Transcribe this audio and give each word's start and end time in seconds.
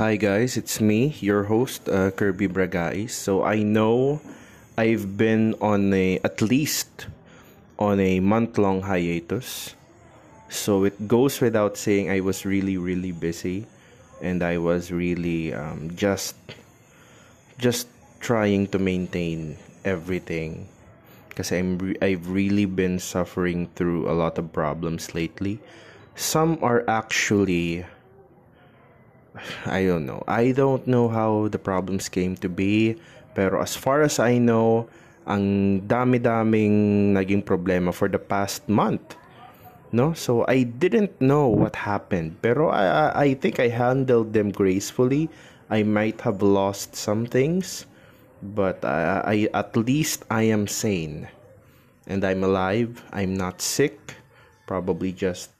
Hi 0.00 0.16
guys, 0.16 0.56
it's 0.56 0.80
me, 0.80 1.12
your 1.20 1.44
host 1.52 1.86
uh, 1.86 2.10
Kirby 2.12 2.48
Bragais. 2.48 3.10
So 3.10 3.44
I 3.44 3.60
know 3.60 4.22
I've 4.78 5.18
been 5.18 5.52
on 5.60 5.92
a 5.92 6.16
at 6.24 6.40
least 6.40 7.08
on 7.78 8.00
a 8.00 8.18
month-long 8.20 8.88
hiatus. 8.88 9.76
So 10.48 10.84
it 10.84 10.96
goes 11.06 11.42
without 11.42 11.76
saying 11.76 12.08
I 12.08 12.20
was 12.24 12.48
really 12.48 12.78
really 12.78 13.12
busy 13.12 13.66
and 14.24 14.40
I 14.42 14.56
was 14.56 14.88
really 14.88 15.52
um, 15.52 15.92
just 15.94 16.40
just 17.60 17.84
trying 18.18 18.68
to 18.72 18.78
maintain 18.80 19.60
everything 19.84 20.72
because 21.28 21.52
I'm 21.52 21.76
re- 21.76 22.00
I've 22.00 22.32
really 22.32 22.64
been 22.64 22.96
suffering 22.98 23.68
through 23.76 24.08
a 24.08 24.16
lot 24.16 24.40
of 24.40 24.56
problems 24.56 25.12
lately. 25.12 25.60
Some 26.16 26.56
are 26.64 26.80
actually 26.88 27.84
I 29.64 29.84
don't 29.84 30.04
know. 30.04 30.24
I 30.28 30.52
don't 30.52 30.86
know 30.86 31.08
how 31.08 31.48
the 31.48 31.58
problems 31.58 32.08
came 32.08 32.36
to 32.44 32.48
be. 32.48 32.96
Pero 33.34 33.60
as 33.62 33.74
far 33.74 34.02
as 34.02 34.20
I 34.20 34.36
know, 34.36 34.88
ang 35.24 35.80
dami-daming 35.88 37.16
naging 37.16 37.44
problema 37.44 37.94
for 37.94 38.08
the 38.08 38.20
past 38.20 38.68
month. 38.68 39.16
No? 39.92 40.12
So 40.12 40.44
I 40.48 40.64
didn't 40.64 41.16
know 41.20 41.48
what 41.48 41.76
happened. 41.76 42.36
Pero 42.42 42.68
I, 42.68 43.12
I 43.12 43.34
think 43.34 43.60
I 43.60 43.68
handled 43.68 44.32
them 44.32 44.52
gracefully. 44.52 45.30
I 45.72 45.82
might 45.82 46.20
have 46.20 46.42
lost 46.42 46.96
some 46.96 47.24
things. 47.24 47.86
But 48.42 48.84
I, 48.84 49.22
I 49.24 49.36
at 49.54 49.76
least 49.76 50.24
I 50.28 50.50
am 50.52 50.66
sane. 50.66 51.28
And 52.06 52.24
I'm 52.24 52.44
alive. 52.44 53.00
I'm 53.12 53.32
not 53.32 53.62
sick. 53.62 54.16
Probably 54.66 55.12
just 55.12 55.50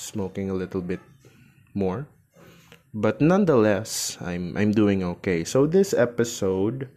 smoking 0.00 0.48
a 0.48 0.56
little 0.56 0.80
bit 0.80 1.00
more. 1.74 2.06
But 2.90 3.20
nonetheless, 3.22 4.18
I'm 4.18 4.58
I'm 4.58 4.74
doing 4.74 5.06
okay. 5.18 5.46
So 5.46 5.70
this 5.70 5.94
episode, 5.94 6.90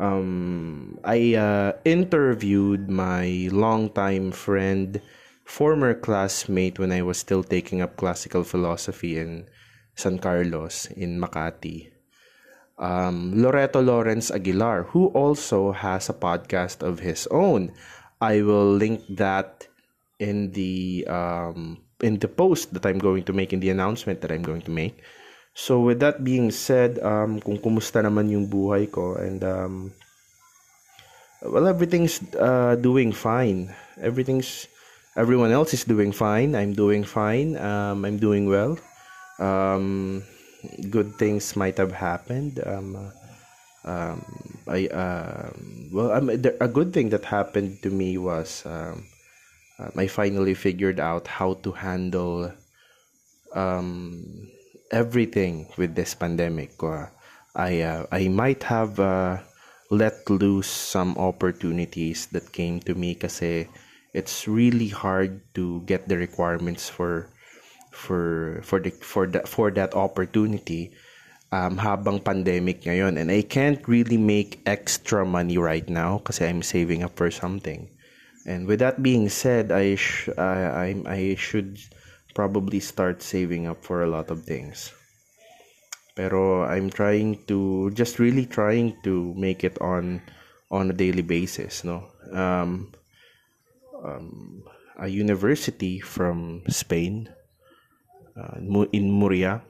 um, 0.00 0.96
I 1.04 1.36
uh, 1.36 1.72
interviewed 1.84 2.88
my 2.88 3.52
longtime 3.52 4.32
friend, 4.32 5.04
former 5.44 5.92
classmate 5.92 6.80
when 6.80 6.92
I 6.92 7.04
was 7.04 7.20
still 7.20 7.44
taking 7.44 7.84
up 7.84 8.00
classical 8.00 8.40
philosophy 8.40 9.20
in 9.20 9.44
San 9.94 10.18
Carlos 10.18 10.88
in 10.96 11.20
Makati. 11.20 11.92
Um, 12.80 13.36
Loreto 13.36 13.84
Lawrence 13.84 14.32
Aguilar, 14.32 14.90
who 14.96 15.12
also 15.14 15.70
has 15.72 16.08
a 16.08 16.16
podcast 16.16 16.82
of 16.82 17.04
his 17.04 17.28
own. 17.30 17.70
I 18.18 18.40
will 18.40 18.72
link 18.72 19.04
that 19.20 19.68
in 20.18 20.52
the 20.52 21.06
um, 21.06 21.83
in 22.04 22.20
the 22.20 22.28
post 22.28 22.76
that 22.76 22.84
I'm 22.84 23.00
going 23.00 23.24
to 23.24 23.32
make 23.32 23.56
in 23.56 23.64
the 23.64 23.72
announcement 23.72 24.20
that 24.20 24.30
I'm 24.30 24.44
going 24.44 24.60
to 24.68 24.70
make. 24.70 25.00
So 25.56 25.80
with 25.80 26.04
that 26.04 26.20
being 26.20 26.52
said, 26.52 27.00
um, 27.00 27.40
kung 27.40 27.56
kumusta 27.56 28.04
naman 28.04 28.28
yung 28.28 28.50
buhay 28.52 28.90
ko 28.92 29.16
and 29.16 29.40
um, 29.40 29.74
well, 31.40 31.64
everything's 31.64 32.20
uh, 32.36 32.76
doing 32.76 33.12
fine. 33.12 33.72
Everything's 33.96 34.68
everyone 35.16 35.52
else 35.54 35.72
is 35.72 35.88
doing 35.88 36.12
fine. 36.12 36.52
I'm 36.52 36.74
doing 36.74 37.04
fine. 37.06 37.56
Um, 37.56 38.04
I'm 38.04 38.18
doing 38.18 38.50
well. 38.50 38.76
Um, 39.38 40.22
good 40.90 41.14
things 41.16 41.56
might 41.56 41.78
have 41.78 41.92
happened. 41.92 42.60
Um, 42.66 43.12
um, 43.84 44.18
I 44.66 44.88
uh, 44.88 45.50
well, 45.92 46.10
um, 46.12 46.28
a 46.34 46.68
good 46.68 46.92
thing 46.92 47.10
that 47.10 47.24
happened 47.24 47.82
to 47.82 47.90
me 47.90 48.18
was 48.18 48.66
um, 48.66 49.06
um, 49.78 49.92
I 49.96 50.06
finally 50.06 50.54
figured 50.54 51.00
out 51.00 51.26
how 51.26 51.54
to 51.66 51.72
handle 51.72 52.52
um, 53.54 54.48
everything 54.90 55.66
with 55.76 55.94
this 55.94 56.14
pandemic. 56.14 56.74
Uh, 56.82 57.06
I 57.54 57.82
uh, 57.82 58.06
I 58.10 58.28
might 58.28 58.62
have 58.64 58.98
uh, 58.98 59.38
let 59.90 60.28
loose 60.30 60.70
some 60.70 61.16
opportunities 61.18 62.26
that 62.34 62.52
came 62.52 62.80
to 62.86 62.94
me 62.94 63.14
kasi 63.14 63.70
it's 64.14 64.46
really 64.46 64.88
hard 64.88 65.42
to 65.54 65.82
get 65.86 66.08
the 66.08 66.18
requirements 66.18 66.90
for 66.90 67.30
for 67.94 68.58
for 68.66 68.82
the 68.82 68.90
for 68.90 69.26
that 69.30 69.46
for 69.46 69.70
that 69.70 69.94
opportunity 69.94 70.90
um, 71.54 71.78
habang 71.78 72.18
pandemic 72.18 72.82
ngayon 72.82 73.14
and 73.14 73.30
I 73.30 73.46
can't 73.46 73.78
really 73.86 74.18
make 74.18 74.58
extra 74.66 75.22
money 75.22 75.54
right 75.54 75.86
now 75.86 76.18
kasi 76.26 76.50
I'm 76.50 76.66
saving 76.66 77.06
up 77.06 77.14
for 77.14 77.30
something. 77.30 77.93
And 78.46 78.66
with 78.66 78.80
that 78.80 79.02
being 79.02 79.28
said, 79.28 79.72
I 79.72 79.96
sh- 79.96 80.28
I, 80.36 80.60
I 80.68 80.88
I 81.06 81.20
should 81.34 81.80
probably 82.34 82.80
start 82.80 83.22
saving 83.22 83.66
up 83.66 83.84
for 83.84 84.02
a 84.02 84.10
lot 84.10 84.30
of 84.30 84.44
things. 84.44 84.92
Pero 86.14 86.62
I'm 86.62 86.90
trying 86.90 87.42
to 87.48 87.90
just 87.96 88.18
really 88.18 88.46
trying 88.46 89.00
to 89.02 89.34
make 89.34 89.64
it 89.64 89.80
on 89.80 90.20
on 90.70 90.90
a 90.90 90.96
daily 90.96 91.22
basis, 91.22 91.84
no. 91.84 92.10
Um, 92.32 92.92
um, 94.04 94.64
a 94.98 95.08
university 95.08 96.00
from 96.00 96.62
Spain 96.68 97.30
uh, 98.36 98.58
in 98.92 99.06
Muria 99.10 99.62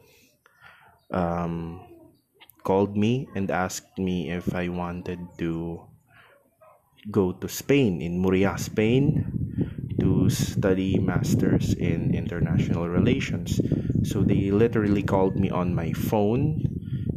um, 1.11 1.81
called 2.65 2.97
me 2.97 3.29
and 3.35 3.51
asked 3.51 3.99
me 3.99 4.31
if 4.31 4.55
I 4.55 4.69
wanted 4.69 5.21
to 5.39 5.85
go 7.11 7.33
to 7.33 7.49
Spain, 7.49 8.01
in 8.01 8.21
Muria, 8.21 8.57
Spain, 8.57 9.25
to 10.01 10.29
study 10.29 10.99
masters 10.99 11.75
in 11.75 12.15
international 12.15 12.89
relations. 12.89 13.61
So 14.05 14.21
they 14.21 14.53
literally 14.53 15.03
called 15.03 15.37
me 15.37 15.49
on 15.49 15.73
my 15.73 15.93
phone. 15.93 16.65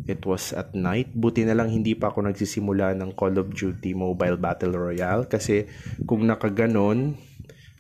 It 0.08 0.24
was 0.24 0.56
at 0.56 0.72
night. 0.72 1.12
Buti 1.12 1.44
na 1.44 1.56
lang 1.56 1.68
hindi 1.68 1.96
pa 1.96 2.12
ako 2.12 2.32
nagsisimula 2.32 2.96
ng 2.96 3.12
Call 3.20 3.36
of 3.36 3.52
Duty 3.52 3.92
Mobile 3.92 4.40
Battle 4.40 4.72
Royale 4.72 5.28
kasi 5.28 5.68
kung 6.08 6.24
nakaganon, 6.24 7.20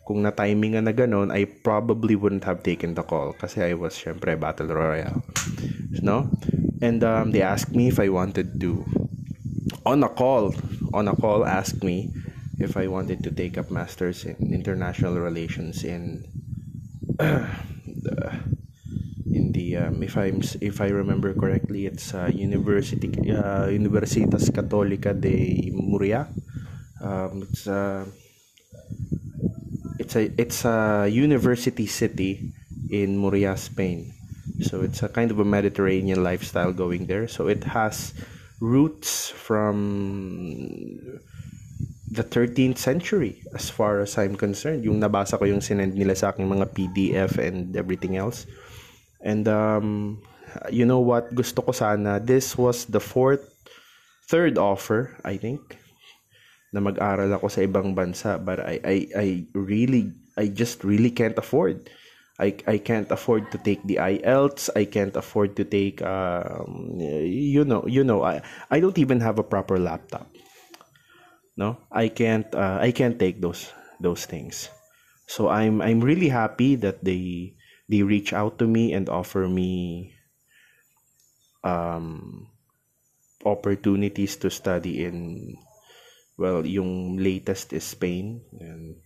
kung 0.03 0.23
na-timingan 0.23 0.87
na 0.87 0.95
ganon, 0.95 1.31
I 1.31 1.47
probably 1.47 2.19
wouldn't 2.19 2.43
have 2.43 2.63
taken 2.63 2.95
the 2.95 3.03
call 3.03 3.31
kasi 3.35 3.63
I 3.63 3.79
was 3.79 3.95
syempre 3.95 4.35
Battle 4.35 4.71
Royale. 4.71 5.23
No? 6.03 6.27
And 6.83 6.99
um, 7.03 7.31
they 7.31 7.43
asked 7.43 7.71
me 7.71 7.87
if 7.87 7.99
I 7.99 8.11
wanted 8.11 8.59
to 8.59 8.83
on 9.85 10.03
a 10.03 10.09
call 10.09 10.53
on 10.93 11.07
a 11.07 11.15
call 11.15 11.45
asked 11.45 11.83
me 11.83 12.11
if 12.59 12.77
I 12.77 12.87
wanted 12.87 13.23
to 13.23 13.31
take 13.31 13.57
up 13.57 13.69
masters 13.69 14.25
in 14.25 14.53
international 14.53 15.19
relations 15.19 15.83
in 15.83 16.25
the, 17.17 18.39
in 19.25 19.51
the 19.51 19.77
um, 19.77 20.03
if 20.03 20.17
I'm 20.17 20.41
if 20.61 20.81
I 20.81 20.87
remember 20.87 21.33
correctly 21.33 21.85
it's 21.85 22.13
uh, 22.13 22.29
University 22.33 23.09
uh, 23.31 23.67
Universitas 23.67 24.49
Católica 24.49 25.13
de 25.13 25.71
Muria. 25.73 26.27
Um, 27.01 27.43
it's 27.43 27.67
uh, 27.67 28.05
it's 29.99 30.15
a 30.15 30.31
it's 30.37 30.65
a 30.65 31.07
university 31.07 31.85
city 31.85 32.53
in 32.89 33.19
Muria 33.19 33.57
Spain. 33.57 34.13
So 34.61 34.81
it's 34.81 35.03
a 35.03 35.09
kind 35.09 35.29
of 35.29 35.39
a 35.39 35.45
Mediterranean 35.45 36.23
lifestyle 36.23 36.73
going 36.73 37.05
there. 37.05 37.27
So 37.27 37.47
it 37.47 37.63
has 37.65 38.13
roots 38.59 39.29
from 39.29 39.77
the 42.09 42.23
13th 42.23 42.77
century 42.77 43.43
as 43.53 43.69
far 43.69 43.99
as 43.99 44.17
I'm 44.17 44.35
concerned. 44.35 44.85
Yung 44.85 44.99
nabasa 44.99 45.37
ko 45.37 45.45
yung 45.45 45.61
sinend 45.61 45.93
nila 45.93 46.15
sa 46.15 46.31
aking 46.31 46.47
mga 46.47 46.73
PDF 46.73 47.37
and 47.37 47.75
everything 47.75 48.17
else. 48.17 48.47
And 49.21 49.47
um, 49.47 50.21
you 50.71 50.85
know 50.85 51.03
what? 51.03 51.35
Gusto 51.35 51.61
ko 51.61 51.71
sana, 51.71 52.19
this 52.19 52.57
was 52.57 52.85
the 52.87 53.03
fourth, 53.03 53.43
third 54.25 54.57
offer, 54.57 55.13
I 55.25 55.37
think, 55.37 55.77
na 56.71 56.79
mag-aral 56.79 57.29
ako 57.35 57.47
sa 57.51 57.61
ibang 57.61 57.93
bansa. 57.93 58.39
But 58.39 58.63
I, 58.63 58.79
I, 58.83 58.97
I 59.13 59.27
really, 59.53 60.15
I 60.37 60.47
just 60.47 60.83
really 60.87 61.11
can't 61.11 61.37
afford 61.37 61.89
I, 62.37 62.53
I 62.67 62.77
can't 62.77 63.09
afford 63.09 63.49
to 63.51 63.57
take 63.57 63.81
the 63.83 63.97
IELTS. 63.97 64.69
I 64.75 64.85
can't 64.85 65.15
afford 65.17 65.55
to 65.57 65.65
take 65.65 66.01
um, 66.05 66.93
you 67.01 67.65
know 67.65 67.85
you 67.89 68.03
know 68.03 68.21
I 68.21 68.41
I 68.69 68.79
don't 68.79 68.97
even 68.97 69.21
have 69.21 69.39
a 69.39 69.47
proper 69.47 69.79
laptop. 69.79 70.29
No, 71.57 71.81
I 71.91 72.09
can't 72.13 72.45
uh, 72.53 72.77
I 72.77 72.93
can't 72.93 73.17
take 73.17 73.41
those 73.41 73.73
those 73.99 74.29
things. 74.29 74.69
So 75.25 75.49
I'm 75.49 75.81
I'm 75.81 75.99
really 75.99 76.29
happy 76.29 76.77
that 76.85 77.03
they 77.03 77.57
they 77.89 78.05
reach 78.05 78.33
out 78.33 78.61
to 78.61 78.69
me 78.69 78.93
and 78.93 79.09
offer 79.09 79.49
me 79.49 80.13
um 81.65 82.47
opportunities 83.45 84.37
to 84.37 84.53
study 84.53 85.03
in 85.03 85.57
well 86.37 86.61
yung 86.61 87.17
latest 87.17 87.73
is 87.73 87.83
Spain 87.83 88.45
and 88.61 89.01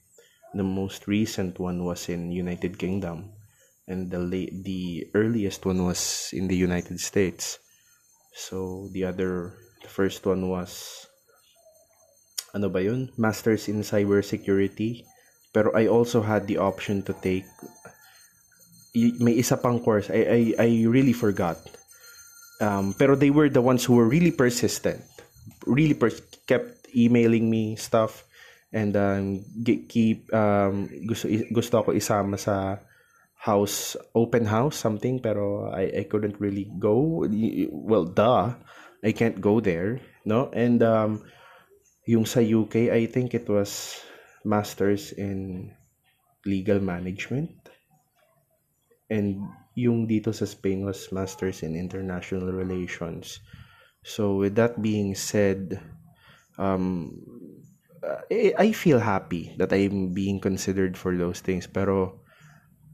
the 0.54 0.64
most 0.64 1.08
recent 1.08 1.60
one 1.60 1.86
was 1.86 2.10
in 2.10 2.32
United 2.32 2.78
Kingdom 2.78 3.32
and 3.88 4.12
the 4.12 4.20
late 4.20 4.64
the 4.64 5.08
earliest 5.14 5.66
one 5.66 5.86
was 5.86 6.30
in 6.34 6.48
the 6.48 6.56
United 6.56 7.00
States 7.00 7.60
so 8.34 8.88
the 8.92 9.04
other 9.04 9.54
the 9.82 9.90
first 9.90 10.26
one 10.26 10.50
was 10.50 11.08
ano 12.54 12.68
ba 12.68 12.84
yun 12.84 13.10
masters 13.18 13.68
in 13.68 13.84
cybersecurity 13.84 15.04
pero 15.52 15.72
I 15.76 15.88
also 15.88 16.24
had 16.24 16.48
the 16.48 16.60
option 16.60 17.04
to 17.08 17.14
take 17.20 17.48
may 18.96 19.40
isa 19.40 19.56
pang 19.56 19.80
course. 19.80 20.10
I, 20.12 20.22
I, 20.28 20.42
I 20.60 20.70
really 20.88 21.14
forgot. 21.14 21.58
Um, 22.60 22.94
pero 22.94 23.16
they 23.16 23.32
were 23.32 23.50
the 23.50 23.62
ones 23.62 23.86
who 23.86 23.96
were 23.96 24.08
really 24.08 24.32
persistent. 24.32 25.02
Really 25.66 25.96
pers- 25.96 26.22
kept 26.46 26.92
emailing 26.96 27.50
me 27.50 27.76
stuff 27.76 28.24
and 28.72 28.96
um, 28.96 29.44
keep 29.88 30.32
um, 30.34 30.88
gusto 31.08 31.28
gusto 31.52 31.84
ako 31.84 31.92
isama 31.96 32.40
sa 32.40 32.80
house 33.42 33.98
open 34.14 34.46
house 34.46 34.78
something 34.78 35.18
pero 35.18 35.74
I 35.74 36.02
I 36.02 36.04
couldn't 36.06 36.38
really 36.38 36.70
go. 36.78 37.26
Well 37.74 38.06
duh 38.06 38.54
I 39.02 39.12
can't 39.12 39.42
go 39.42 39.58
there 39.58 39.98
no? 40.30 40.54
And 40.54 40.80
um 40.86 41.26
yung 42.06 42.30
sa 42.30 42.40
UK 42.40 42.94
I 42.94 43.10
think 43.10 43.34
it 43.34 43.50
was 43.50 43.98
masters 44.46 45.10
in 45.12 45.74
legal 46.46 46.78
management. 46.78 47.50
And 49.10 49.42
yung 49.74 50.06
dito 50.06 50.30
sa 50.30 50.46
Spain 50.46 50.86
was 50.86 51.10
masters 51.10 51.66
in 51.66 51.74
international 51.74 52.54
relations. 52.54 53.42
So 54.06 54.38
with 54.38 54.54
that 54.62 54.78
being 54.86 55.18
said 55.18 55.82
um 56.62 57.18
I, 58.04 58.54
I 58.58 58.68
feel 58.74 59.00
happy 59.00 59.54
that 59.58 59.74
I'm 59.74 60.14
being 60.14 60.40
considered 60.40 60.98
for 60.98 61.14
those 61.14 61.40
things 61.40 61.70
pero 61.70 62.22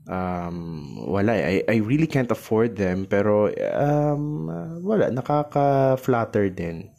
um 0.07 0.95
wala 1.03 1.35
eh. 1.35 1.63
I 1.67 1.79
I 1.79 1.83
really 1.83 2.07
can't 2.07 2.31
afford 2.31 2.75
them 2.75 3.07
pero 3.07 3.51
um 3.75 4.47
wala 4.83 5.11
nakaka-flatter 5.11 6.51
din 6.51 6.91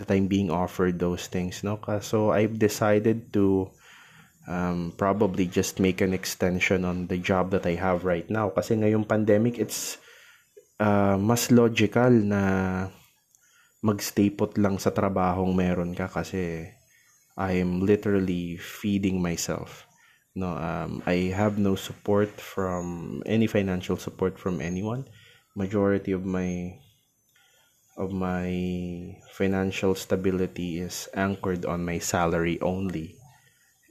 that 0.00 0.10
I'm 0.12 0.28
being 0.28 0.50
offered 0.50 0.98
those 1.00 1.28
things 1.28 1.64
no 1.64 1.80
so 2.00 2.32
I've 2.32 2.60
decided 2.60 3.32
to 3.36 3.72
um 4.44 4.92
probably 5.00 5.48
just 5.48 5.80
make 5.80 6.04
an 6.04 6.12
extension 6.12 6.84
on 6.84 7.08
the 7.08 7.16
job 7.16 7.52
that 7.56 7.64
I 7.64 7.80
have 7.80 8.04
right 8.04 8.28
now 8.28 8.52
kasi 8.52 8.76
ngayong 8.76 9.08
pandemic 9.08 9.56
it's 9.56 9.96
uh, 10.80 11.16
mas 11.16 11.48
logical 11.48 12.12
na 12.12 12.42
magstay 13.84 14.32
put 14.32 14.56
lang 14.56 14.80
sa 14.80 14.92
trabahong 14.92 15.52
meron 15.52 15.92
ka 15.92 16.08
kasi 16.08 16.72
I'm 17.36 17.84
literally 17.84 18.56
feeding 18.56 19.20
myself. 19.20 19.86
No, 20.34 20.54
um, 20.54 21.02
I 21.06 21.30
have 21.34 21.58
no 21.58 21.74
support 21.74 22.40
from 22.40 23.22
any 23.26 23.46
financial 23.46 23.96
support 23.96 24.38
from 24.38 24.60
anyone. 24.60 25.06
Majority 25.54 26.10
of 26.10 26.26
my 26.26 26.78
of 27.96 28.10
my 28.10 29.14
financial 29.30 29.94
stability 29.94 30.82
is 30.82 31.08
anchored 31.14 31.64
on 31.64 31.84
my 31.84 31.98
salary 31.98 32.60
only. 32.60 33.14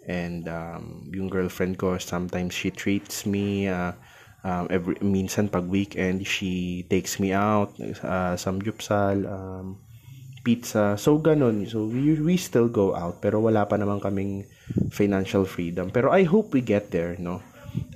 And 0.08 0.48
um, 0.52 1.08
yung 1.16 1.32
girlfriend 1.32 1.80
ko, 1.80 1.98
sometimes 1.98 2.54
she 2.54 2.72
treats 2.72 3.26
me, 3.26 3.68
uh, 3.72 3.96
um, 4.44 4.68
every, 4.70 4.96
minsan 5.00 5.48
pag 5.48 5.64
weekend, 5.64 6.28
she 6.28 6.84
takes 6.92 7.20
me 7.20 7.32
out, 7.32 7.72
uh, 8.04 8.36
samgyupsal, 8.36 9.24
um, 9.24 9.80
pizza. 10.44 11.00
So, 11.00 11.18
ganun. 11.18 11.66
So, 11.66 11.88
we, 11.88 12.20
we 12.20 12.36
still 12.36 12.68
go 12.68 12.92
out, 12.94 13.24
pero 13.24 13.40
wala 13.40 13.66
pa 13.66 13.80
naman 13.80 14.04
kaming 14.04 14.46
financial 14.92 15.48
freedom. 15.48 15.90
Pero 15.90 16.12
I 16.12 16.28
hope 16.28 16.52
we 16.52 16.62
get 16.62 16.92
there, 16.92 17.16
no? 17.18 17.40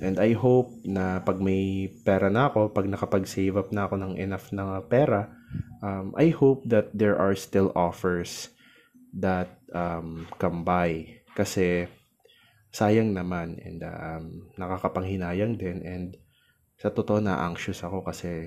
And 0.02 0.18
I 0.18 0.34
hope 0.34 0.74
na 0.82 1.22
pag 1.22 1.38
may 1.38 1.86
pera 2.02 2.32
na 2.32 2.50
ako, 2.50 2.74
pag 2.74 2.90
nakapag-save 2.90 3.54
up 3.54 3.70
na 3.70 3.86
ako 3.86 3.94
ng 4.00 4.14
enough 4.18 4.50
na 4.50 4.82
pera, 4.82 5.30
um, 5.84 6.16
I 6.18 6.34
hope 6.34 6.66
that 6.66 6.90
there 6.96 7.14
are 7.14 7.38
still 7.38 7.70
offers 7.78 8.50
that 9.14 9.60
um, 9.70 10.26
come 10.40 10.66
by. 10.66 11.20
Kasi, 11.38 11.86
sayang 12.72 13.16
naman 13.16 13.56
and 13.64 13.80
um, 13.82 14.24
nakakapanghinayang 14.60 15.56
din 15.56 15.80
and 15.84 16.08
sa 16.78 16.92
totoo 16.92 17.18
na 17.18 17.42
anxious 17.42 17.82
ako 17.82 18.04
kasi 18.04 18.46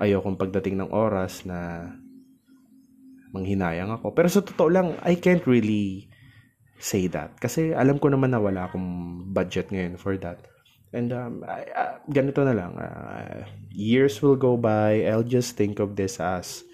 ayokong 0.00 0.38
pagdating 0.38 0.80
ng 0.80 0.90
oras 0.94 1.44
na 1.44 1.90
manghinayang 3.36 3.92
ako. 3.92 4.16
Pero 4.16 4.32
sa 4.32 4.40
totoo 4.40 4.72
lang, 4.72 4.88
I 5.04 5.20
can't 5.20 5.44
really 5.44 6.08
say 6.80 7.06
that. 7.12 7.36
Kasi 7.36 7.76
alam 7.76 8.00
ko 8.00 8.08
naman 8.08 8.32
na 8.32 8.40
wala 8.40 8.68
akong 8.68 9.20
budget 9.36 9.68
ngayon 9.68 10.00
for 10.00 10.16
that. 10.24 10.40
And 10.96 11.12
um, 11.12 11.44
I, 11.44 11.68
uh, 11.76 12.00
ganito 12.08 12.40
na 12.40 12.56
lang. 12.56 12.80
Uh, 12.80 13.44
years 13.68 14.24
will 14.24 14.40
go 14.40 14.56
by. 14.56 15.04
I'll 15.04 15.26
just 15.26 15.60
think 15.60 15.76
of 15.76 16.00
this 16.00 16.16
as 16.16 16.64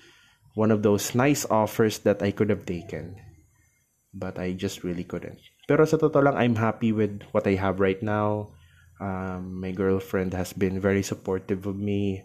one 0.54 0.70
of 0.70 0.86
those 0.86 1.18
nice 1.18 1.42
offers 1.50 2.06
that 2.06 2.22
I 2.22 2.30
could 2.30 2.50
have 2.50 2.62
taken. 2.62 3.18
But 4.14 4.38
I 4.38 4.54
just 4.54 4.86
really 4.86 5.02
couldn't. 5.02 5.40
Pero 5.66 5.82
sa 5.88 5.98
totoo 5.98 6.22
lang, 6.22 6.36
I'm 6.38 6.54
happy 6.60 6.92
with 6.92 7.24
what 7.32 7.48
I 7.48 7.56
have 7.58 7.80
right 7.80 7.98
now. 7.98 8.52
Um, 9.02 9.58
my 9.58 9.74
girlfriend 9.74 10.36
has 10.38 10.54
been 10.54 10.78
very 10.78 11.02
supportive 11.02 11.66
of 11.66 11.74
me 11.74 12.22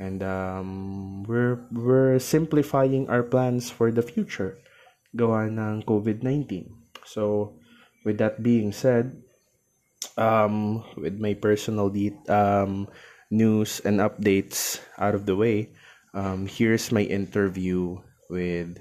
and 0.00 0.24
um, 0.24 1.22
we're 1.28 1.60
we're 1.68 2.16
simplifying 2.18 3.04
our 3.12 3.22
plans 3.22 3.68
for 3.68 3.92
the 3.92 4.00
future 4.00 4.56
gawa 5.12 5.52
ng 5.52 5.84
COVID-19. 5.84 6.72
So 7.04 7.54
with 8.08 8.16
that 8.18 8.40
being 8.40 8.72
said, 8.72 9.20
um, 10.16 10.80
with 10.96 11.20
my 11.20 11.36
personal 11.36 11.92
de- 11.92 12.16
um, 12.32 12.88
news 13.28 13.84
and 13.84 14.00
updates 14.00 14.80
out 14.96 15.14
of 15.14 15.28
the 15.28 15.36
way, 15.36 15.76
um, 16.16 16.48
here's 16.48 16.88
my 16.90 17.04
interview 17.04 18.00
with 18.32 18.80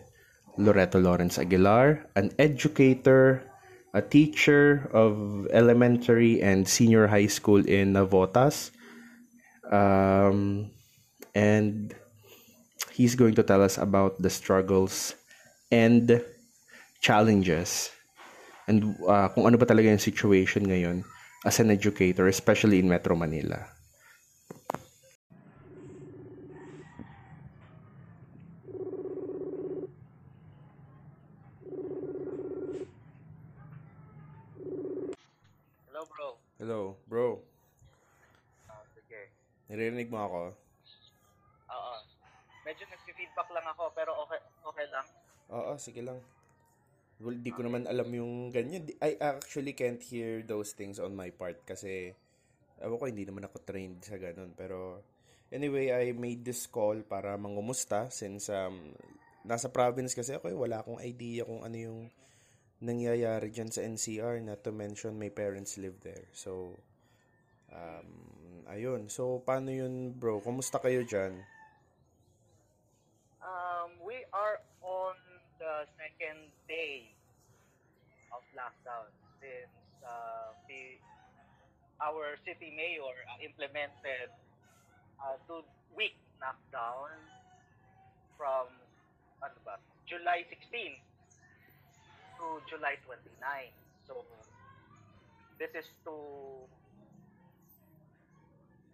Loreto 0.55 1.01
Lawrence 1.01 1.35
Aguilar, 1.35 2.07
an 2.15 2.31
educator, 2.39 3.43
a 3.93 4.01
teacher 4.01 4.87
of 4.93 5.47
elementary 5.51 6.39
and 6.41 6.67
senior 6.67 7.07
high 7.07 7.27
school 7.27 7.65
in 7.65 7.93
Navotas. 7.97 8.71
Um, 9.69 10.71
and 11.35 11.93
he's 12.91 13.15
going 13.15 13.35
to 13.35 13.43
tell 13.43 13.61
us 13.61 13.77
about 13.77 14.21
the 14.21 14.29
struggles 14.29 15.15
and 15.71 16.21
challenges 17.01 17.91
and 18.69 18.93
uh, 19.09 19.27
kung 19.33 19.49
ano 19.49 19.57
ba 19.57 19.65
talaga 19.65 19.89
yung 19.89 19.97
situation 19.97 20.61
ngayon 20.69 21.01
as 21.41 21.57
an 21.57 21.73
educator, 21.73 22.29
especially 22.29 22.77
in 22.77 22.85
Metro 22.85 23.17
Manila. 23.17 23.65
Hello, 35.89 36.05
bro. 36.05 36.27
Hello, 36.61 36.81
bro. 37.09 37.27
Ah, 38.69 38.85
sige. 38.93 39.33
Narinig 39.65 40.13
mo 40.13 40.21
ako? 40.21 40.68
Nagsi-feedback 43.39 43.55
lang 43.55 43.67
ako, 43.71 43.83
pero 43.95 44.11
okay, 44.27 44.39
okay 44.67 44.87
lang. 44.91 45.05
Oo, 45.55 45.71
sige 45.79 46.01
lang. 46.03 46.19
Well, 47.23 47.39
di 47.39 47.51
ko 47.55 47.63
naman 47.63 47.87
alam 47.87 48.11
yung 48.11 48.51
ganyan. 48.51 48.83
I 48.99 49.15
actually 49.19 49.71
can't 49.75 49.99
hear 50.03 50.43
those 50.43 50.75
things 50.75 50.99
on 50.99 51.15
my 51.15 51.31
part 51.31 51.63
kasi 51.63 52.11
ewan 52.83 52.99
ko, 52.99 53.05
hindi 53.07 53.23
naman 53.23 53.47
ako 53.47 53.63
trained 53.63 54.03
sa 54.03 54.19
ganun. 54.19 54.51
Pero 54.55 55.03
anyway, 55.51 55.91
I 55.91 56.11
made 56.11 56.43
this 56.43 56.67
call 56.67 56.99
para 57.07 57.35
mangumusta 57.39 58.11
since 58.11 58.51
um, 58.51 58.91
nasa 59.47 59.71
province 59.71 60.15
kasi 60.15 60.35
ako, 60.35 60.51
eh, 60.51 60.57
wala 60.59 60.83
akong 60.83 60.99
idea 60.99 61.47
kung 61.47 61.63
ano 61.63 61.75
yung 61.79 61.99
nangyayari 62.79 63.51
dyan 63.51 63.71
sa 63.71 63.83
NCR 63.83 64.39
not 64.39 64.63
to 64.63 64.71
mention 64.71 65.19
my 65.19 65.31
parents 65.31 65.75
live 65.79 65.99
there. 66.03 66.27
So, 66.31 66.75
um, 67.71 68.07
ayun. 68.67 69.11
So, 69.11 69.43
paano 69.43 69.71
yun 69.71 70.15
bro? 70.15 70.39
Kumusta 70.39 70.79
kayo 70.79 71.03
dyan? 71.03 71.35
Um, 73.43 73.99
we 74.07 74.23
are 74.31 74.63
second 75.97 76.49
day 76.65 77.09
of 78.33 78.41
lockdown 78.57 79.09
since 79.37 79.73
uh, 80.01 80.53
the 80.65 80.97
our 81.99 82.39
city 82.47 82.71
mayor 82.73 83.11
uh, 83.27 83.37
implemented 83.43 84.31
a 85.19 85.35
two-week 85.45 86.15
lockdown 86.39 87.11
from 88.39 88.71
ano 89.43 89.57
ba, 89.67 89.75
July 90.07 90.47
16 90.47 90.95
to 92.39 92.45
July 92.71 92.95
29. 93.03 93.35
So, 94.07 94.23
this 95.59 95.75
is 95.75 95.87
to 96.07 96.15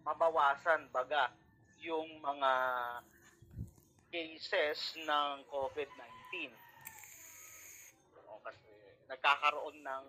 mabawasan 0.01 0.89
baga 0.89 1.29
yung 1.81 2.09
mga 2.21 2.51
cases 4.09 4.97
ng 5.05 5.45
COVID-19. 5.49 6.64
Nagkakaroon 9.05 9.77
ng 9.85 10.05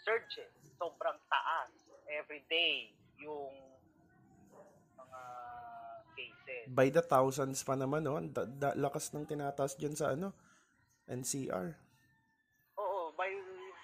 surges, 0.00 0.52
sobrang 0.78 1.18
taas 1.28 1.70
every 2.10 2.42
day 2.50 2.90
yung 3.20 3.52
mga 4.96 5.22
cases. 6.16 6.64
By 6.70 6.88
the 6.88 7.04
thousands 7.04 7.62
pa 7.62 7.76
naman, 7.76 8.06
no? 8.06 8.18
Da- 8.18 8.48
da- 8.48 8.76
lakas 8.78 9.12
ng 9.12 9.28
tinataas 9.28 9.76
dyan 9.76 9.94
sa 9.94 10.16
ano, 10.16 10.32
NCR. 11.10 11.74
Oo, 12.78 13.12
by 13.14 13.30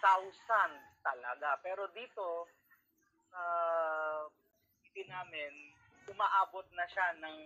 thousands 0.00 0.82
talaga. 1.02 1.58
Pero 1.62 1.86
dito, 1.94 2.48
sa 3.30 3.42
namin, 5.06 5.52
umaabot 6.08 6.64
na 6.72 6.84
siya 6.88 7.08
ng 7.20 7.38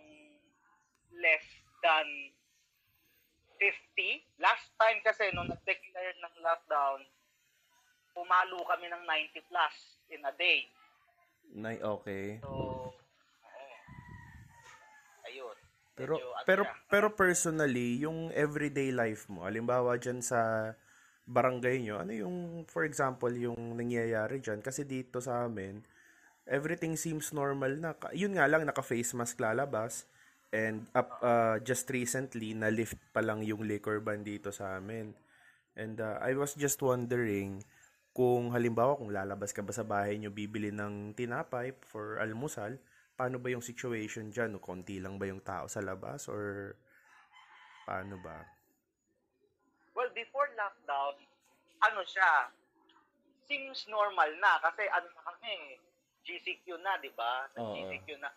less 1.18 1.46
than 1.82 2.06
50. 3.60 4.40
Last 4.40 4.72
time 4.80 5.04
kasi, 5.04 5.28
nung 5.36 5.46
nag-declare 5.46 6.16
ng 6.16 6.34
lockdown, 6.40 7.04
pumalo 8.16 8.64
kami 8.64 8.88
ng 8.88 9.04
90 9.04 9.50
plus 9.52 9.76
in 10.08 10.24
a 10.24 10.32
day. 10.34 10.64
Nay, 11.52 11.76
okay. 11.78 12.40
So, 12.40 12.48
oo. 12.48 13.68
ayun. 15.28 15.56
Pero 15.94 16.16
Medyo 16.16 16.28
ano 16.32 16.46
pero 16.48 16.62
pero 16.88 17.06
personally, 17.12 18.00
yung 18.00 18.32
everyday 18.32 18.88
life 18.88 19.28
mo, 19.28 19.44
halimbawa 19.44 20.00
diyan 20.00 20.24
sa 20.24 20.72
barangay 21.28 21.84
nyo, 21.84 22.00
ano 22.00 22.12
yung 22.16 22.36
for 22.64 22.88
example 22.88 23.30
yung 23.30 23.76
nangyayari 23.76 24.40
diyan 24.40 24.64
kasi 24.64 24.88
dito 24.88 25.20
sa 25.20 25.44
amin 25.44 25.84
everything 26.50 26.98
seems 26.98 27.30
normal 27.30 27.78
na. 27.78 27.94
Yun 28.10 28.34
nga 28.36 28.50
lang 28.50 28.66
naka 28.66 28.82
face 28.82 29.14
mask 29.14 29.38
lalabas 29.38 30.10
and 30.50 30.90
up 30.99 31.19
uh, 31.23 31.62
just 31.62 31.87
recently 31.90 32.54
na 32.59 32.71
lift 32.75 32.99
pa 33.14 33.23
lang 33.23 33.47
yung 33.47 33.62
liquor 33.62 34.02
ban 34.02 34.26
dito 34.26 34.50
sa 34.50 34.78
amin. 34.78 35.14
And 35.78 36.02
uh, 36.02 36.19
I 36.19 36.35
was 36.35 36.59
just 36.59 36.83
wondering 36.83 37.62
kung 38.11 38.50
halimbawa 38.50 38.99
kung 38.99 39.14
lalabas 39.14 39.54
ka 39.54 39.62
ba 39.62 39.71
sa 39.71 39.87
bahay 39.87 40.19
nyo 40.19 40.35
bibili 40.35 40.75
ng 40.75 41.14
tinapay 41.14 41.71
for 41.87 42.19
almusal, 42.19 42.75
paano 43.14 43.38
ba 43.38 43.54
yung 43.54 43.62
situation 43.62 44.35
dyan? 44.35 44.59
O 44.59 44.62
konti 44.62 44.99
lang 44.99 45.14
ba 45.16 45.30
yung 45.30 45.40
tao 45.40 45.71
sa 45.71 45.78
labas 45.78 46.26
or 46.26 46.75
paano 47.87 48.19
ba? 48.19 48.42
Well, 49.95 50.11
before 50.11 50.50
lockdown, 50.59 51.14
ano 51.87 52.00
siya, 52.02 52.50
seems 53.47 53.87
normal 53.87 54.30
na 54.42 54.59
kasi 54.59 54.87
ano 54.90 55.07
na 55.14 55.23
kami, 55.30 55.78
GCQ 56.26 56.83
na, 56.83 56.99
di 56.99 57.11
ba? 57.14 57.47
Oo. 57.59 57.75
GCQ 57.78 58.19
na. 58.19 58.30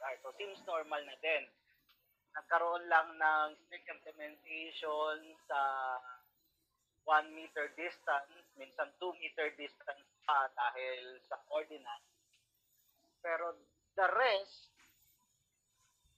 Ah, 0.00 0.16
So, 0.24 0.32
seems 0.40 0.60
normal 0.64 1.04
na 1.04 1.16
din. 1.20 1.44
Nagkaroon 2.32 2.88
lang 2.88 3.08
ng 3.20 3.48
strict 3.66 3.88
implementation 3.90 5.34
sa 5.44 5.60
1 7.04 7.36
meter 7.36 7.74
distance, 7.74 8.44
minsan 8.54 8.88
2 8.96 9.22
meter 9.22 9.50
distance 9.58 10.06
pa 10.24 10.46
dahil 10.54 11.18
sa 11.26 11.36
ordinance. 11.50 12.06
Pero 13.20 13.58
the 13.98 14.06
rest, 14.14 14.70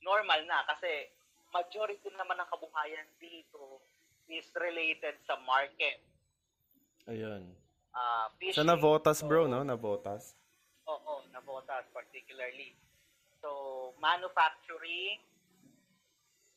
normal 0.04 0.42
na 0.46 0.62
kasi 0.68 1.10
majority 1.54 2.10
naman 2.14 2.38
ng 2.38 2.48
kabuhayan 2.50 3.08
dito 3.18 3.80
is 4.28 4.46
related 4.58 5.16
sa 5.26 5.38
market. 5.42 6.02
Ayun. 7.10 7.50
Uh, 7.92 8.26
Sa 8.54 8.64
Navotas 8.64 9.20
bro, 9.20 9.44
no? 9.44 9.60
Navotas. 9.66 10.32
Oo, 10.88 11.24
Navotas 11.34 11.84
particularly. 11.92 12.72
So, 13.42 13.50
manufacturing, 13.98 15.18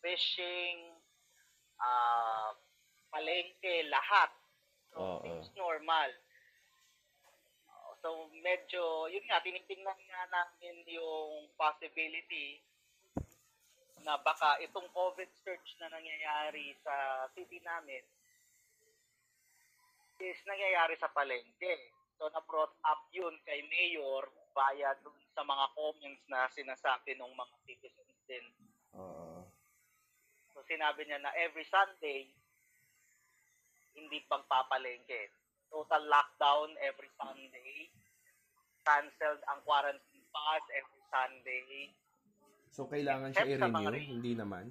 fishing, 0.05 0.93
uh, 1.81 2.53
palengke, 3.09 3.89
lahat. 3.89 4.29
So, 4.93 5.01
Oo. 5.01 5.19
seems 5.25 5.49
normal. 5.57 6.13
Uh, 7.65 7.91
So, 8.05 8.29
medyo, 8.37 9.09
yun 9.09 9.25
nga, 9.25 9.41
tinitingnan 9.41 9.97
nga 9.97 10.21
namin 10.29 10.85
yung 10.85 11.49
possibility 11.57 12.61
na 14.05 14.21
baka 14.21 14.61
itong 14.61 14.85
COVID 14.93 15.29
surge 15.41 15.73
na 15.81 15.89
nangyayari 15.89 16.77
sa 16.85 17.25
city 17.33 17.57
namin 17.65 18.05
is 20.21 20.37
nangyayari 20.45 20.93
sa 21.01 21.09
palengke. 21.09 21.89
So, 22.21 22.29
na-brought 22.29 22.77
up 22.85 23.09
yun 23.09 23.33
kay 23.43 23.65
Mayor 23.65 24.29
via 24.55 24.95
dun 25.03 25.19
sa 25.35 25.43
mga 25.43 25.65
comments 25.75 26.23
na 26.31 26.47
sinasabi 26.47 27.19
ng 27.19 27.31
mga 27.35 27.55
citizens 27.67 28.15
din. 28.23 28.45
Oo. 28.95 29.43
So, 30.55 30.63
sinabi 30.63 31.03
niya 31.03 31.19
na 31.19 31.35
every 31.35 31.67
Sunday, 31.67 32.31
hindi 33.95 34.23
pagpapalengke. 34.31 35.31
Total 35.67 36.03
lockdown 36.07 36.71
every 36.79 37.11
Sunday. 37.19 37.91
Cancelled 38.85 39.43
ang 39.51 39.59
quarantine 39.67 40.23
pass 40.31 40.63
every 40.71 41.03
Sunday. 41.11 41.91
So 42.75 42.91
kailangan 42.91 43.31
siya 43.31 43.47
siya 43.47 43.55
Except 43.55 43.71
mga 43.71 43.79
i-renew, 43.87 43.95
re- 43.95 44.11
hindi 44.11 44.31
naman. 44.35 44.65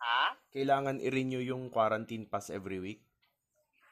Ha? 0.00 0.24
Kailangan 0.52 0.96
i-renew 1.00 1.40
yung 1.40 1.72
quarantine 1.72 2.28
pass 2.28 2.52
every 2.52 2.80
week. 2.80 3.00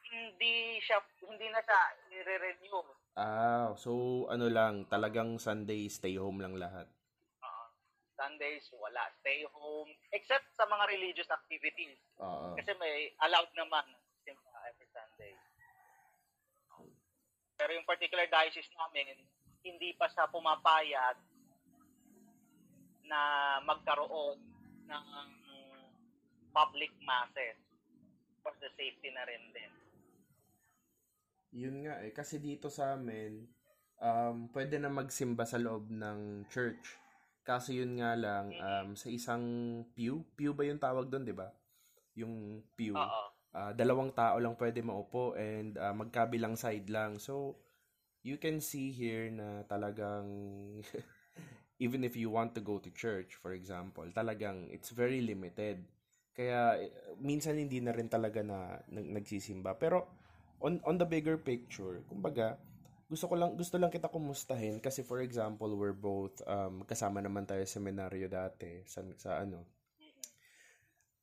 Hindi 0.09 0.81
siya, 0.85 1.00
hindi 1.25 1.49
na 1.49 1.61
siya 1.64 1.81
i-renew. 2.12 2.81
Ah, 3.18 3.75
so 3.75 4.25
ano 4.30 4.46
lang, 4.46 4.87
talagang 4.87 5.42
Sunday 5.42 5.90
stay 5.90 6.14
home 6.14 6.38
lang 6.38 6.54
lahat. 6.54 6.87
Uh, 7.42 7.66
Sundays, 8.14 8.70
wala. 8.78 9.10
Stay 9.18 9.42
home. 9.50 9.90
Except 10.14 10.46
sa 10.54 10.70
mga 10.70 10.87
religious 10.87 11.26
activities. 11.26 11.98
Oo. 12.22 12.54
Kasi 12.54 12.78
may 12.78 13.10
allowed 13.26 13.50
naman 13.58 13.82
simba 14.22 14.54
every 14.70 14.87
Sunday. 14.94 15.34
Pero 17.58 17.75
yung 17.75 17.90
particular 17.90 18.30
diocese 18.30 18.70
namin, 18.78 19.18
hindi 19.66 19.90
pa 19.98 20.06
sa 20.06 20.30
pumapayag 20.30 21.18
na 23.02 23.20
magkaroon 23.66 24.38
ng 24.87 25.30
public 26.54 26.94
masses 27.02 27.58
for 28.46 28.54
the 28.62 28.70
safety 28.78 29.10
na 29.10 29.26
rin 29.26 29.42
din. 29.50 29.72
Yun 31.52 31.88
nga 31.88 32.00
eh, 32.05 32.12
kasi 32.12 32.37
dito 32.40 32.69
sa 32.69 32.97
amin, 32.97 33.49
um, 34.00 34.49
pwede 34.52 34.76
na 34.76 34.93
magsimba 34.93 35.49
sa 35.49 35.57
loob 35.57 35.88
ng 35.88 36.45
church. 36.52 37.00
Kaso 37.45 37.73
yun 37.73 37.97
nga 37.97 38.12
lang, 38.12 38.52
um, 38.52 38.93
sa 38.93 39.09
isang 39.09 39.45
pew, 39.97 40.21
pew 40.37 40.52
ba 40.52 40.69
yung 40.69 40.81
tawag 40.81 41.09
doon, 41.09 41.25
di 41.25 41.33
ba? 41.33 41.49
Yung 42.21 42.61
pew. 42.76 42.97
Oo. 42.97 43.23
Ah, 43.57 43.73
dalawang 43.73 44.12
tao 44.12 44.37
lang 44.37 44.61
pwede 44.61 44.85
maupo 44.85 45.33
and 45.40 45.81
ah, 45.81 45.97
magkabilang 45.97 46.52
side 46.52 46.85
lang. 46.93 47.17
So, 47.17 47.57
you 48.21 48.37
can 48.37 48.61
see 48.61 48.93
here 48.93 49.33
na 49.33 49.64
talagang 49.64 50.28
even 51.85 52.05
if 52.05 52.17
you 52.17 52.28
want 52.31 52.55
to 52.55 52.61
go 52.61 52.78
to 52.78 52.90
church, 52.90 53.38
for 53.38 53.55
example, 53.55 54.05
talagang 54.12 54.69
it's 54.69 54.90
very 54.90 55.25
limited. 55.25 55.85
Kaya 56.37 56.78
eh, 56.78 56.93
minsan 57.19 57.59
hindi 57.59 57.81
na 57.81 57.95
rin 57.95 58.07
talaga 58.11 58.45
na 58.45 58.78
nag- 58.90 59.11
nagsisimba. 59.23 59.78
Pero 59.81 60.17
on 60.62 60.82
on 60.84 60.96
the 60.98 61.06
bigger 61.06 61.38
picture, 61.38 62.02
kumbaga, 62.10 62.58
gusto 63.08 63.30
ko 63.30 63.34
lang 63.38 63.56
gusto 63.56 63.78
lang 63.80 63.90
kita 63.90 64.10
kumustahin 64.10 64.82
kasi 64.82 65.06
for 65.06 65.22
example, 65.24 65.70
we're 65.74 65.96
both 65.96 66.38
um, 66.44 66.84
kasama 66.84 67.22
naman 67.22 67.48
tayo 67.48 67.64
sa 67.64 67.80
seminaryo 67.80 68.28
dati 68.28 68.84
sa, 68.84 69.00
sa 69.16 69.40
ano, 69.42 69.78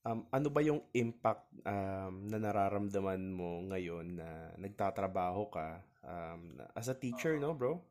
Um, 0.06 0.22
ano 0.30 0.54
ba 0.54 0.62
yung 0.62 0.86
impact 0.94 1.50
um, 1.66 2.30
na 2.30 2.38
nararamdaman 2.38 3.26
mo 3.34 3.66
ngayon 3.74 4.22
na 4.22 4.54
nagtatrabaho 4.54 5.50
ka 5.50 5.82
um, 6.06 6.62
as 6.78 6.86
a 6.86 6.94
teacher, 6.94 7.42
no, 7.42 7.58
bro? 7.58 7.82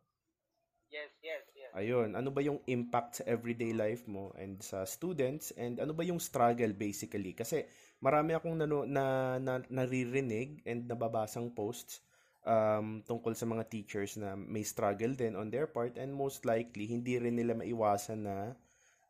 Yes, 0.94 1.10
yes, 1.26 1.42
yes. 1.58 1.74
Ayun, 1.74 2.14
ano 2.14 2.30
ba 2.30 2.38
yung 2.38 2.62
impact 2.70 3.18
sa 3.18 3.26
everyday 3.26 3.74
life 3.74 4.06
mo 4.06 4.30
and 4.38 4.62
sa 4.62 4.86
students 4.86 5.50
and 5.58 5.82
ano 5.82 5.90
ba 5.90 6.06
yung 6.06 6.22
struggle 6.22 6.70
basically? 6.70 7.34
Kasi 7.34 7.66
marami 8.04 8.36
akong 8.36 8.60
nano, 8.60 8.84
na, 8.84 9.36
na 9.40 9.64
naririnig 9.72 10.60
and 10.68 10.84
nababasang 10.84 11.48
posts 11.56 12.04
um, 12.44 13.00
tungkol 13.08 13.32
sa 13.32 13.48
mga 13.48 13.64
teachers 13.72 14.20
na 14.20 14.36
may 14.36 14.60
struggle 14.60 15.16
din 15.16 15.32
on 15.32 15.48
their 15.48 15.64
part 15.64 15.96
and 15.96 16.12
most 16.12 16.44
likely 16.44 16.84
hindi 16.84 17.16
rin 17.16 17.40
nila 17.40 17.56
maiwasan 17.56 18.28
na 18.28 18.52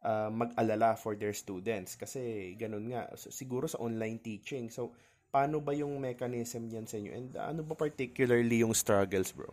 uh, 0.06 0.30
mag-alala 0.30 0.94
for 0.94 1.18
their 1.18 1.34
students 1.34 1.98
kasi 1.98 2.54
ganun 2.54 2.94
nga 2.94 3.10
siguro 3.18 3.66
sa 3.66 3.82
online 3.82 4.22
teaching. 4.22 4.70
So 4.70 4.94
paano 5.34 5.58
ba 5.58 5.74
yung 5.74 5.98
mechanism 5.98 6.70
niyan 6.70 6.86
sa 6.86 6.94
inyo 6.94 7.10
and 7.10 7.28
ano 7.34 7.66
ba 7.66 7.74
particularly 7.74 8.62
yung 8.62 8.78
struggles, 8.78 9.34
bro? 9.34 9.50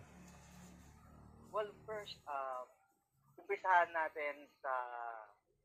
Well, 1.49 1.73
first, 1.89 2.21
um, 2.29 2.69
umpisahan 3.41 3.89
natin 3.89 4.45
sa 4.61 4.73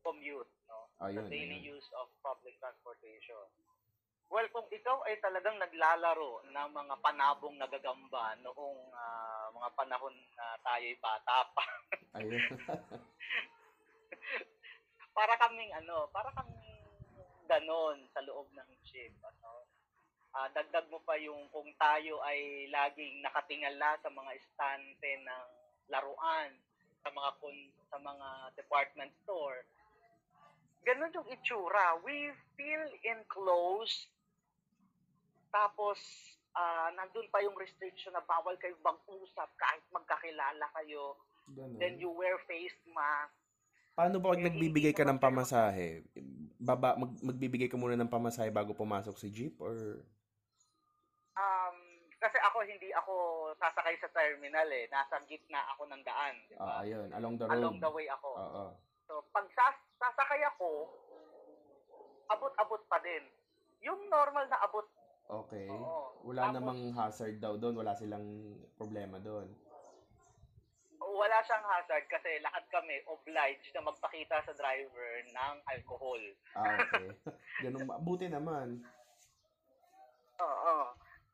commute, 0.01 0.49
no? 0.65 0.89
Ayun, 1.05 1.21
sa 1.21 1.29
daily 1.29 1.61
ayun. 1.61 1.77
use 1.77 1.87
of 1.93 2.09
public 2.25 2.57
transportation. 2.57 3.45
Well, 4.27 4.47
kung 4.51 4.67
ikaw 4.67 5.07
ay 5.07 5.23
talagang 5.23 5.55
naglalaro 5.55 6.43
ng 6.51 6.69
mga 6.75 6.95
panabong 6.99 7.55
nagagamba 7.55 8.35
noong 8.43 8.91
ah, 8.91 9.47
mga 9.55 9.69
panahon 9.71 10.15
na 10.35 10.45
tayo'y 10.67 10.99
bata 10.99 11.47
pa, 11.55 11.63
para 15.17 15.33
kaming 15.39 15.71
ano, 15.79 16.11
para 16.11 16.27
kaming 16.35 16.83
ganon 17.47 18.03
sa 18.11 18.19
loob 18.27 18.51
ng 18.51 18.69
jeep, 18.83 19.15
ano. 19.23 19.63
Ah, 20.35 20.51
dagdag 20.51 20.91
mo 20.91 20.99
pa 21.01 21.15
yung 21.17 21.47
kung 21.49 21.71
tayo 21.79 22.19
ay 22.21 22.67
laging 22.69 23.23
nakatingala 23.23 23.95
sa 24.03 24.11
mga 24.11 24.31
estante 24.37 25.09
ng 25.23 25.47
laruan 25.87 26.51
sa 27.01 27.09
mga 27.09 27.31
kun- 27.39 27.73
sa 27.87 27.97
mga 27.97 28.27
department 28.59 29.11
store. 29.23 29.63
Ganon 30.83 31.15
yung 31.15 31.31
itsura. 31.31 31.95
We 32.03 32.35
feel 32.59 32.85
enclosed. 33.07 34.11
Tapos 35.51 35.97
ah 36.57 36.89
nandun 36.97 37.29
pa 37.29 37.43
yung 37.45 37.57
restriction 37.57 38.13
na 38.13 38.23
bawal 38.25 38.57
kayo 38.57 38.73
mag-usap 38.81 39.49
kahit 39.57 39.83
magkakilala 39.93 40.65
kayo. 40.81 41.17
Ganun. 41.53 41.79
Then 41.79 41.95
you 42.01 42.11
wear 42.11 42.35
face 42.49 42.75
mask. 42.91 43.33
Paano 43.97 44.21
ba 44.21 44.37
pag 44.37 44.45
nagbibigay 44.45 44.93
ka 44.93 45.01
ng 45.01 45.17
pamasahe? 45.17 46.05
Baba, 46.61 46.93
mag, 46.93 47.17
magbibigay 47.17 47.65
ka 47.65 47.81
muna 47.81 47.97
ng 47.97 48.11
pamasahe 48.11 48.53
bago 48.53 48.77
pumasok 48.77 49.17
si 49.17 49.33
jeep 49.33 49.57
or 49.57 49.73
Um, 51.37 51.77
kasi 52.17 52.37
ako 52.41 52.65
hindi 52.65 52.89
ako 52.97 53.13
sasakay 53.61 53.93
sa 54.01 54.09
terminal 54.09 54.65
eh. 54.73 54.89
Nasa 54.89 55.21
gitna 55.29 55.61
ako 55.77 55.85
ng 55.85 56.01
daan. 56.01 56.33
di 56.49 56.57
ah 56.57 56.81
ayun, 56.81 57.13
along 57.13 57.37
the 57.37 57.45
road. 57.45 57.53
Along 57.53 57.77
the 57.77 57.91
way 57.93 58.09
ako. 58.09 58.29
Oo. 58.33 58.65
So, 59.05 59.21
pag 59.29 59.45
sas 59.53 59.77
sasakay 60.01 60.41
ako, 60.49 60.89
abot-abot 62.33 62.81
pa 62.89 62.97
din. 63.05 63.21
Yung 63.85 64.09
normal 64.09 64.49
na 64.49 64.57
abot, 64.65 64.83
Okay. 65.27 65.67
Oo. 65.67 66.23
Wala 66.23 66.41
Tapos- 66.47 66.55
namang 66.55 66.81
hazard 66.93 67.37
daw 67.37 67.53
doon, 67.55 67.75
wala 67.75 67.91
silang 67.93 68.25
problema 68.73 69.19
doon. 69.19 69.47
wala 70.97 71.41
siyang 71.41 71.65
hazard 71.65 72.05
kasi 72.05 72.29
lahat 72.39 72.61
kami 72.69 73.01
obliged 73.09 73.73
na 73.73 73.81
magpakita 73.81 74.37
sa 74.37 74.53
driver 74.53 75.11
ng 75.25 75.55
alcohol. 75.65 76.21
Ah, 76.53 76.61
okay. 76.83 77.09
Ganun, 77.65 77.89
buti 78.05 78.29
naman. 78.29 78.85
Oo. 80.37 80.75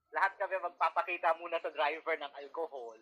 Lahat 0.09 0.31
kami 0.37 0.55
magpapakita 0.57 1.35
muna 1.35 1.59
sa 1.59 1.67
driver 1.67 2.15
ng 2.15 2.33
alcohol. 2.37 2.95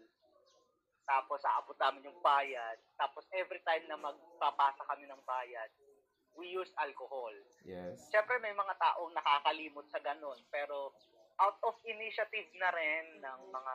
Tapos 1.06 1.44
aabot 1.44 1.78
namin 1.78 2.10
yung 2.10 2.18
bayad. 2.18 2.82
Tapos 2.96 3.30
every 3.30 3.62
time 3.62 3.86
na 3.86 4.00
magpapasa 4.00 4.82
kami 4.82 5.06
ng 5.06 5.22
bayad, 5.22 5.70
we 6.36 6.52
use 6.52 6.72
alcohol. 6.80 7.34
Yes. 7.68 8.08
Siyempre 8.12 8.40
may 8.40 8.56
mga 8.56 8.76
taong 8.80 9.12
nakakalimot 9.12 9.88
sa 9.92 10.00
ganun. 10.00 10.40
Pero 10.48 10.96
out 11.42 11.60
of 11.66 11.76
initiative 11.88 12.50
na 12.60 12.70
rin 12.72 13.20
ng 13.20 13.42
mga 13.50 13.74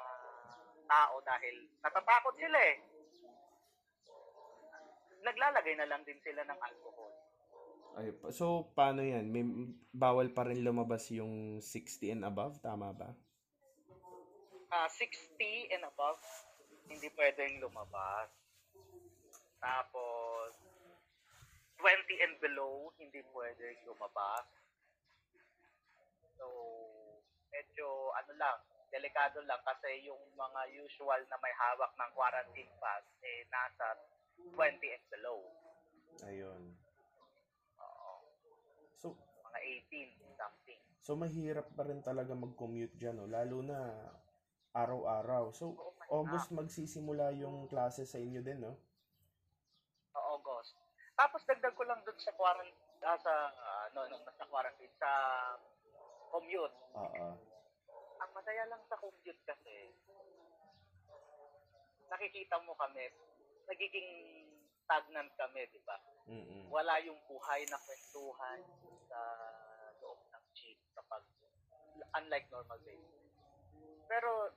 tao 0.87 1.15
dahil 1.27 1.67
natatakot 1.83 2.35
sila 2.39 2.59
eh. 2.63 2.77
Naglalagay 5.27 5.75
na 5.75 5.89
lang 5.91 6.07
din 6.07 6.21
sila 6.23 6.47
ng 6.47 6.61
alcohol. 6.63 7.13
Ay, 7.97 8.13
so, 8.29 8.69
paano 8.77 9.01
yan? 9.01 9.33
May, 9.33 9.43
bawal 9.89 10.29
pa 10.37 10.45
rin 10.45 10.61
lumabas 10.61 11.09
yung 11.09 11.65
60 11.65 12.13
and 12.13 12.25
above, 12.29 12.61
tama 12.61 12.93
ba? 12.93 13.09
Ah, 14.69 14.85
60 14.85 15.73
and 15.73 15.81
above, 15.89 16.21
hindi 16.93 17.09
pwedeng 17.17 17.57
lumabas. 17.65 18.29
Tapos, 19.57 20.61
20 21.77 22.25
and 22.25 22.37
below, 22.41 22.89
hindi 22.97 23.21
pwedeng 23.31 23.79
lumabas. 23.85 24.47
So, 26.37 26.47
medyo 27.49 27.87
ano 28.13 28.33
lang, 28.37 28.59
delikado 28.89 29.41
lang 29.45 29.61
kasi 29.61 30.05
yung 30.05 30.21
mga 30.33 30.61
usual 30.79 31.21
na 31.27 31.37
may 31.41 31.53
hawak 31.53 31.93
ng 31.93 32.13
quarantine 32.13 32.73
pass 32.79 33.05
eh 33.21 33.45
nasa 33.49 33.87
20 34.37 34.57
and 34.81 35.07
below. 35.11 35.41
Ayun. 36.25 36.63
Oo, 37.77 38.13
So, 38.97 39.13
mga 39.45 39.59
18 39.61 40.17
something. 40.37 40.81
so 41.01 41.13
mahirap 41.15 41.69
pa 41.77 41.85
rin 41.85 42.01
talaga 42.01 42.33
mag-commute 42.33 42.97
dyan, 42.97 43.21
no? 43.21 43.29
lalo 43.29 43.61
na 43.61 43.79
araw-araw. 44.73 45.53
So, 45.53 45.73
mahirap. 45.73 46.09
August 46.09 46.49
magsisimula 46.53 47.33
yung 47.37 47.67
klase 47.67 48.05
sa 48.05 48.17
inyo 48.17 48.41
din, 48.41 48.61
no? 48.61 48.77
Tapos 51.17 51.41
dagdag 51.49 51.73
ko 51.73 51.83
lang 51.89 52.05
dun 52.05 52.17
sa 52.21 52.37
quarantine, 52.37 52.77
ah, 53.01 53.17
sa, 53.17 53.33
ah, 53.49 53.87
no, 53.97 54.05
sa 54.21 54.45
quarantine, 54.53 54.93
sa 55.01 55.11
commute. 56.29 56.77
Oo. 56.93 57.27
Ang 58.21 58.31
masaya 58.37 58.69
lang 58.69 58.85
sa 58.85 59.01
commute 59.01 59.41
kasi, 59.49 59.97
nakikita 62.13 62.61
mo 62.63 62.77
kami, 62.77 63.09
nagiging 63.65 64.11
stagnant 64.85 65.33
kami, 65.41 65.65
di 65.73 65.81
ba? 65.89 65.97
Mm-mm. 66.29 66.69
Wala 66.69 67.01
yung 67.03 67.19
buhay 67.27 67.65
na 67.67 67.81
kwentuhan 67.83 68.61
sa 69.09 69.21
loob 70.05 70.21
ng 70.21 70.45
jeep 70.53 70.79
kapag, 70.95 71.25
unlike 72.21 72.47
normal 72.53 72.79
days. 72.85 73.09
Pero, 74.07 74.53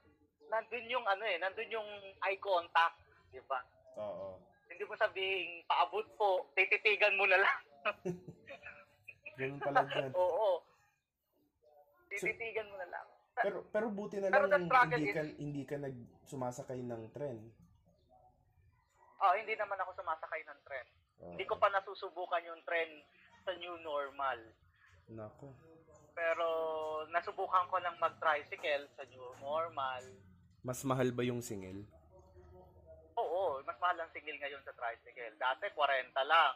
nandun 0.52 0.86
yung 0.92 1.06
ano 1.08 1.24
eh, 1.24 1.40
nandun 1.40 1.72
yung 1.72 1.90
eye 2.28 2.38
contact, 2.38 3.00
di 3.32 3.42
ba? 3.48 3.64
Oo. 3.98 4.38
Hindi 4.80 4.88
mo 4.88 4.96
sabihing 4.96 5.68
paabot 5.68 6.08
po, 6.16 6.48
tititigan 6.56 7.20
mo 7.20 7.28
na 7.28 7.44
lang. 7.44 7.60
Ganun 9.36 9.60
pala 9.60 9.84
dyan. 9.84 10.08
Oo. 10.16 10.64
Tititigan 12.08 12.72
mo 12.72 12.80
na 12.80 12.88
lang. 12.88 13.08
Pero 13.44 13.68
pero 13.76 13.92
buti 13.92 14.24
na 14.24 14.32
Pero 14.32 14.48
lang 14.48 14.72
hindi 14.72 15.12
is- 15.12 15.16
ka 15.20 15.24
hindi 15.36 15.64
ka 15.68 15.76
nag 15.84 15.96
sumasakay 16.32 16.80
ng 16.80 17.12
tren. 17.12 17.44
Oh, 19.20 19.36
hindi 19.36 19.52
naman 19.60 19.84
ako 19.84 20.00
sumasakay 20.00 20.48
ng 20.48 20.60
tren. 20.64 20.88
Oo. 21.28 21.32
Hindi 21.36 21.44
ko 21.44 21.60
pa 21.60 21.68
nasusubukan 21.76 22.48
yung 22.48 22.64
tren 22.64 23.04
sa 23.44 23.52
new 23.60 23.76
normal. 23.84 24.40
Nako. 25.12 25.60
Pero 26.16 26.48
nasubukan 27.12 27.68
ko 27.68 27.84
lang 27.84 28.00
mag-tricycle 28.00 28.88
sa 28.96 29.04
new 29.12 29.28
normal. 29.44 30.08
Mas 30.64 30.88
mahal 30.88 31.12
ba 31.12 31.28
yung 31.28 31.44
singil? 31.44 31.84
Oo, 33.20 33.60
mas 33.68 33.76
mahal 33.84 34.00
ang 34.00 34.12
singil 34.16 34.40
ngayon 34.40 34.64
sa 34.64 34.76
tricycle. 34.76 35.36
Dati 35.36 35.68
40 35.76 36.16
lang. 36.24 36.56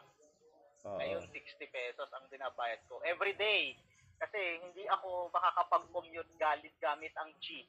Oo. 0.87 0.95
Ngayon 0.99 1.23
60 1.27 1.59
pesos 1.67 2.09
ang 2.15 2.25
binabayad 2.31 2.79
ko. 2.87 3.03
Every 3.03 3.35
day. 3.35 3.75
Kasi 4.23 4.39
hindi 4.63 4.87
ako 4.87 5.27
makakapag-commute 5.35 6.31
galit 6.39 6.71
gamit 6.79 7.11
ang 7.19 7.35
jeep 7.43 7.67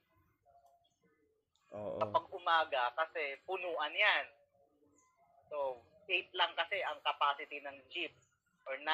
Oo. 1.74 1.98
kapag 1.98 2.24
umaga 2.30 2.94
kasi 2.94 3.34
punuan 3.42 3.90
yan. 3.90 4.26
So, 5.50 5.82
8 6.06 6.30
lang 6.38 6.54
kasi 6.54 6.78
ang 6.86 7.02
capacity 7.02 7.58
ng 7.58 7.78
jeep 7.90 8.14
or 8.70 8.78
9. 8.78 8.86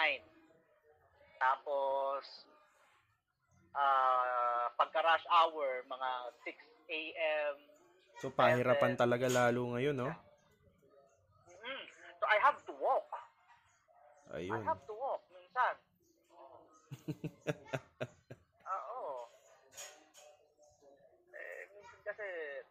Tapos, 1.36 2.24
ah 3.76 4.72
pagka 4.80 5.04
rush 5.04 5.26
hour, 5.28 5.84
mga 5.84 6.10
6 6.48 6.56
a.m. 6.90 7.69
So 8.20 8.28
pahirapan 8.28 9.00
talaga 9.00 9.32
lalo 9.32 9.72
ngayon, 9.72 9.96
no? 9.96 10.12
Mm, 11.48 11.82
So, 12.20 12.28
I 12.28 12.36
have 12.44 12.60
to 12.68 12.72
walk. 12.76 13.08
I 14.28 14.36
Ayun. 14.36 14.60
have 14.68 14.84
to 14.84 14.92
walk 14.92 15.24
minsan. 15.32 15.74
Oo. 18.76 19.24
Eh, 21.32 21.60
minsan 21.72 22.00
kasi 22.04 22.26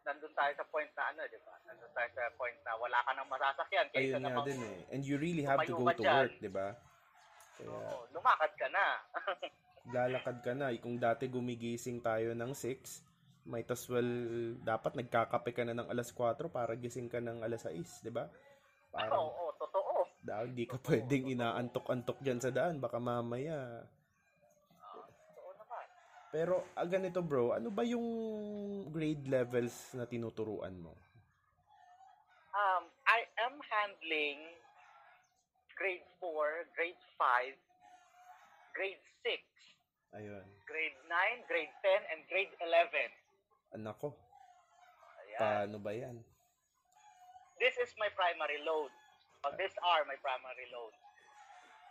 nandun 0.06 0.38
tayo 0.38 0.54
sa 0.54 0.70
point 0.70 0.92
na 0.94 1.04
ano, 1.10 1.26
di 1.26 1.42
ba? 1.42 1.58
Nandun 1.66 1.92
tayo 1.98 2.10
sa 2.14 2.30
point 2.38 2.58
na 2.62 2.78
wala 2.78 3.02
ka 3.02 3.12
nang 3.18 3.26
masasakyan. 3.34 3.90
Ayun 3.98 4.22
nga 4.22 4.46
din 4.46 4.62
eh. 4.62 4.94
And 4.94 5.02
you 5.02 5.18
really 5.18 5.42
have 5.50 5.66
to 5.66 5.74
go 5.74 5.90
to 5.90 6.04
dyan. 6.06 6.14
work, 6.14 6.34
'di 6.38 6.52
ba? 6.54 6.78
Kaya 7.58 7.74
Oo, 7.74 8.06
lumakad 8.14 8.54
ka 8.54 8.68
na. 8.70 8.86
lalakad 9.98 10.38
ka 10.46 10.54
na. 10.54 10.70
Kung 10.78 11.02
dati 11.02 11.26
gumigising 11.26 12.00
tayo 12.06 12.38
ng 12.38 12.54
6, 12.54 13.09
might 13.50 13.68
as 13.74 13.84
well 13.90 14.06
dapat 14.62 14.94
nagkakape 14.94 15.50
ka 15.52 15.66
na 15.66 15.74
ng 15.74 15.90
alas 15.90 16.14
4 16.14 16.38
para 16.54 16.78
gising 16.78 17.10
ka 17.10 17.18
ng 17.18 17.42
alas 17.42 17.66
6, 17.66 18.06
'di 18.06 18.14
ba? 18.14 18.30
Oo, 18.30 18.94
Parang 18.94 19.26
oo, 19.26 19.46
totoo. 19.58 20.06
dahil 20.22 20.54
di 20.54 20.70
ka 20.70 20.78
pwedeng 20.86 21.26
inaantok-antok 21.34 22.22
dyan 22.22 22.38
sa 22.38 22.54
daan. 22.54 22.78
Baka 22.78 23.02
mamaya. 23.02 23.82
Totoo 24.94 25.50
naman. 25.58 25.86
Pero 26.30 26.62
ah, 26.78 26.86
ganito 26.86 27.26
bro, 27.26 27.58
ano 27.58 27.74
ba 27.74 27.82
yung 27.82 28.06
grade 28.94 29.26
levels 29.26 29.74
na 29.98 30.06
tinuturuan 30.06 30.78
mo? 30.78 30.94
Um, 32.50 32.86
I 33.06 33.26
am 33.46 33.56
handling 33.62 34.42
grade 35.78 36.04
4, 36.20 36.68
grade 36.76 37.00
5, 37.16 37.56
grade 38.76 39.06
6, 39.24 39.40
Ayun. 40.20 40.44
grade 40.68 41.00
9, 41.08 41.48
grade 41.48 41.72
10, 41.86 42.12
and 42.12 42.20
grade 42.28 42.52
11. 42.60 43.29
Anak 43.70 44.02
ko, 44.02 44.18
Ayan. 45.22 45.40
paano 45.40 45.78
ba 45.78 45.94
yan? 45.94 46.18
this 47.60 47.76
is 47.78 47.92
my 48.00 48.08
primary 48.16 48.58
load. 48.64 48.90
Well, 49.44 49.54
these 49.60 49.76
are 49.84 50.08
my 50.08 50.16
primary 50.24 50.68
load. 50.72 50.96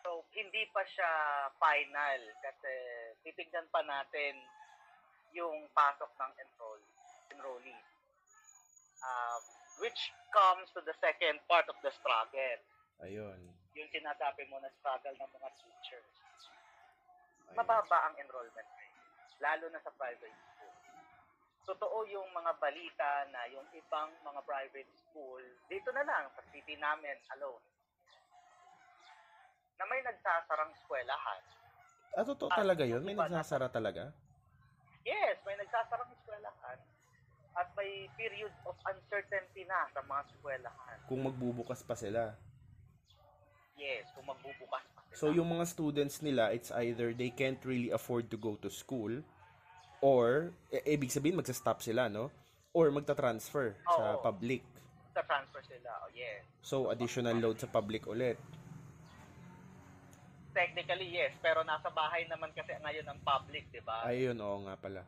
So, 0.03 0.25
hindi 0.33 0.64
pa 0.73 0.81
siya 0.88 1.12
final 1.61 2.21
kasi 2.41 2.73
titignan 3.23 3.69
pa 3.69 3.85
natin 3.85 4.41
yung 5.37 5.69
pasok 5.77 6.09
ng 6.17 6.33
enroll, 6.41 6.83
enrollee. 7.37 7.85
Um, 9.05 9.41
which 9.79 10.11
comes 10.33 10.73
to 10.75 10.81
the 10.83 10.97
second 10.99 11.38
part 11.47 11.69
of 11.69 11.77
the 11.85 11.93
struggle. 11.95 12.61
Ayun. 13.05 13.38
Yung 13.77 13.91
sinasabi 13.93 14.49
mo 14.51 14.59
na 14.59 14.73
struggle 14.81 15.14
ng 15.14 15.31
mga 15.37 15.49
teachers. 15.61 16.12
Ayun. 17.53 17.57
Mababa 17.61 18.09
ang 18.09 18.17
enrollment 18.19 18.71
rate, 18.77 18.99
lalo 19.45 19.69
na 19.69 19.81
sa 19.85 19.93
private. 19.95 20.35
Totoo 21.68 22.00
yung 22.09 22.33
mga 22.33 22.57
balita 22.57 23.28
na 23.28 23.44
yung 23.52 23.68
ibang 23.76 24.09
mga 24.24 24.40
private 24.40 24.88
school, 24.96 25.44
dito 25.68 25.92
na 25.92 26.00
lang, 26.00 26.24
sa 26.33 26.40
city 26.48 26.81
namin 26.81 27.12
alone, 27.37 27.61
na 29.76 29.85
may 29.85 30.00
nagsasarang 30.00 30.72
eskwelahan. 30.72 31.42
Ah, 32.16 32.24
totoo 32.24 32.48
talaga 32.48 32.88
yun? 32.88 33.04
May 33.04 33.12
iba 33.12 33.28
na- 33.28 33.37
nagsasara 33.37 33.68
talaga? 33.68 34.16
Yes, 35.04 35.37
may 35.44 35.61
nagsasarang 35.61 36.09
eskwelahan. 36.16 36.81
at 37.59 37.74
may 37.74 38.07
period 38.14 38.54
of 38.70 38.78
uncertainty 38.87 39.66
na 39.66 39.90
sa 39.90 39.98
mga 40.07 40.31
eskwelahan. 40.31 40.98
Kung 41.11 41.26
magbubukas 41.26 41.83
pa 41.83 41.98
sila. 41.98 42.38
Yes, 43.74 44.07
kung 44.14 44.31
magbubukas 44.31 44.87
pa 44.94 45.02
sila. 45.02 45.18
So 45.18 45.35
yung 45.35 45.50
mga 45.50 45.66
students 45.66 46.22
nila, 46.22 46.54
it's 46.54 46.70
either 46.70 47.11
they 47.11 47.35
can't 47.35 47.59
really 47.66 47.90
afford 47.90 48.31
to 48.31 48.38
go 48.38 48.54
to 48.62 48.70
school 48.70 49.11
or 50.00 50.52
e- 50.70 50.84
ibig 50.87 51.11
sabihin 51.11 51.37
magsa-stop 51.37 51.82
sila, 51.82 52.06
no? 52.06 52.30
Or 52.72 52.90
magta-transfer 52.92 53.74
sa 53.87 54.18
Oo. 54.18 54.22
public. 54.22 54.62
sa 55.11 55.26
transfer 55.26 55.62
sila. 55.66 55.90
Oh, 56.06 56.11
yes. 56.14 56.46
So 56.62 56.94
additional 56.94 57.34
load 57.34 57.58
sa 57.58 57.66
public 57.66 58.06
ulit. 58.06 58.38
Technically, 60.54 61.11
yes. 61.11 61.34
Pero 61.42 61.66
nasa 61.66 61.90
bahay 61.90 62.22
naman 62.30 62.54
kasi 62.54 62.70
ngayon 62.78 63.06
ang 63.06 63.18
public, 63.26 63.66
di 63.74 63.82
ba? 63.82 64.06
Ayun, 64.06 64.38
oo 64.38 64.62
nga 64.66 64.78
pala. 64.78 65.02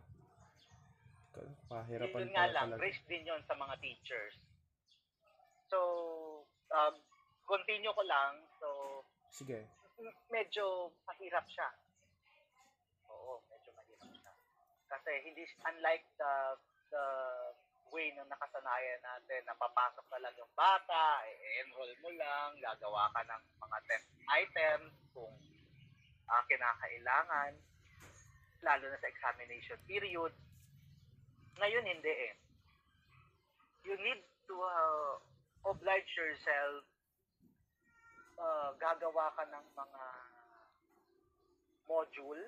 Pahirapan 1.70 2.26
yun 2.26 2.30
nga 2.34 2.42
pala 2.42 2.54
lang, 2.54 2.66
talaga. 2.74 2.82
risk 2.82 3.02
din 3.06 3.22
yun 3.22 3.38
sa 3.46 3.54
mga 3.54 3.74
teachers. 3.78 4.34
So, 5.70 5.78
um, 6.74 6.94
continue 7.46 7.94
ko 7.94 8.02
lang. 8.02 8.42
So, 8.58 8.66
Sige. 9.30 9.62
medyo 10.26 10.90
mahirap 11.06 11.46
siya. 11.46 11.70
Oo, 13.06 13.38
medyo 13.46 13.70
mahirap 13.78 14.10
siya. 14.10 14.32
Kasi 14.90 15.10
hindi, 15.22 15.46
unlike 15.62 16.06
the, 16.18 16.32
the 16.90 17.04
way 17.94 18.10
na 18.14 18.26
nakasanayan 18.26 19.02
natin 19.02 19.42
na 19.46 19.54
papasok 19.54 20.06
na 20.10 20.20
lang 20.26 20.34
yung 20.34 20.54
bata, 20.58 21.22
i-enroll 21.26 21.94
mo 22.02 22.10
lang, 22.14 22.58
gagawa 22.58 23.10
ka 23.14 23.22
ng 23.22 23.42
mga 23.62 23.78
test 23.86 24.08
items 24.30 24.94
kung 25.14 25.34
ah, 26.30 26.42
kinakailangan, 26.46 27.54
lalo 28.62 28.84
na 28.86 28.98
sa 28.98 29.10
examination 29.10 29.78
period. 29.86 30.34
Ngayon, 31.58 31.84
hindi 31.86 32.12
eh. 32.12 32.34
You 33.86 33.96
need 33.98 34.22
to 34.46 34.54
uh, 34.60 35.14
oblige 35.66 36.08
yourself 36.14 36.84
uh, 38.38 38.70
gagawa 38.80 39.32
ka 39.36 39.44
ng 39.48 39.66
mga 39.76 40.04
module. 41.90 42.44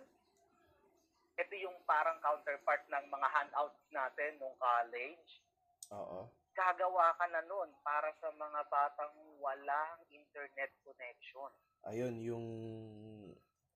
Ito 1.42 1.58
yung 1.58 1.82
parang 1.82 2.22
counterpart 2.22 2.86
ng 2.86 3.10
mga 3.10 3.28
handouts 3.34 3.82
natin 3.90 4.38
nung 4.38 4.54
college. 4.62 5.42
Oo. 5.90 6.30
Gagawa 6.54 7.18
ka 7.18 7.26
na 7.34 7.42
nun 7.42 7.74
para 7.82 8.14
sa 8.22 8.30
mga 8.30 8.62
batang 8.70 9.16
walang 9.42 9.98
internet 10.14 10.70
connection. 10.86 11.50
Ayun, 11.82 12.14
yung 12.22 12.46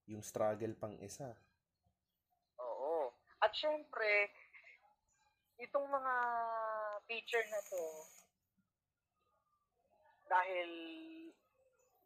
yung 0.06 0.22
struggle 0.22 0.78
pang 0.78 0.94
isa. 1.02 1.34
Oo. 2.62 3.10
At 3.42 3.50
syempre, 3.50 4.30
itong 5.58 5.90
mga 5.90 6.14
teacher 7.10 7.42
na 7.50 7.60
to, 7.66 7.84
dahil 10.30 10.70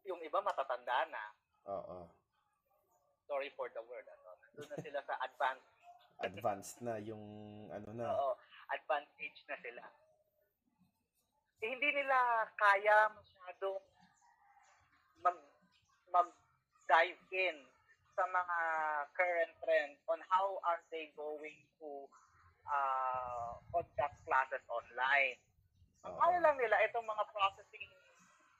yung 0.08 0.20
iba 0.24 0.40
matatanda 0.40 1.04
na, 1.12 1.24
Oo. 1.68 2.08
sorry 3.28 3.52
for 3.52 3.68
the 3.76 3.82
word, 3.84 4.08
ano, 4.08 4.29
nandun 4.50 4.66
na 4.70 4.78
sila 4.82 5.00
sa 5.06 5.14
advanced, 5.22 5.68
Advanced 6.20 6.78
na 6.84 7.00
yung 7.00 7.24
ano 7.72 7.88
na. 7.96 8.12
oo, 8.12 8.36
advanced 8.68 9.16
age 9.16 9.40
na 9.48 9.56
sila. 9.64 9.82
Eh, 11.60 11.68
hindi 11.68 11.88
nila 11.92 12.44
kaya 12.56 13.08
masyadong 13.14 13.80
mag, 15.24 15.38
mag 16.12 16.28
dive 16.84 17.24
in 17.32 17.56
sa 18.12 18.24
mga 18.28 18.58
current 19.16 19.54
trends 19.64 20.00
on 20.12 20.20
how 20.28 20.60
are 20.66 20.80
they 20.92 21.08
going 21.16 21.56
to 21.80 22.04
uh, 22.68 23.56
conduct 23.72 24.16
classes 24.28 24.64
online. 24.68 25.40
Ang 26.04 26.16
kaya 26.16 26.38
lang 26.40 26.56
nila, 26.60 26.76
itong 26.84 27.06
mga 27.06 27.24
processing 27.32 27.88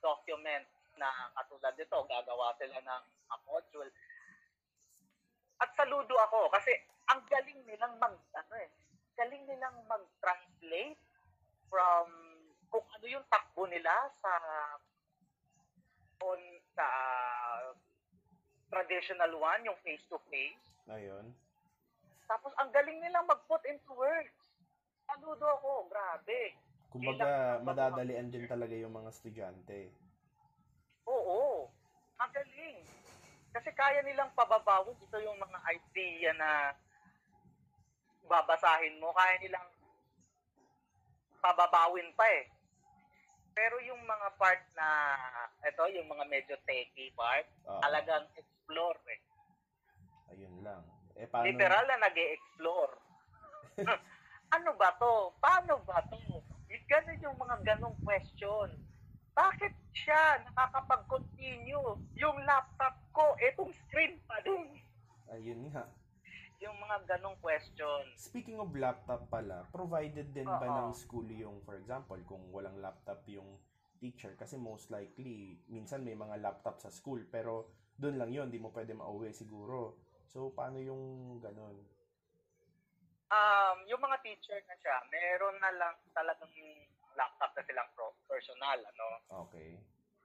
documents 0.00 0.72
na 0.96 1.09
katulad 1.37 1.76
nito, 1.76 1.98
gagawa 2.09 2.57
sila 2.57 2.79
ng 2.81 3.03
mga 3.05 3.37
module. 3.44 3.90
At 5.61 5.70
saludo 5.77 6.16
ako 6.16 6.49
kasi 6.51 6.73
ang 7.12 7.20
galing 7.29 7.61
nilang 7.68 7.94
mag, 8.01 8.16
ano 8.16 8.55
eh, 8.57 8.68
galing 9.14 9.44
nilang 9.44 9.77
mag-translate 9.85 11.01
from 11.68 12.09
kung 12.73 12.87
ano 12.96 13.07
yung 13.07 13.27
takbo 13.29 13.68
nila 13.68 13.92
sa 14.16 14.33
on 16.20 16.40
sa 16.77 16.87
traditional 18.70 19.33
one, 19.37 19.66
yung 19.66 19.79
face-to-face. 19.83 20.64
Ayun. 20.87 21.35
Tapos 22.31 22.55
ang 22.62 22.70
galing 22.70 23.03
nilang 23.03 23.27
mag-put 23.27 23.61
into 23.66 23.90
words. 23.92 24.31
Saludo 25.11 25.42
ako, 25.59 25.90
grabe. 25.90 26.55
Kumbaga, 26.90 27.59
madadalian 27.66 28.31
din 28.31 28.46
talaga 28.46 28.75
yung 28.79 28.94
mga 28.94 29.11
estudyante. 29.11 29.90
Oo, 31.11 31.66
magaling. 32.14 32.79
Kasi 33.50 33.70
kaya 33.74 34.00
nilang 34.06 34.30
pababawin 34.38 34.94
ito 34.98 35.18
yung 35.18 35.38
mga 35.38 35.58
idea 35.74 36.30
na 36.38 36.50
babasahin 38.30 39.02
mo, 39.02 39.10
kaya 39.10 39.42
nilang 39.42 39.68
pababawin 41.42 42.14
pa 42.14 42.26
eh. 42.30 42.46
Pero 43.50 43.82
yung 43.82 43.98
mga 44.06 44.28
part 44.38 44.62
na, 44.78 45.18
ito, 45.66 45.82
yung 45.90 46.06
mga 46.06 46.24
medyo 46.30 46.54
techy 46.62 47.10
part, 47.18 47.44
Oo. 47.66 47.82
talagang 47.82 48.24
explore 48.38 49.02
eh. 49.10 49.20
Ayun 50.30 50.62
lang. 50.62 50.86
Eh, 51.18 51.26
paano? 51.26 51.50
Literal 51.50 51.84
na 51.90 52.06
nag 52.06 52.16
explore 52.16 52.94
ano 54.56 54.70
ba 54.76 54.94
to? 54.98 55.34
Paano 55.38 55.80
ba 55.86 56.02
to? 56.10 56.18
Yung 56.70 56.84
Ganun 56.90 57.22
yung 57.22 57.38
mga 57.38 57.56
ganong 57.66 57.98
question. 58.02 58.70
Bakit 59.34 59.74
siya 59.94 60.42
nakakapag-continue? 60.50 61.98
Yung 62.18 62.36
laptop 62.46 62.98
ko, 63.20 63.37
etong 63.37 63.72
screen 63.85 64.16
pa 64.24 64.40
din. 64.40 64.80
Ayun 65.28 65.68
nga. 65.68 65.85
Yung 66.61 66.76
mga 66.76 66.96
ganong 67.16 67.37
question. 67.40 68.04
Speaking 68.16 68.61
of 68.61 68.72
laptop 68.72 69.28
pala, 69.28 69.64
provided 69.72 70.33
din 70.33 70.48
ba 70.48 70.68
Oo. 70.68 70.76
ng 70.76 70.90
school 70.96 71.28
yung, 71.28 71.61
for 71.64 71.76
example, 71.76 72.20
kung 72.24 72.48
walang 72.52 72.80
laptop 72.80 73.24
yung 73.28 73.61
teacher, 74.00 74.33
kasi 74.37 74.56
most 74.56 74.88
likely, 74.88 75.61
minsan 75.68 76.04
may 76.04 76.16
mga 76.16 76.40
laptop 76.40 76.80
sa 76.80 76.88
school, 76.88 77.20
pero 77.28 77.68
doon 78.00 78.16
lang 78.16 78.33
yon 78.33 78.48
di 78.48 78.56
mo 78.56 78.72
pwede 78.72 78.96
mauwi 78.96 79.33
siguro. 79.33 80.00
So, 80.33 80.52
paano 80.56 80.80
yung 80.80 81.37
ganun? 81.40 81.76
Um, 83.30 83.76
yung 83.87 84.00
mga 84.00 84.20
teacher 84.24 84.59
na 84.64 84.76
siya, 84.80 84.96
meron 85.12 85.56
na 85.61 85.72
lang 85.76 85.94
talagang 86.16 86.50
laptop 87.14 87.52
na 87.56 87.62
silang 87.68 87.90
pro- 87.92 88.16
personal, 88.24 88.80
ano? 88.80 89.09
Okay. 89.48 89.76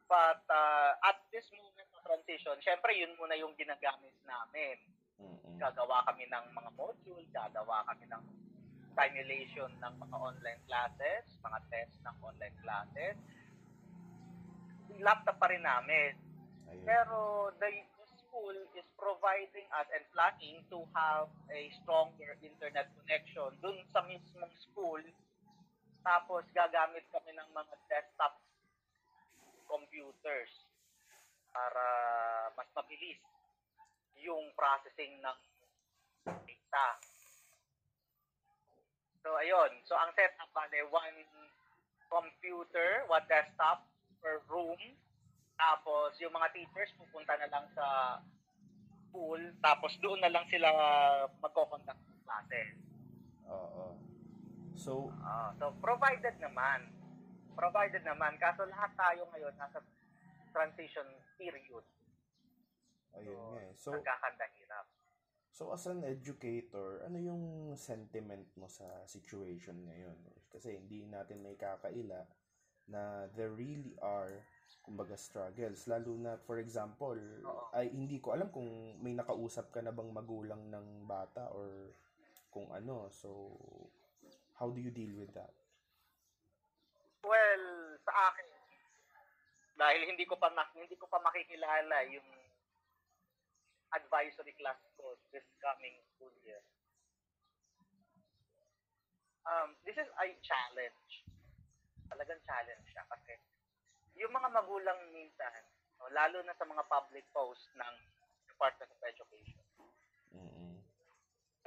But 0.06 0.46
uh, 0.52 0.94
at 1.02 1.18
this 1.34 1.50
moment 1.54 1.85
transition, 2.06 2.56
syempre 2.62 2.94
yun 2.94 3.18
muna 3.18 3.34
yung 3.34 3.58
ginagamit 3.58 4.14
namin. 4.24 4.78
Mm-mm. 5.16 5.56
gagawa 5.56 6.04
kami 6.04 6.28
ng 6.28 6.46
mga 6.52 6.72
module, 6.76 7.24
gagawa 7.32 7.88
kami 7.88 8.04
ng 8.12 8.24
simulation 8.96 9.72
ng 9.80 9.94
mga 10.00 10.16
online 10.16 10.62
classes, 10.68 11.24
mga 11.44 11.60
test 11.72 11.96
ng 12.04 12.16
online 12.24 12.58
classes. 12.64 13.16
Laptop 15.00 15.36
pa 15.40 15.52
rin 15.52 15.64
namin. 15.64 16.16
Ayun. 16.72 16.84
Pero 16.88 17.20
the, 17.60 17.70
the 18.00 18.08
school 18.24 18.56
is 18.76 18.88
providing 18.96 19.68
us 19.76 19.88
and 19.92 20.04
planning 20.16 20.64
to 20.72 20.84
have 20.96 21.28
a 21.52 21.62
stronger 21.84 22.40
internet 22.40 22.88
connection 23.04 23.52
dun 23.60 23.80
sa 23.92 24.04
mismong 24.08 24.56
school. 24.72 25.04
Tapos 26.04 26.48
gagamit 26.56 27.04
kami 27.12 27.36
ng 27.36 27.50
mga 27.52 27.74
desktop 27.92 28.40
computers 29.68 30.65
para 31.56 31.86
mas 32.60 32.68
mabilis 32.76 33.16
yung 34.20 34.52
processing 34.60 35.24
ng 35.24 35.40
data. 36.28 36.88
So, 39.24 39.40
ayun. 39.40 39.72
So, 39.88 39.96
ang 39.96 40.12
setup 40.12 40.52
bale, 40.52 40.84
one 40.92 41.24
computer, 42.12 43.08
one 43.08 43.24
desktop 43.32 43.88
per 44.20 44.44
room. 44.52 44.78
Tapos, 45.56 46.20
yung 46.20 46.36
mga 46.36 46.52
teachers 46.52 46.92
pupunta 47.00 47.40
na 47.40 47.48
lang 47.48 47.66
sa 47.72 48.20
school. 49.08 49.40
Tapos, 49.64 49.96
doon 50.04 50.20
na 50.20 50.30
lang 50.30 50.44
sila 50.52 50.68
magko-conduct 51.40 52.04
ng 52.04 52.22
classes. 52.28 52.76
Oo. 53.48 53.96
So, 54.76 55.08
Ah, 55.24 55.56
so, 55.58 55.72
provided 55.80 56.36
naman. 56.44 56.92
Provided 57.56 58.04
naman. 58.04 58.36
Kaso 58.38 58.68
lahat 58.68 58.92
tayo 59.00 59.24
ngayon 59.32 59.56
nasa 59.56 59.80
transition 60.56 61.08
period. 61.36 61.84
ayun 63.16 63.40
nga 63.52 63.60
eh. 63.60 63.74
So, 63.76 63.92
Nagkakandahirap. 63.92 64.88
So 65.56 65.72
as 65.72 65.88
an 65.88 66.04
educator, 66.04 67.00
ano 67.08 67.16
yung 67.16 67.44
sentiment 67.80 68.44
mo 68.60 68.68
sa 68.68 68.84
situation 69.08 69.88
ngayon? 69.88 70.20
Kasi 70.52 70.76
hindi 70.76 71.08
natin 71.08 71.40
may 71.40 71.56
kakaila 71.56 72.28
na 72.92 73.32
there 73.40 73.56
really 73.56 73.96
are 74.04 74.44
kumbaga 74.84 75.18
struggles 75.18 75.90
lalo 75.90 76.14
na 76.20 76.38
for 76.46 76.62
example 76.62 77.18
Oo. 77.18 77.66
ay 77.74 77.90
hindi 77.90 78.22
ko 78.22 78.38
alam 78.38 78.54
kung 78.54 79.00
may 79.02 79.18
nakausap 79.18 79.74
ka 79.74 79.82
na 79.82 79.90
bang 79.90 80.14
magulang 80.14 80.70
ng 80.70 81.10
bata 81.10 81.50
or 81.50 81.98
kung 82.54 82.70
ano 82.70 83.10
so 83.10 83.58
How 84.56 84.72
do 84.72 84.80
you 84.80 84.92
deal 84.92 85.12
with 85.20 85.36
that? 85.36 85.52
Well, 87.28 87.64
sa 88.08 88.12
akin, 88.32 88.48
dahil 89.76 90.08
hindi 90.08 90.24
ko 90.24 90.40
pa 90.40 90.48
na, 90.56 90.64
hindi 90.72 90.96
ko 90.96 91.08
pa 91.12 91.20
makikilala 91.20 92.08
yung 92.08 92.28
advisory 93.92 94.56
class 94.56 94.80
ko 94.96 95.20
this 95.32 95.46
coming 95.60 96.00
school 96.16 96.32
year. 96.44 96.64
Um, 99.46 99.78
this 99.86 100.00
is 100.00 100.10
a 100.20 100.28
challenge. 100.42 101.12
Talagang 102.10 102.40
challenge 102.48 102.86
siya 102.90 103.04
kasi 103.12 103.36
yung 104.16 104.32
mga 104.32 104.48
magulang 104.52 105.00
minsan, 105.12 105.62
no, 106.00 106.08
lalo 106.16 106.40
na 106.48 106.56
sa 106.56 106.64
mga 106.64 106.88
public 106.88 107.28
posts 107.36 107.68
ng 107.76 107.96
Department 108.48 108.88
of 108.88 109.04
Education, 109.04 109.64
Mm-mm. 110.32 110.80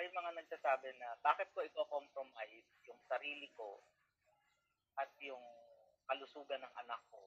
may 0.01 0.09
mga 0.09 0.31
nagsasabi 0.41 0.89
na 0.97 1.13
bakit 1.21 1.53
ko 1.53 1.61
ito 1.61 1.85
compromise 1.93 2.65
yung 2.89 2.97
sarili 3.05 3.53
ko 3.53 3.85
at 4.97 5.13
yung 5.21 5.45
kalusugan 6.09 6.65
ng 6.65 6.75
anak 6.81 7.05
ko 7.13 7.21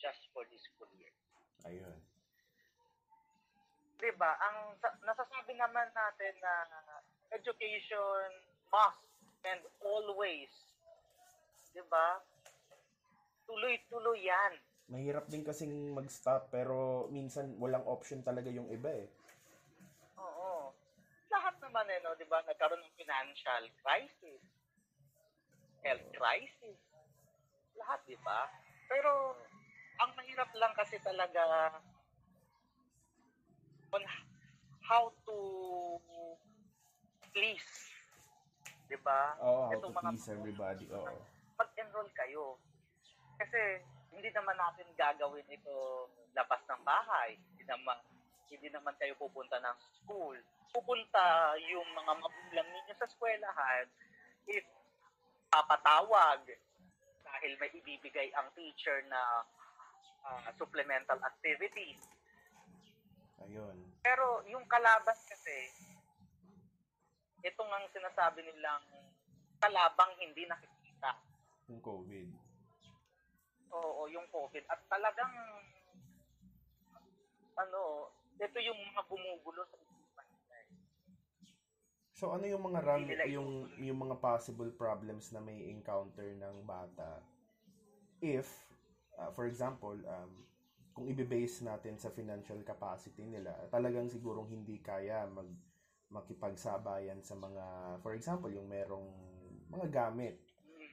just 0.00 0.22
for 0.32 0.44
this 0.52 0.62
school 0.72 0.90
year. 0.96 1.12
Ayun. 1.66 1.98
'Di 3.96 4.12
ba? 4.20 4.36
Ang 4.38 4.76
sa- 4.80 4.98
nasasabi 5.02 5.56
naman 5.56 5.88
natin 5.96 6.34
na 6.40 6.54
education 7.32 8.28
must 8.68 9.02
and 9.48 9.62
always 9.80 10.52
'di 11.72 11.84
ba? 11.92 12.20
Tuloy-tuloy 13.48 14.20
'yan. 14.24 14.52
Mahirap 14.86 15.26
din 15.26 15.42
kasing 15.42 15.92
mag-stop 15.92 16.48
pero 16.48 17.10
minsan 17.10 17.58
walang 17.58 17.82
option 17.84 18.22
talaga 18.22 18.48
yung 18.48 18.70
iba 18.70 18.88
eh. 18.88 19.10
Oo. 20.16 20.70
Lahat 21.28 21.54
naman 21.58 21.84
eh, 21.90 22.00
no, 22.00 22.14
'di 22.16 22.24
ba? 22.30 22.40
Nagkaroon 22.46 22.80
ng 22.80 22.96
financial 22.96 23.64
crisis, 23.82 24.42
health 25.82 26.06
crisis. 26.14 26.78
Lahat, 27.76 28.00
'di 28.08 28.16
ba? 28.24 28.48
Pero 28.86 29.36
mahirap 30.36 30.52
lang 30.60 30.72
kasi 30.76 31.00
talaga 31.00 31.72
on 33.88 34.04
how 34.84 35.08
to 35.24 35.36
please. 37.32 37.88
'Di 38.84 39.00
ba? 39.00 39.32
Oo, 39.40 39.72
how 39.72 39.72
Itong 39.72 39.96
to 39.96 39.96
mga- 39.96 40.12
please 40.12 40.28
everybody. 40.28 40.84
Oo. 40.92 41.16
Mag-enroll 41.56 42.12
kayo. 42.12 42.60
Kasi 43.40 43.80
hindi 44.12 44.28
naman 44.36 44.60
natin 44.60 44.84
gagawin 44.92 45.48
ito 45.48 46.04
labas 46.36 46.60
ng 46.68 46.84
bahay. 46.84 47.40
Hindi 47.40 47.64
naman 47.64 47.96
hindi 48.52 48.68
naman 48.68 48.92
kayo 49.00 49.16
pupunta 49.16 49.56
ng 49.56 49.76
school. 50.04 50.36
Pupunta 50.68 51.56
yung 51.64 51.88
mga 51.96 52.12
magulang 52.12 52.68
ninyo 52.76 52.92
sa 52.92 53.08
eskwelahan 53.08 53.88
if 54.52 54.68
papatawag 55.48 56.44
dahil 57.24 57.52
may 57.56 57.72
ibibigay 57.72 58.28
ang 58.36 58.52
teacher 58.52 59.00
na 59.08 59.48
ah, 60.24 60.50
supplemental 60.58 61.18
activities. 61.22 62.00
Ayun. 63.46 63.76
Pero 64.02 64.42
yung 64.50 64.66
kalaban 64.66 65.18
kasi, 65.26 65.70
ito 67.44 67.60
ang 67.62 67.86
sinasabi 67.94 68.42
nilang 68.42 68.82
kalabang 69.62 70.12
hindi 70.18 70.44
nakikita. 70.50 71.14
Yung 71.70 71.82
COVID. 71.82 72.28
Oo, 73.70 74.06
yung 74.10 74.26
COVID. 74.30 74.64
At 74.66 74.80
talagang, 74.90 75.32
ano, 77.56 78.10
ito 78.36 78.58
yung 78.60 78.76
mga 78.92 79.02
gumugulo 79.08 79.64
sa 79.64 79.76
isipan 79.80 80.26
nila. 80.28 80.54
eh. 80.60 80.68
So 82.16 82.32
ano 82.32 82.44
yung 82.48 82.64
mga 82.64 82.80
ram, 82.84 83.04
yung 83.28 83.68
yung 83.76 83.98
mga 84.00 84.16
possible 84.20 84.72
problems 84.72 85.32
na 85.32 85.40
may 85.40 85.68
encounter 85.68 86.36
ng 86.36 86.64
bata 86.64 87.20
if 88.20 88.48
uh, 89.18 89.30
for 89.32 89.48
example 89.48 89.96
um, 89.96 90.32
kung 90.96 91.04
ibe-base 91.12 91.60
natin 91.64 92.00
sa 92.00 92.08
financial 92.08 92.60
capacity 92.64 93.28
nila 93.28 93.52
talagang 93.68 94.08
sigurong 94.08 94.48
hindi 94.48 94.80
kaya 94.80 95.28
mag 95.28 95.48
makipagsabayan 96.06 97.18
sa 97.20 97.34
mga 97.34 97.98
for 98.00 98.14
example 98.14 98.48
yung 98.48 98.70
merong 98.70 99.10
mga 99.68 99.90
gamit 99.90 100.38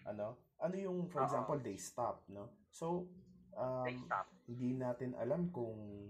ano 0.09 0.36
ano 0.57 0.75
yung 0.75 1.05
for 1.05 1.21
example 1.21 1.55
they 1.62 1.77
stop 1.77 2.25
no 2.33 2.49
so 2.73 3.05
um, 3.53 4.09
hindi 4.49 4.75
natin 4.75 5.13
alam 5.21 5.53
kung 5.53 6.09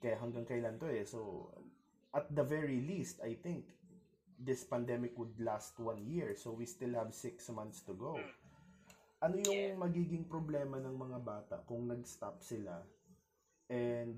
kaya 0.00 0.16
hanggang 0.16 0.48
kailan 0.48 0.80
to 0.80 0.88
eh. 0.88 1.04
So, 1.04 1.52
at 2.16 2.26
the 2.32 2.42
very 2.42 2.80
least, 2.80 3.20
I 3.20 3.36
think, 3.36 3.68
this 4.40 4.64
pandemic 4.64 5.12
would 5.20 5.36
last 5.36 5.76
one 5.76 6.08
year. 6.08 6.32
So, 6.34 6.56
we 6.56 6.64
still 6.64 6.96
have 6.96 7.12
six 7.12 7.52
months 7.52 7.84
to 7.84 7.92
go. 7.92 8.16
Ano 9.20 9.36
yung 9.36 9.76
Yeah. 9.76 9.76
magiging 9.76 10.24
problema 10.24 10.80
ng 10.80 10.96
mga 10.96 11.18
bata 11.20 11.56
kung 11.68 11.84
nag-stop 11.84 12.40
sila 12.40 12.80
and 13.68 14.16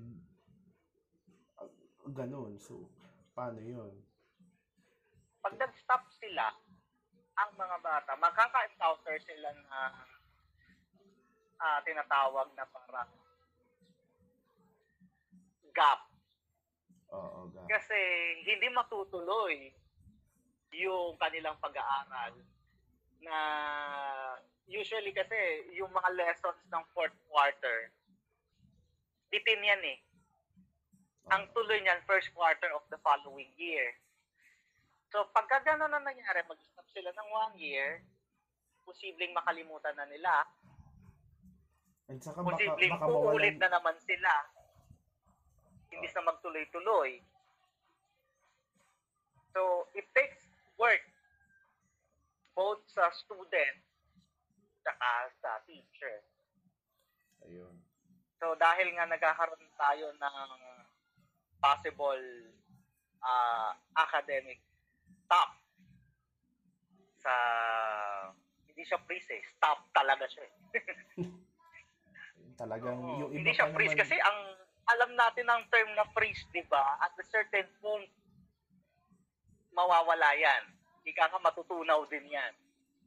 uh, 1.59 1.67
ganun. 2.07 2.55
So, 2.55 2.87
paano 3.35 3.59
yun? 3.59 3.91
Pag 5.43 5.59
nag-stop 5.59 6.07
sila, 6.07 6.55
ang 7.35 7.51
mga 7.59 7.77
bata, 7.83 8.15
makaka-encounter 8.15 9.19
sila 9.19 9.51
na 9.67 9.79
ah, 11.59 11.79
tinatawag 11.83 12.47
na 12.55 12.63
parang 12.71 13.11
gap. 15.75 15.99
Oo, 17.11 17.51
ga. 17.51 17.63
Kasi 17.67 17.97
hindi 18.47 18.67
matutuloy 18.71 19.67
yung 20.73 21.19
kanilang 21.19 21.59
pag-aaral 21.59 22.33
na 23.21 23.37
usually 24.67 25.11
kasi 25.11 25.35
yung 25.75 25.91
mga 25.91 26.09
lessons 26.15 26.59
ng 26.71 26.83
fourth 26.95 27.15
quarter, 27.27 27.91
bitin 29.31 29.63
yan 29.63 29.83
eh. 29.83 29.99
Ang 31.31 31.47
tuloy 31.55 31.79
niyan, 31.79 32.03
first 32.03 32.31
quarter 32.35 32.67
of 32.75 32.83
the 32.91 32.99
following 32.99 33.51
year. 33.55 33.95
So, 35.13 35.29
pagka 35.31 35.63
gano'n 35.63 35.93
na 35.93 36.01
nangyari, 36.01 36.43
mag-stop 36.49 36.83
sila 36.91 37.13
ng 37.13 37.29
one 37.31 37.55
year, 37.55 38.03
posibleng 38.83 39.31
makalimutan 39.31 39.95
na 39.95 40.09
nila, 40.09 40.43
And 42.11 42.19
saka 42.19 42.43
baka, 42.43 42.59
posibleng 42.59 42.99
baka 42.99 43.07
uulit 43.07 43.55
mawalan, 43.55 43.63
na 43.63 43.69
naman 43.79 43.95
sila. 44.03 44.33
Hindi 45.87 46.07
na 46.11 46.21
magtuloy-tuloy. 46.27 47.11
So, 49.55 49.87
it 49.95 50.03
takes 50.11 50.43
work 50.75 51.05
both 52.57 52.83
sa 52.91 53.07
student 53.13 53.92
saka 54.83 55.31
sa 55.39 55.51
teacher. 55.63 56.21
ayun. 57.47 57.73
So, 58.43 58.51
dahil 58.59 58.91
nga 58.91 59.07
nagkakaroon 59.07 59.71
tayo 59.79 60.11
ng 60.19 60.51
possible 61.63 62.51
ah, 63.23 63.71
academic 63.95 64.59
stop 65.23 65.55
sa 67.23 67.33
hindi 68.67 68.83
siya 68.83 68.99
freeze 69.07 69.31
eh. 69.31 69.41
Stop 69.55 69.87
talaga 69.95 70.27
siya 70.27 70.43
eh. 70.43 70.53
Talagang 72.61 72.99
Oo, 72.99 73.19
yung 73.25 73.31
iba 73.31 73.37
hindi 73.39 73.51
siya 73.55 73.71
freeze 73.71 73.95
naman, 73.95 74.03
kasi 74.03 74.15
ang 74.19 74.39
alam 74.83 75.11
natin 75.15 75.47
ang 75.47 75.63
term 75.71 75.89
na 75.95 76.03
freeze, 76.11 76.43
di 76.51 76.59
ba? 76.67 76.99
At 76.99 77.15
a 77.15 77.23
certain 77.23 77.65
point, 77.79 78.11
mawawala 79.71 80.35
yan. 80.35 80.63
Ika 81.07 81.31
nga 81.31 81.39
matutunaw 81.39 82.03
din 82.11 82.27
yan. 82.27 82.53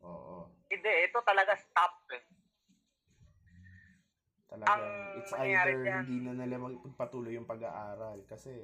Oo. 0.01 0.36
Hindi, 0.66 0.92
ito 1.02 1.18
talaga 1.20 1.55
stop 1.55 1.94
eh. 2.11 2.22
Talagang 4.46 4.79
Ang 4.79 5.16
it's 5.16 5.33
either 5.35 5.74
dyan- 5.81 6.07
hindi 6.07 6.18
na 6.22 6.33
nila 6.37 6.57
magpatuloy 6.57 7.35
yung 7.35 7.44
pag-aaral 7.44 8.22
kasi 8.24 8.55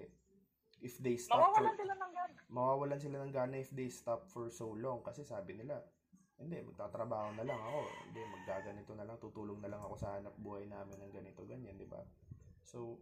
if 0.78 0.98
they 0.98 1.14
stop 1.16 1.42
Mawawalan 1.42 1.68
for, 1.68 1.78
sila 1.78 1.94
ng 1.96 2.12
gana. 2.12 2.38
mawawalan 2.48 2.98
sila 2.98 3.16
ng 3.18 3.32
gana 3.32 3.54
if 3.56 3.70
they 3.70 3.86
stop 3.88 4.26
for 4.26 4.46
so 4.48 4.70
long 4.72 4.98
kasi 5.00 5.22
sabi 5.22 5.54
nila 5.54 5.78
hindi 6.34 6.58
magtatrabaho 6.60 7.34
na 7.34 7.44
lang 7.44 7.54
ako 7.56 7.80
hindi 8.04 8.20
maggaganito 8.28 8.92
na 8.92 9.04
lang 9.04 9.14
tutulong 9.16 9.58
na 9.58 9.70
lang 9.70 9.78
ako 9.80 9.94
sa 9.94 10.18
hanap 10.18 10.34
buhay 10.36 10.66
namin 10.66 10.98
ng 10.98 11.12
ganito 11.12 11.42
ganyan 11.44 11.74
di 11.76 11.86
ba 11.86 12.02
so 12.60 12.98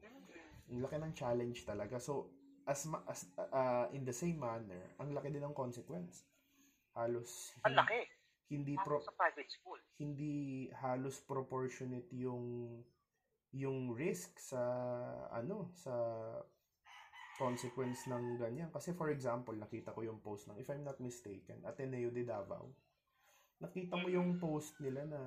ang 0.66 0.78
laki 0.78 0.96
ng 0.98 1.14
challenge 1.14 1.64
talaga 1.64 1.96
so 1.96 2.28
as 2.64 2.84
ma- 2.84 3.00
as 3.06 3.24
uh, 3.34 3.88
in 3.90 4.04
the 4.04 4.12
same 4.12 4.36
manner 4.36 4.84
ang 4.96 5.10
laki 5.10 5.28
din 5.28 5.40
ng 5.40 5.56
consequence 5.56 6.28
halos 6.92 7.56
Ang 7.62 7.76
laki. 7.76 7.96
Hindi 8.50 8.74
pro 8.74 8.98
sa 8.98 9.14
private 9.14 9.50
school. 9.50 9.78
hindi 10.02 10.66
halos 10.82 11.22
proportionate 11.22 12.10
yung 12.18 12.82
yung 13.54 13.94
risk 13.94 14.38
sa 14.38 14.62
ano 15.30 15.70
sa 15.74 15.94
consequence 17.38 18.04
ng 18.10 18.36
ganyan. 18.36 18.68
Kasi 18.68 18.92
for 18.92 19.08
example 19.08 19.54
nakita 19.56 19.94
ko 19.94 20.04
yung 20.04 20.20
post 20.20 20.50
ng 20.50 20.58
if 20.58 20.68
I'm 20.68 20.84
not 20.84 20.98
mistaken 21.00 21.62
Ateneo 21.62 22.10
de 22.10 22.26
Davao. 22.26 22.68
Nakita 23.62 23.96
mo 23.96 24.10
yung 24.10 24.36
post 24.36 24.76
nila 24.82 25.06
na 25.06 25.22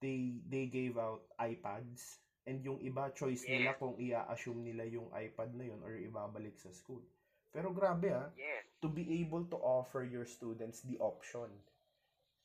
they 0.00 0.40
they 0.48 0.66
gave 0.72 0.96
out 0.96 1.28
iPads 1.36 2.24
and 2.48 2.64
yung 2.64 2.80
iba 2.80 3.12
choice 3.12 3.44
nila 3.44 3.76
kung 3.76 4.00
ia-assume 4.00 4.64
nila 4.64 4.88
yung 4.88 5.12
iPad 5.12 5.52
na 5.52 5.68
yun 5.68 5.80
or 5.84 5.92
ibabalik 5.92 6.56
sa 6.56 6.72
school 6.72 7.04
Pero 7.50 7.74
grabe 7.74 8.14
ah, 8.14 8.30
Yes. 8.38 8.62
to 8.78 8.88
be 8.88 9.20
able 9.20 9.44
to 9.50 9.58
offer 9.58 10.06
your 10.06 10.24
students 10.24 10.86
the 10.86 10.96
option. 11.02 11.50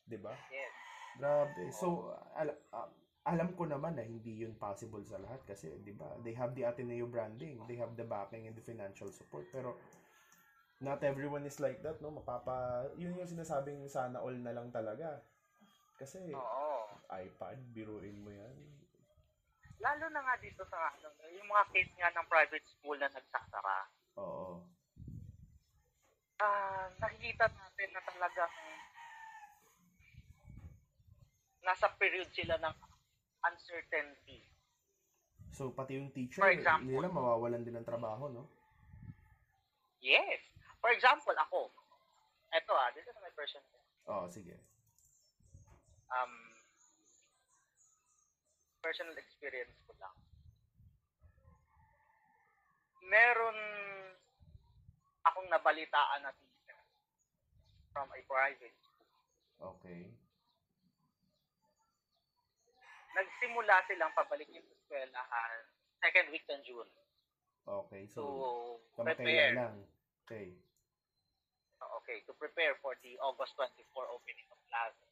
'Di 0.09 0.17
ba? 0.17 0.33
Yes. 0.49 0.73
Grabe. 1.17 1.71
So, 1.71 2.11
al- 2.35 2.59
ah, 2.73 2.89
alam 3.25 3.57
ko 3.57 3.65
naman 3.65 3.97
na 3.97 4.05
hindi 4.05 4.45
yun 4.45 4.53
possible 4.57 5.01
sa 5.05 5.17
lahat 5.21 5.41
kasi, 5.45 5.69
'di 5.81 5.93
ba? 5.97 6.09
They 6.21 6.33
have 6.37 6.53
the 6.53 6.65
Ateneo 6.65 7.09
branding, 7.09 7.61
they 7.65 7.77
have 7.77 7.93
the 7.97 8.05
backing 8.05 8.45
and 8.45 8.53
the 8.57 8.65
financial 8.65 9.09
support, 9.09 9.49
pero 9.49 9.77
not 10.83 11.01
everyone 11.01 11.45
is 11.47 11.57
like 11.61 11.81
that, 11.81 12.01
no? 12.03 12.11
Mapapa 12.13 12.89
yun 12.99 13.15
yung 13.17 13.29
sinasabing 13.29 13.85
sana 13.89 14.19
all 14.21 14.35
na 14.35 14.53
lang 14.53 14.69
talaga. 14.69 15.21
Kasi 15.95 16.33
Oo. 16.35 16.85
iPad, 17.09 17.57
biruin 17.73 18.19
mo 18.21 18.29
'yan. 18.33 18.57
Lalo 19.79 20.05
na 20.09 20.21
nga 20.23 20.35
dito 20.41 20.65
sa 20.65 20.91
ano, 20.93 21.07
yung 21.29 21.47
mga 21.47 21.65
case 21.71 21.93
nga 21.97 22.09
ng 22.13 22.27
private 22.29 22.65
school 22.65 22.97
na 22.97 23.09
nagsasara. 23.11 23.77
Oo. 24.17 24.63
Ah, 26.35 26.91
nakikita 26.99 27.47
natin 27.47 27.89
na 27.95 28.01
talagang 28.03 28.55
nasa 31.63 31.87
period 31.95 32.27
sila 32.35 32.59
ng 32.59 32.75
uncertainty. 33.41 34.43
So, 35.55 35.71
pati 35.71 35.95
yung 35.95 36.11
teacher, 36.11 36.43
For 36.43 36.51
example. 36.51 36.91
nila 36.91 37.07
mawawalan 37.07 37.63
din 37.63 37.79
ng 37.79 37.87
trabaho, 37.87 38.27
no? 38.27 38.43
Yes. 40.03 40.43
For 40.83 40.91
example, 40.91 41.33
ako. 41.33 41.71
Eto 42.51 42.71
ah, 42.75 42.91
this 42.93 43.07
is 43.07 43.17
my 43.23 43.31
personal 43.33 43.65
Oo, 44.05 44.29
sige. 44.29 44.53
um, 46.13 46.33
personal 48.83 49.17
experience 49.17 49.73
ko 49.89 49.97
lang. 49.97 50.13
Meron 53.01 53.57
akong 55.25 55.49
nabalitaan 55.49 56.21
na 56.21 56.31
teacher 56.37 56.79
from 57.89 58.07
a 58.13 58.21
private 58.29 58.75
school. 58.81 59.09
Okay. 59.75 60.05
Nagsimula 63.15 63.75
silang 63.87 64.11
pabalikin 64.13 64.61
sa 64.61 64.73
eskwelahan 64.75 65.57
second 66.03 66.27
week 66.29 66.45
ng 66.51 66.61
June 66.67 66.91
Okay, 67.65 68.05
to 68.13 68.21
so, 68.21 68.23
prepare. 68.93 69.57
lang. 69.57 69.81
Okay. 70.21 70.53
Okay, 71.81 72.21
to 72.29 72.33
prepare 72.37 72.77
for 72.77 72.93
the 73.01 73.17
August 73.17 73.57
24 73.57 73.81
opening 74.13 74.45
of 74.53 74.61
classes. 74.69 75.09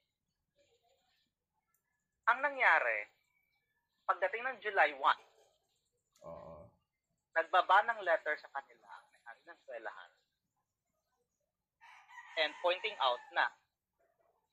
Ang 2.29 2.45
nangyari, 2.45 3.09
pagdating 4.05 4.45
ng 4.45 4.57
July 4.61 4.93
1, 4.93 5.01
Oo. 6.29 6.69
nagbaba 7.33 7.89
ng 7.89 8.05
letter 8.05 8.37
sa 8.37 8.53
kanila 8.53 9.02
ng 9.43 9.53
eskwelahan 9.53 10.11
and 12.43 12.51
pointing 12.65 12.95
out 12.97 13.21
na 13.35 13.45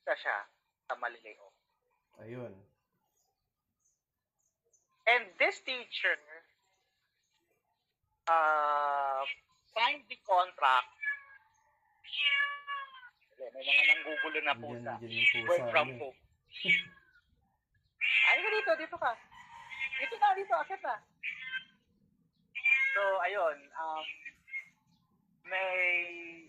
isa 0.03 0.15
siya 0.21 0.39
sa 0.89 0.95
malilay 1.01 1.37
off. 1.41 1.57
Ayun. 2.21 2.53
And 5.09 5.25
this 5.41 5.65
teacher 5.65 6.19
uh, 8.29 9.25
signed 9.73 10.05
the 10.13 10.19
contract 10.23 11.01
may 13.41 13.65
mga 13.65 13.85
nanggugulo 13.89 14.39
na 14.45 14.55
pusa. 14.55 14.93
Work 15.49 15.65
from 15.73 15.89
home. 15.97 16.19
Ay, 18.29 18.37
ka 18.45 18.51
dito, 18.53 18.73
dito 18.77 18.97
ka. 19.01 19.13
Dito 19.97 20.15
na, 20.21 20.29
dito, 20.37 20.55
akit 20.61 20.81
na. 20.85 20.97
So, 22.93 23.03
ayun, 23.25 23.57
um, 23.81 24.05
may 25.51 26.47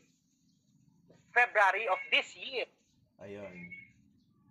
February 1.33 1.87
of 1.89 1.97
this 2.11 2.27
year, 2.37 2.67
Ayun. 3.19 3.55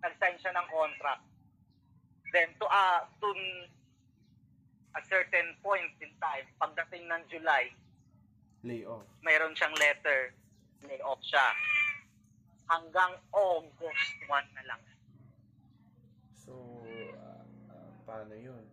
nag-sign 0.01 0.35
siya 0.41 0.53
ng 0.53 0.67
contract. 0.67 1.23
Then, 2.31 2.51
to, 2.57 2.65
uh, 2.65 3.05
to 3.21 3.29
a 4.95 5.01
certain 5.07 5.55
point 5.61 5.91
in 6.01 6.11
time, 6.19 6.47
pagdating 6.59 7.07
ng 7.07 7.21
July, 7.29 7.71
Lay 8.63 8.83
off. 8.85 9.03
mayroon 9.23 9.55
siyang 9.55 9.73
letter, 9.77 10.33
lay 10.85 10.99
off 11.01 11.19
siya. 11.21 11.47
Hanggang 12.71 13.19
August 13.35 14.15
1 14.25 14.57
na 14.57 14.63
lang. 14.63 14.81
So, 16.33 16.55
ah, 17.19 17.43
ah, 17.71 17.91
paano 18.07 18.33
yun? 18.33 18.63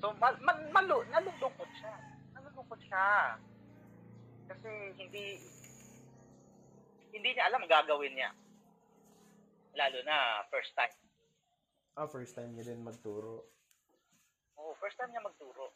So, 0.00 0.14
mal, 0.16 0.32
mal, 0.40 0.58
malu, 0.72 1.04
nalulungkot 1.12 1.70
siya. 1.76 1.92
Nalulungkot 2.68 2.84
siya. 2.84 3.40
Kasi 4.52 4.92
hindi, 5.00 5.40
hindi 7.16 7.28
niya 7.32 7.48
alam 7.48 7.64
ang 7.64 7.72
gagawin 7.72 8.12
niya. 8.12 8.28
Lalo 9.72 10.04
na 10.04 10.44
first 10.52 10.76
time. 10.76 10.92
Ah, 11.96 12.04
first 12.04 12.36
time 12.36 12.52
niya 12.52 12.68
din 12.68 12.84
magturo. 12.84 13.48
Oo, 14.60 14.76
first 14.76 15.00
time 15.00 15.08
niya 15.08 15.24
magturo. 15.24 15.72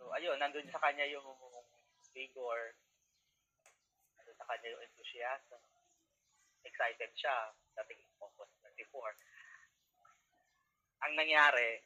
So, 0.00 0.08
ayun, 0.16 0.40
nandun 0.40 0.72
sa 0.72 0.80
kanya 0.80 1.04
yung 1.12 1.28
vigor, 2.16 2.72
nandun 4.16 4.38
sa 4.40 4.48
kanya 4.48 4.72
yung 4.72 4.80
enthusiasm. 4.80 5.60
Excited 6.64 7.12
siya, 7.20 7.52
dating 7.84 8.00
August 8.16 8.56
24. 8.64 9.12
Ang 11.04 11.12
nangyari, 11.20 11.84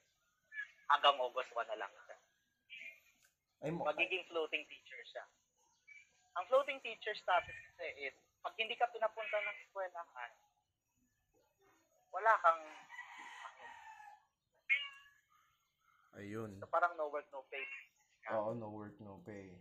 hanggang 0.93 1.17
August 1.19 1.51
1 1.57 1.65
na 1.73 1.81
lang. 1.81 1.93
Ay, 3.63 3.71
mo, 3.71 3.87
Magiging 3.87 4.27
floating 4.27 4.67
teacher 4.67 5.01
siya. 5.07 5.25
Ang 6.35 6.45
floating 6.51 6.83
teacher 6.83 7.15
status 7.15 7.55
kasi 7.55 7.87
is, 8.03 8.17
pag 8.43 8.59
hindi 8.59 8.75
ka 8.75 8.91
pinapunta 8.91 9.39
ng 9.39 9.57
eskwelahan, 9.63 10.33
wala 12.11 12.33
kang, 12.43 12.63
ayun. 16.19 16.51
so 16.59 16.67
parang 16.67 16.93
no 16.99 17.07
work, 17.09 17.25
no 17.31 17.47
pay. 17.47 17.63
Oo, 18.35 18.51
no 18.59 18.69
work, 18.75 18.99
no 18.99 19.23
pay. 19.23 19.55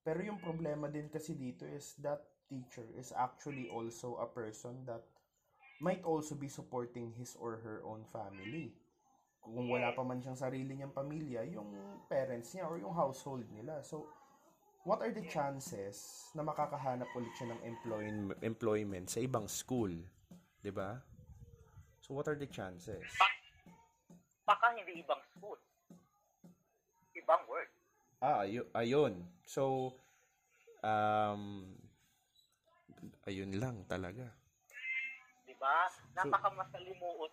Pero 0.00 0.22
yung 0.22 0.40
problema 0.40 0.88
din 0.88 1.10
kasi 1.10 1.36
dito 1.36 1.66
is 1.68 1.98
that 2.00 2.22
teacher 2.46 2.86
is 2.94 3.10
actually 3.12 3.66
also 3.66 4.16
a 4.22 4.28
person 4.30 4.86
that 4.86 5.02
might 5.82 6.00
also 6.06 6.38
be 6.38 6.48
supporting 6.48 7.12
his 7.18 7.34
or 7.36 7.60
her 7.60 7.82
own 7.84 8.06
family. 8.08 8.72
Kung 9.46 9.70
wala 9.70 9.94
pa 9.94 10.02
man 10.02 10.18
siyang 10.18 10.34
sarili 10.34 10.74
niyang 10.74 10.90
pamilya, 10.90 11.46
yung 11.54 11.70
parents 12.10 12.50
niya 12.50 12.66
or 12.66 12.82
yung 12.82 12.90
household 12.90 13.46
nila. 13.54 13.78
So, 13.86 14.10
what 14.82 14.98
are 14.98 15.14
the 15.14 15.22
chances 15.30 16.26
na 16.34 16.42
makakahanap 16.42 17.06
ulit 17.14 17.30
siya 17.38 17.54
ng 17.54 17.60
employ- 17.62 18.34
employment 18.42 19.06
sa 19.06 19.22
ibang 19.22 19.46
school? 19.46 19.94
ba? 20.74 20.98
So, 22.02 22.18
what 22.18 22.26
are 22.26 22.34
the 22.34 22.50
chances? 22.50 23.06
Baka 24.42 24.74
hindi 24.74 24.98
ibang 25.02 25.22
school. 25.30 25.58
Ibang 27.14 27.42
word. 27.46 27.70
Ah, 28.18 28.42
ayo- 28.42 28.66
ayun. 28.74 29.22
So, 29.46 29.94
um, 30.82 31.70
ayun 33.30 33.54
lang 33.62 33.86
talaga. 33.86 34.26
Di 35.46 35.54
ba? 35.58 35.86
Napakamasalimuot. 36.18 37.30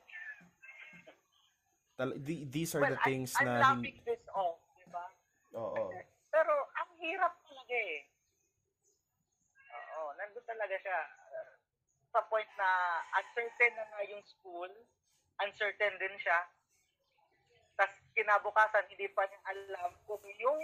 Tal- 1.93 2.17
the- 2.17 2.45
these 2.49 2.73
are 2.73 2.81
Well, 2.81 2.97
the 2.97 3.01
I, 3.01 3.05
things 3.05 3.29
I'm 3.37 3.45
na... 3.45 3.61
laughing 3.61 3.97
hin- 4.01 4.07
this 4.07 4.23
off. 4.33 4.57
Di 4.75 4.85
ba? 4.89 5.05
Oo. 5.53 5.93
Pero 6.33 6.53
ang 6.73 6.89
hirap 6.97 7.37
talaga 7.45 7.75
eh. 7.77 8.01
Oo, 9.69 10.09
nandun 10.17 10.45
talaga 10.45 10.75
siya. 10.81 10.99
Uh, 11.29 11.53
sa 12.09 12.21
point 12.25 12.49
na 12.57 12.69
uncertain 13.13 13.73
na 13.73 13.85
nga 13.85 14.01
yung 14.05 14.21
school, 14.25 14.69
uncertain 15.39 15.93
din 16.01 16.15
siya. 16.17 16.39
Tapos 17.73 17.97
kinabukasan, 18.13 18.89
hindi 18.89 19.09
pa 19.13 19.25
niya 19.25 19.39
alam 19.49 19.93
kung 20.05 20.21
yung 20.37 20.61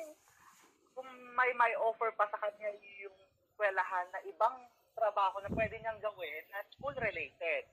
kung 0.94 1.10
may 1.34 1.54
may 1.54 1.74
offer 1.78 2.10
pa 2.14 2.26
sa 2.28 2.38
kanya 2.38 2.74
yung 3.00 3.14
eskwelahan 3.46 4.10
na 4.10 4.22
ibang 4.26 4.66
trabaho 4.94 5.38
na 5.42 5.50
pwede 5.54 5.78
niyang 5.78 6.02
gawin 6.02 6.44
na 6.50 6.66
school 6.74 6.94
related. 6.98 7.70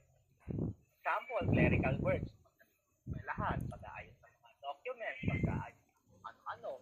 Example, 1.00 1.44
clerical 1.48 1.96
works. 2.04 2.35
Eskwelahan, 3.26 3.58
pag-aayos 3.66 4.14
ng 4.22 4.38
mga 4.38 4.56
documents, 4.62 5.22
pag-aayos 5.26 5.82
ng 5.82 6.22
ano-ano 6.22 6.72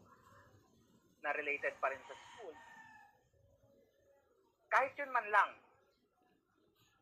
na 1.25 1.33
related 1.33 1.73
pa 1.81 1.89
rin 1.89 2.05
sa 2.05 2.13
school. 2.13 2.53
Kahit 4.69 4.93
yun 4.93 5.09
man 5.09 5.25
lang, 5.33 5.51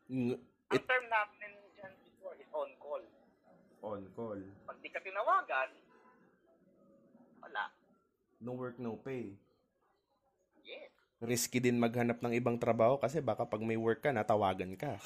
Ng- 0.07 0.39
ang 0.71 0.83
term 0.87 1.05
namin 1.11 1.51
dyan 1.75 1.91
before 2.07 2.39
is 2.39 2.47
on 2.55 2.71
call. 2.79 3.03
on 3.83 4.03
call. 4.15 4.39
Pag 4.63 4.79
di 4.79 4.87
ka 4.87 5.03
tinawagan, 5.03 5.75
wala. 7.43 7.63
No 8.39 8.55
work, 8.55 8.79
no 8.79 8.95
pay. 8.95 9.35
Yes. 10.63 10.87
Risky 11.19 11.59
din 11.59 11.83
maghanap 11.83 12.23
ng 12.23 12.31
ibang 12.31 12.55
trabaho 12.55 12.95
kasi 12.95 13.19
baka 13.19 13.43
pag 13.43 13.59
may 13.59 13.75
work 13.75 14.07
ka, 14.07 14.15
natawagan 14.15 14.79
ka. 14.79 15.03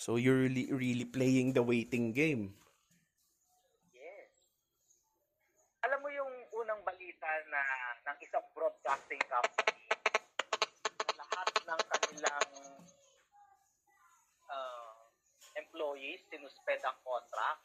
So 0.00 0.16
you're 0.16 0.48
really, 0.48 0.72
really 0.72 1.04
playing 1.04 1.52
the 1.52 1.60
waiting 1.60 2.16
game. 2.16 2.56
Yes. 3.92 4.32
Alam 5.84 6.00
mo 6.00 6.08
yung 6.08 6.32
unang 6.56 6.80
balita 6.88 7.28
na 7.52 7.60
ng 8.08 8.16
isang 8.24 8.40
broadcasting 8.56 9.20
company 9.28 9.92
na 11.04 11.14
lahat 11.20 11.48
ng 11.52 11.80
kanilang 11.84 12.48
uh, 14.48 15.04
employees 15.60 16.24
sinuspend 16.32 16.80
ang 16.80 16.96
contract 17.04 17.60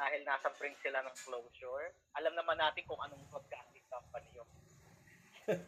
dahil 0.00 0.24
nasa 0.24 0.48
brink 0.56 0.80
sila 0.80 1.04
ng 1.04 1.16
closure. 1.28 1.92
Alam 2.16 2.40
naman 2.40 2.56
natin 2.56 2.88
kung 2.88 3.04
anong 3.04 3.20
broadcasting 3.28 3.84
company 3.92 4.32
yun. 4.32 4.48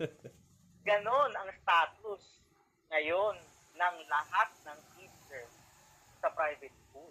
Ganon 0.88 1.36
ang 1.36 1.53
status 1.53 2.40
ngayon 2.88 3.36
ng 3.76 3.97
lahat 4.09 4.49
ng 4.64 4.91
sa 6.23 6.31
private 6.31 6.77
school. 6.87 7.11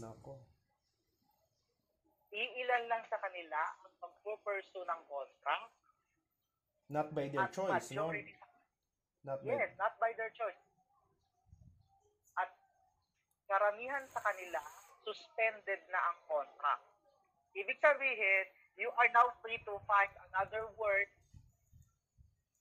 Nako. 0.00 0.40
Iilan 2.32 2.88
lang 2.88 3.04
sa 3.12 3.20
kanila 3.20 3.60
ang 3.84 3.92
magpo-pursue 4.00 4.86
ng 4.86 5.00
contract 5.04 5.80
Not 6.90 7.14
by 7.14 7.30
their 7.30 7.46
at 7.46 7.54
choice, 7.54 7.94
no? 7.94 8.10
Not 9.22 9.38
by... 9.46 9.54
Yes, 9.54 9.70
not 9.78 9.94
by 10.02 10.10
their 10.18 10.34
choice. 10.34 10.58
At 12.34 12.50
karamihan 13.46 14.10
sa 14.10 14.18
kanila, 14.26 14.58
suspended 15.06 15.86
na 15.94 16.00
ang 16.10 16.18
contract. 16.26 16.82
Ibig 17.54 17.78
sabihin, 17.78 18.44
you 18.74 18.90
are 18.98 19.06
now 19.14 19.30
free 19.38 19.62
to 19.70 19.78
find 19.86 20.10
another 20.34 20.66
work 20.74 21.10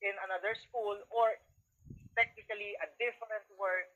in 0.06 0.14
another 0.30 0.54
school 0.62 0.94
or 1.10 1.34
technically 2.14 2.78
a 2.86 2.88
different 3.02 3.50
work 3.58 3.90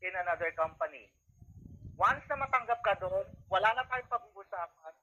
in 0.00 0.14
another 0.14 0.50
company. 0.54 1.10
Once 1.98 2.22
na 2.30 2.38
matanggap 2.38 2.78
ka 2.86 2.94
doon, 3.02 3.26
wala 3.50 3.68
na 3.74 3.82
tayong 3.90 4.06
pag-uusapan, 4.06 4.94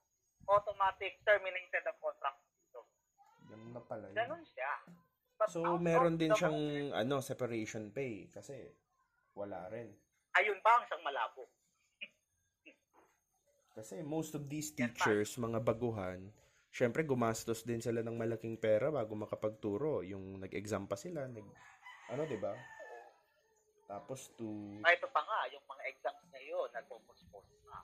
automatic 0.48 1.20
terminated 1.22 1.84
ang 1.84 1.98
contract 2.00 2.40
dito. 2.48 2.80
Ganun 3.52 3.72
na 3.76 3.82
pala 3.84 4.08
yun. 4.08 4.16
Ganun 4.16 4.44
siya. 4.48 4.72
But 5.36 5.52
So, 5.52 5.76
meron 5.76 6.16
din 6.16 6.32
siyang, 6.32 6.56
moment- 6.56 6.96
ano, 6.96 7.20
separation 7.20 7.92
pay. 7.92 8.32
Kasi, 8.32 8.56
wala 9.36 9.68
rin. 9.68 9.92
ayun 10.36 10.60
pa 10.64 10.80
ang 10.80 10.84
isang 10.84 11.04
malabo. 11.04 11.48
Kasi 13.76 14.00
most 14.00 14.32
of 14.32 14.48
these 14.48 14.72
teachers, 14.72 15.36
mga 15.36 15.60
baguhan, 15.60 16.32
syempre 16.72 17.04
gumastos 17.04 17.60
din 17.60 17.80
sila 17.80 18.00
ng 18.00 18.16
malaking 18.16 18.56
pera 18.56 18.88
bago 18.88 19.12
makapagturo. 19.12 20.00
Yung 20.00 20.40
nag-exam 20.40 20.88
pa 20.88 20.96
sila, 20.96 21.28
nag, 21.28 21.44
ano, 22.08 22.24
di 22.24 22.40
ba? 22.40 22.56
Tapos 23.86 24.34
to, 24.34 24.46
Ay, 24.82 24.98
ito 24.98 25.06
pa 25.14 25.22
nga, 25.22 25.46
yung 25.54 25.62
mga 25.62 25.82
exams 25.94 26.26
na 26.34 26.40
yun, 26.42 26.66
nagpo-postpone 26.74 27.46
na. 27.70 27.78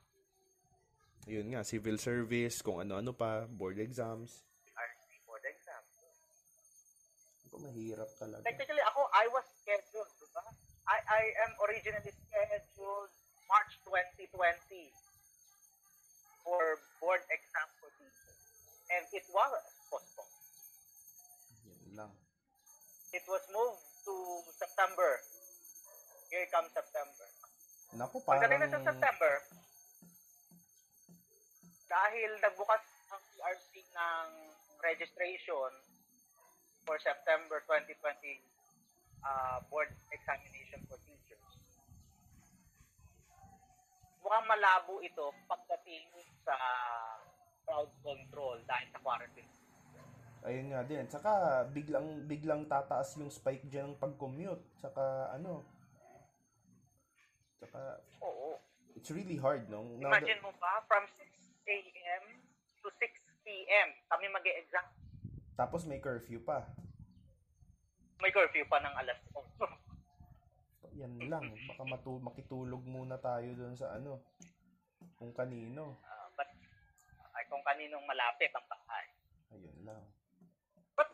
yun 1.31 1.47
nga, 1.55 1.63
civil 1.63 1.95
service, 1.95 2.59
kung 2.59 2.83
ano-ano 2.83 3.15
pa, 3.15 3.47
board 3.47 3.79
exams. 3.79 4.43
RC 4.75 5.09
board 5.23 5.47
exam. 5.47 5.83
Ako, 7.47 7.55
mahirap 7.63 8.11
talaga. 8.19 8.43
Technically, 8.43 8.83
ako, 8.83 9.07
I 9.15 9.31
was 9.31 9.47
scheduled, 9.63 10.11
di 10.19 10.27
ba? 10.35 10.43
I, 10.91 10.99
I 11.07 11.23
am 11.47 11.53
originally 11.63 12.11
scheduled 12.11 13.13
March 13.47 13.73
2020 13.87 14.27
for 16.43 16.83
board 16.99 17.23
exam 17.31 17.69
for 17.79 17.95
teachers. 17.95 18.39
And 18.91 19.07
it 19.15 19.23
was 19.31 19.51
postponed. 19.87 20.35
Yan 21.71 21.95
lang. 21.95 22.13
It 23.15 23.23
was 23.31 23.47
moved 23.55 23.79
to 24.03 24.15
September. 24.59 25.23
Here 26.33 26.49
comes 26.49 26.73
September. 26.73 27.29
Naku, 27.93 28.17
Pagdating 28.25 28.65
parang, 28.65 28.73
na 28.73 28.81
sa 28.81 28.89
September, 28.89 29.33
dahil 31.93 32.31
nagbukas 32.41 32.81
ang 33.13 33.21
PRC 33.37 33.85
ng 33.85 34.27
registration 34.81 35.71
for 36.89 36.97
September 37.05 37.61
2020 37.69 38.41
uh, 39.21 39.61
board 39.69 39.93
examination 40.09 40.81
for 40.89 40.97
teachers, 41.05 41.53
mukhang 44.25 44.49
malabo 44.49 45.05
ito 45.05 45.37
pagdating 45.45 46.09
sa 46.49 46.57
crowd 47.69 47.93
control 48.01 48.57
dahil 48.65 48.89
sa 48.89 49.05
quarantine. 49.05 49.53
ayun 50.49 50.73
nga 50.73 50.81
din. 50.89 51.05
Saka, 51.13 51.69
biglang, 51.69 52.25
biglang 52.25 52.65
tataas 52.73 53.21
yung 53.21 53.29
spike 53.29 53.69
dyan 53.69 53.93
ng 53.93 54.01
pag-commute. 54.01 54.65
Saka, 54.81 55.29
ano, 55.37 55.61
saka, 57.65 58.01
Oo. 58.21 58.59
it's 58.95 59.11
really 59.11 59.37
hard, 59.37 59.67
no? 59.69 59.85
Now 59.97 60.11
that- 60.11 60.23
Imagine 60.23 60.41
mo 60.41 60.51
ba, 60.57 60.83
from 60.85 61.05
6 61.07 61.23
a.m. 61.69 62.25
to 62.81 62.89
6 62.91 62.99
p.m. 63.43 63.89
kami 64.09 64.27
mag 64.29 64.43
exam 64.45 64.87
tapos 65.53 65.85
may 65.85 66.01
curfew 66.01 66.41
pa. 66.41 66.65
May 68.19 68.33
curfew 68.33 68.65
pa 68.67 68.81
ng 68.81 68.95
alas 68.97 69.19
8. 70.91 70.99
Yan 70.99 71.13
lang. 71.29 71.45
Baka 71.69 71.83
matu- 71.85 72.19
makitulog 72.19 72.83
muna 72.83 73.17
tayo 73.17 73.53
doon 73.53 73.77
sa 73.77 73.95
ano. 73.95 74.21
Kung 75.15 75.31
kanino. 75.31 76.01
Ah, 76.03 76.27
but 76.35 76.49
ay 77.33 77.45
kung 77.47 77.63
kaninong 77.63 78.05
malapit 78.05 78.49
ang 78.51 78.67
bahay. 78.67 79.07
Ayun 79.51 79.79
lang. 79.85 80.03
But 80.93 81.09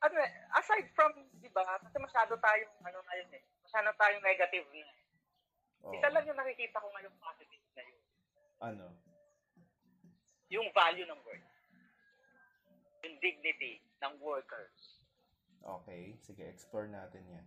ano, 0.00 0.16
eh, 0.16 0.30
aside 0.54 0.86
from, 0.92 1.12
di 1.34 1.48
ba, 1.48 1.64
kasi 1.80 1.96
masyado 1.96 2.36
tayong, 2.36 2.72
ano 2.82 2.98
na 3.00 3.14
yun 3.16 3.30
eh, 3.32 3.42
masyado 3.62 3.88
tayong 3.94 4.22
negative 4.22 4.66
na 4.68 4.78
eh. 4.80 4.90
Oo. 5.82 5.94
Isa 5.94 6.08
lang 6.14 6.24
yung 6.26 6.38
nakikita 6.38 6.78
ko 6.78 6.86
ngayong 6.94 7.16
positive 7.18 7.64
na 7.74 7.82
yun. 7.82 8.02
Ano? 8.62 8.86
Yung 10.52 10.68
value 10.70 11.06
ng 11.08 11.20
work. 11.26 11.44
Yung 13.02 13.16
dignity 13.18 13.82
ng 13.98 14.14
workers. 14.22 15.02
Okay. 15.62 16.14
Sige, 16.22 16.46
explore 16.46 16.86
natin 16.86 17.22
yan. 17.26 17.46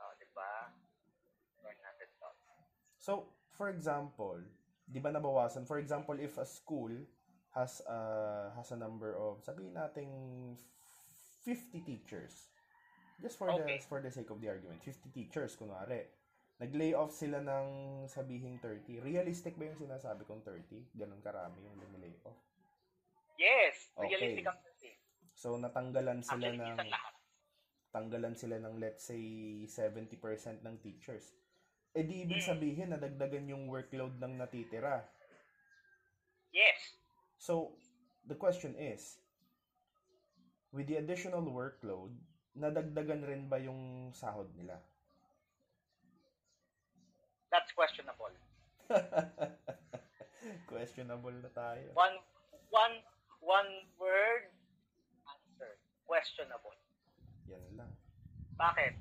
Oh, 0.00 0.12
di 0.16 0.28
ba? 0.32 0.72
Learn 1.60 1.80
natin 1.84 2.08
to. 2.16 2.28
So, 3.00 3.12
for 3.52 3.68
example, 3.68 4.40
di 4.88 5.00
ba 5.00 5.12
nabawasan? 5.12 5.68
For 5.68 5.76
example, 5.76 6.16
if 6.16 6.40
a 6.40 6.48
school 6.48 6.92
has 7.52 7.84
a, 7.84 7.98
has 8.56 8.72
a 8.72 8.78
number 8.80 9.12
of, 9.16 9.44
sabihin 9.44 9.76
nating 9.76 10.12
50 11.44 11.84
teachers. 11.84 12.48
Just 13.20 13.36
for 13.36 13.52
Okay. 13.52 13.76
the 13.76 13.84
for 13.84 14.00
the 14.00 14.08
sake 14.08 14.32
of 14.32 14.40
the 14.40 14.48
argument, 14.48 14.80
50 14.80 15.12
teachers 15.12 15.52
kunwari. 15.52 16.08
Nag-lay 16.60 16.92
off 16.92 17.16
sila 17.16 17.40
ng 17.40 17.68
sabihing 18.04 18.60
30. 18.60 19.00
Realistic 19.00 19.56
ba 19.56 19.64
yung 19.64 19.80
sinasabi 19.80 20.28
kong 20.28 20.44
30? 20.44 20.92
Ganun 20.92 21.24
karami 21.24 21.64
yung 21.64 21.80
nilay 21.80 22.12
off. 22.28 22.36
Yes, 23.40 23.88
Okay. 23.96 24.12
realistic 24.12 24.44
ang 24.44 24.60
kasi. 24.60 24.92
So 25.32 25.56
natanggalan 25.56 26.20
sila 26.20 26.52
Actually, 26.52 26.76
ng 26.76 26.84
tanggalan 27.90 28.36
sila 28.36 28.60
ng 28.60 28.76
let's 28.76 29.08
say 29.08 29.24
70% 29.66 30.60
ng 30.60 30.76
teachers. 30.84 31.32
Eh 31.96 32.04
di 32.04 32.22
ibig 32.28 32.44
Hmm. 32.44 32.54
sabihin 32.54 32.92
nadagdagan 32.92 33.48
yung 33.50 33.64
workload 33.66 34.20
ng 34.20 34.36
natitira. 34.36 35.08
Yes. 36.52 37.00
So 37.40 37.80
the 38.28 38.36
question 38.36 38.76
is 38.76 39.16
with 40.70 40.86
the 40.86 41.00
additional 41.00 41.42
workload, 41.50 42.14
nadagdagan 42.54 43.24
rin 43.26 43.48
ba 43.48 43.58
yung 43.58 44.12
sahod 44.12 44.52
nila? 44.54 44.78
That's 47.50 47.70
questionable. 47.74 48.30
Questionable 50.70 51.34
na 51.42 51.50
tayo. 51.50 51.90
One, 51.98 52.16
one, 52.70 53.02
one 53.42 53.70
word 53.98 54.48
answer. 55.26 55.74
Questionable. 56.06 56.78
Yan 57.50 57.62
lang. 57.74 57.90
Bakit? 58.54 58.94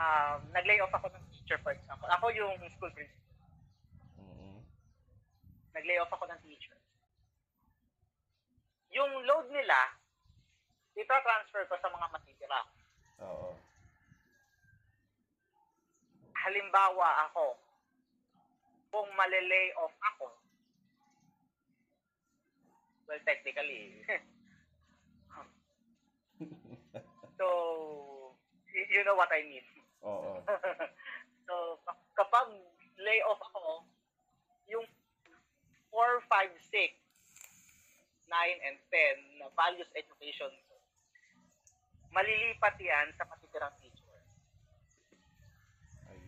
Um, 0.00 0.38
nag-lay 0.50 0.82
off 0.82 0.92
ako 0.92 1.14
ng 1.14 1.24
teacher, 1.30 1.62
for 1.62 1.70
example. 1.70 2.10
Ako 2.10 2.34
yung 2.34 2.58
school 2.74 2.90
principal. 2.90 3.46
mm 4.18 4.58
Nag-lay 5.78 5.96
off 6.02 6.10
ako 6.10 6.26
ng 6.26 6.40
teacher. 6.42 6.74
Yung 8.90 9.10
load 9.22 9.46
nila, 9.54 9.94
ito 10.98 11.14
transfer 11.22 11.62
ko 11.70 11.78
sa 11.78 11.88
mga 11.94 12.06
matitira. 12.10 12.60
Oo. 13.22 13.54
Halimbawa 16.40 17.28
ako, 17.28 17.60
kung 18.90 19.08
malilay 19.14 19.70
off 19.76 19.92
ako, 20.00 20.32
well, 23.06 23.20
technically, 23.28 24.00
so, 27.38 27.46
you 28.72 29.04
know 29.04 29.14
what 29.14 29.28
I 29.30 29.44
mean. 29.44 29.66
Oo. 30.00 30.40
so, 31.46 31.76
ka- 31.84 32.02
kapag 32.16 32.48
lay 32.96 33.20
off 33.28 33.40
ako, 33.52 33.84
yung 34.68 34.86
4, 35.92 36.24
5, 36.24 36.56
6, 36.72 36.96
9, 38.30 38.66
and 38.66 38.78
10 38.88 39.42
na 39.42 39.46
values 39.52 39.90
education 39.92 40.52
ko, 40.70 40.74
malilipat 42.14 42.78
yan 42.80 43.10
sa 43.18 43.26
matitirang 43.26 43.74
teacher. 43.82 43.99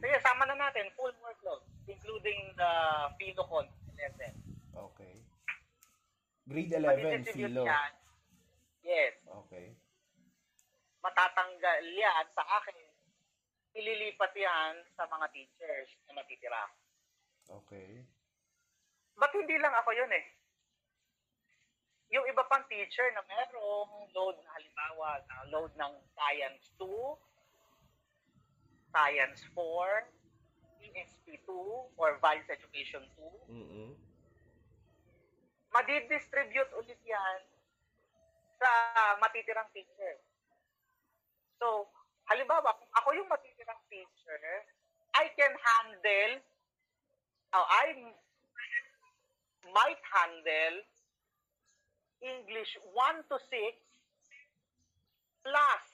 Kaya 0.02 0.18
sama 0.18 0.42
na 0.50 0.58
natin, 0.58 0.90
full 0.98 1.14
workload, 1.22 1.62
including 1.86 2.50
the 2.58 2.72
PhilOcon 3.22 3.70
11. 3.94 4.34
Okay. 4.74 5.14
Grade 6.50 6.74
11, 6.74 6.82
Madidistribute 6.82 7.54
Philo. 7.54 7.62
yan. 7.62 7.92
Yes. 8.82 9.14
Okay. 9.46 9.78
Matatanggal 11.06 11.86
yan 11.86 12.26
sa 12.34 12.42
akin 12.42 12.74
ililipat 13.78 14.34
yan 14.34 14.82
sa 14.98 15.06
mga 15.06 15.30
teachers 15.30 15.90
na 16.10 16.18
matitira. 16.18 16.66
Okay. 17.46 18.02
Ba't 19.14 19.32
hindi 19.38 19.54
lang 19.62 19.74
ako 19.78 19.94
yun 19.94 20.10
eh? 20.10 20.24
Yung 22.10 22.26
iba 22.26 22.42
pang 22.50 22.66
teacher 22.66 23.06
na 23.14 23.22
merong 23.24 24.10
load 24.12 24.36
na 24.42 24.50
halimbawa, 24.50 25.22
na 25.30 25.46
load 25.48 25.72
ng 25.78 25.94
Science 26.12 26.74
2, 26.76 26.90
Science 28.92 29.40
4, 29.56 30.04
ESP 30.84 31.40
2, 31.48 31.96
or 31.96 32.20
Vice 32.20 32.44
Education 32.52 33.00
2, 33.48 33.52
Mm-mm. 33.52 33.90
madidistribute 35.72 36.68
ulit 36.76 37.00
yan 37.00 37.40
sa 38.60 38.70
matitirang 39.18 39.66
teacher. 39.72 40.20
So, 41.56 41.88
halimbawa, 42.28 42.76
kung 42.76 42.92
ako 42.92 43.08
yung 43.16 43.28
matitirang 43.32 43.80
teacher, 43.88 44.38
I 45.16 45.32
can 45.32 45.56
handle, 45.56 46.44
oh, 47.56 47.66
I 47.66 48.12
might 49.72 50.02
handle 50.04 50.76
English 52.22 52.76
1 52.92 53.30
to 53.32 53.36
6 53.40 53.48
plus 55.42 55.84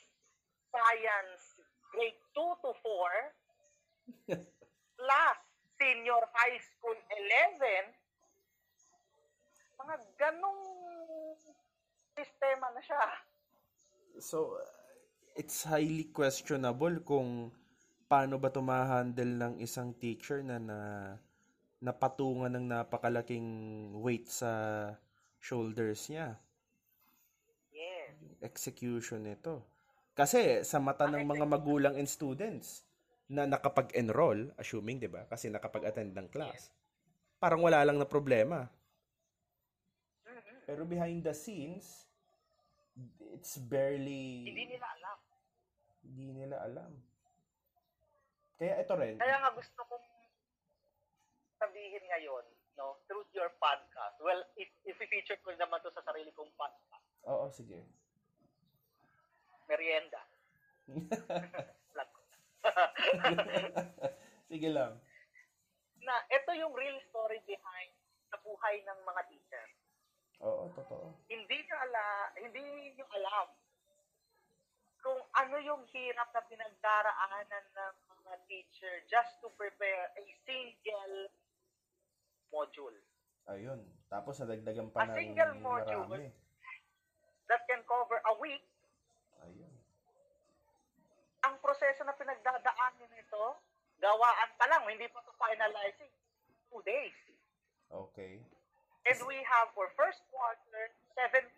Science 0.68 1.47
grade 1.92 2.20
2 2.36 2.64
to 2.64 2.70
4 2.72 4.44
plus 4.98 5.38
Senior 5.78 6.22
High 6.34 6.58
School 6.58 6.98
11 7.60 7.94
mga 9.78 9.94
ganong 10.18 10.62
sistema 12.18 12.66
na 12.74 12.82
siya. 12.82 13.04
So, 14.18 14.58
uh, 14.58 14.66
it's 15.38 15.62
highly 15.62 16.10
questionable 16.10 16.98
kung 17.06 17.54
paano 18.10 18.42
ba 18.42 18.50
tumahandle 18.50 19.38
ng 19.38 19.54
isang 19.62 19.94
teacher 19.94 20.42
na 20.42 20.58
na 20.58 20.78
napatungan 21.78 22.50
ng 22.58 22.66
napakalaking 22.74 23.46
weight 24.02 24.26
sa 24.26 24.50
shoulders 25.38 26.10
niya. 26.10 26.34
Yes. 27.70 28.18
Execution 28.42 29.30
nito. 29.30 29.62
Kasi 30.18 30.66
sa 30.66 30.82
mata 30.82 31.06
ng 31.06 31.22
mga 31.22 31.46
magulang 31.46 31.94
and 31.94 32.10
students 32.10 32.82
na 33.30 33.46
nakapag-enroll, 33.46 34.50
assuming, 34.58 34.98
'di 34.98 35.06
ba? 35.06 35.22
Kasi 35.30 35.46
nakapag-attend 35.46 36.10
ng 36.10 36.26
class. 36.26 36.74
Parang 37.38 37.62
wala 37.62 37.86
lang 37.86 38.02
na 38.02 38.08
problema. 38.08 38.66
Pero 40.66 40.82
behind 40.82 41.22
the 41.22 41.30
scenes, 41.30 42.10
it's 43.30 43.62
barely 43.62 44.42
Hindi 44.42 44.74
nila 44.74 44.86
alam. 44.98 45.18
Hindi 46.02 46.28
nila 46.34 46.56
alam. 46.66 46.92
Kaya 48.58 48.74
ito 48.82 48.94
rin. 48.98 49.22
Kaya 49.22 49.38
nga 49.38 49.54
gusto 49.54 49.80
kong 49.86 50.06
sabihin 51.62 52.02
ngayon, 52.10 52.44
no, 52.74 52.98
through 53.06 53.22
your 53.38 53.54
podcast. 53.62 54.18
Well, 54.18 54.42
if, 54.58 54.66
if 54.82 54.98
i-feature 54.98 55.38
ko 55.46 55.54
naman 55.54 55.78
to 55.86 55.94
sa 55.94 56.02
sarili 56.02 56.34
kong 56.34 56.50
podcast, 56.58 57.06
Oo, 57.28 57.46
sige. 57.54 57.86
Merienda. 59.68 60.22
Sige 64.48 64.68
lang. 64.72 64.96
na 66.02 66.24
ito 66.32 66.50
yung 66.56 66.72
real 66.72 66.96
story 67.12 67.36
behind 67.44 67.92
sa 68.32 68.40
buhay 68.40 68.80
ng 68.80 68.98
mga 69.04 69.22
teacher. 69.28 69.66
Oo, 70.40 70.72
totoo. 70.72 71.12
Hindi 71.28 71.68
nyo 71.68 71.76
ala, 71.84 72.32
hindi 72.40 72.96
nyo 72.96 73.04
alam 73.12 73.48
kung 75.04 75.20
ano 75.36 75.56
yung 75.60 75.84
hirap 75.92 76.32
na 76.32 76.42
pinagdaraanan 76.48 77.66
ng 77.76 77.94
mga 78.08 78.34
teacher 78.48 79.04
just 79.06 79.36
to 79.44 79.52
prepare 79.54 80.10
a 80.16 80.24
single 80.48 81.28
module 82.48 82.96
Ayun. 83.48 83.80
Tapos 84.12 84.36
nadagdagan 84.44 84.92
pa 84.92 85.04
A 85.04 85.04
ng 85.08 85.16
single 85.16 85.54
module. 85.64 86.04
marami. 86.04 86.28
that 87.48 87.64
can 87.64 87.80
cover 87.88 88.20
a 88.28 88.34
week. 88.44 88.60
Ang 91.46 91.54
proseso 91.62 92.02
na 92.02 92.16
pinagdadaanan 92.18 93.10
nito, 93.14 93.62
gawaan 94.02 94.50
pa 94.58 94.66
lang, 94.66 94.82
hindi 94.90 95.06
pa 95.10 95.22
to 95.22 95.34
finalizing. 95.38 96.10
Two 96.68 96.82
days. 96.84 97.14
Okay. 97.88 98.42
And 99.08 99.18
we 99.24 99.40
have 99.40 99.72
for 99.72 99.88
first 99.96 100.20
quarter, 100.28 100.92
seven 101.16 101.48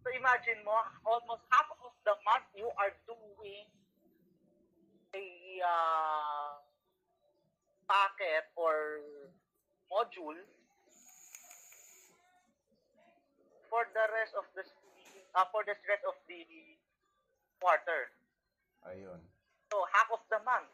So 0.00 0.08
imagine 0.16 0.64
mo, 0.64 0.80
almost 1.04 1.44
half 1.52 1.68
of 1.76 1.92
the 2.08 2.16
month 2.24 2.48
you 2.56 2.72
are 2.80 2.92
doing 3.04 3.68
a 5.12 5.28
uh, 5.60 6.56
packet 7.84 8.48
or 8.56 9.04
module 9.92 10.40
for 13.68 13.84
the 13.92 14.04
rest 14.16 14.32
of 14.32 14.48
the 14.56 14.64
uh, 15.36 15.44
for 15.52 15.68
the 15.68 15.76
rest 15.84 16.04
of 16.08 16.16
the 16.24 16.48
quarter. 17.60 18.10
Ayun. 18.88 19.20
So 19.70 19.84
half 19.92 20.08
of 20.10 20.24
the 20.32 20.40
month. 20.42 20.72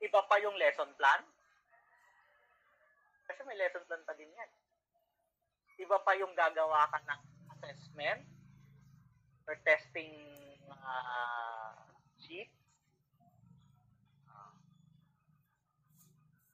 Iba 0.00 0.22
pa 0.24 0.38
yung 0.40 0.56
lesson 0.56 0.88
plan. 0.96 1.20
Kasi 3.28 3.40
may 3.44 3.58
lesson 3.58 3.84
plan 3.84 4.00
pa 4.06 4.14
din 4.16 4.30
yan. 4.30 4.50
Iba 5.82 5.98
pa 6.00 6.14
yung 6.14 6.32
gagawa 6.32 6.86
ka 6.88 7.02
ng 7.02 7.22
assessment 7.58 8.22
or 9.44 9.58
testing 9.66 10.14
uh, 10.70 11.74
sheets. 12.22 12.54
Ah. 14.30 14.54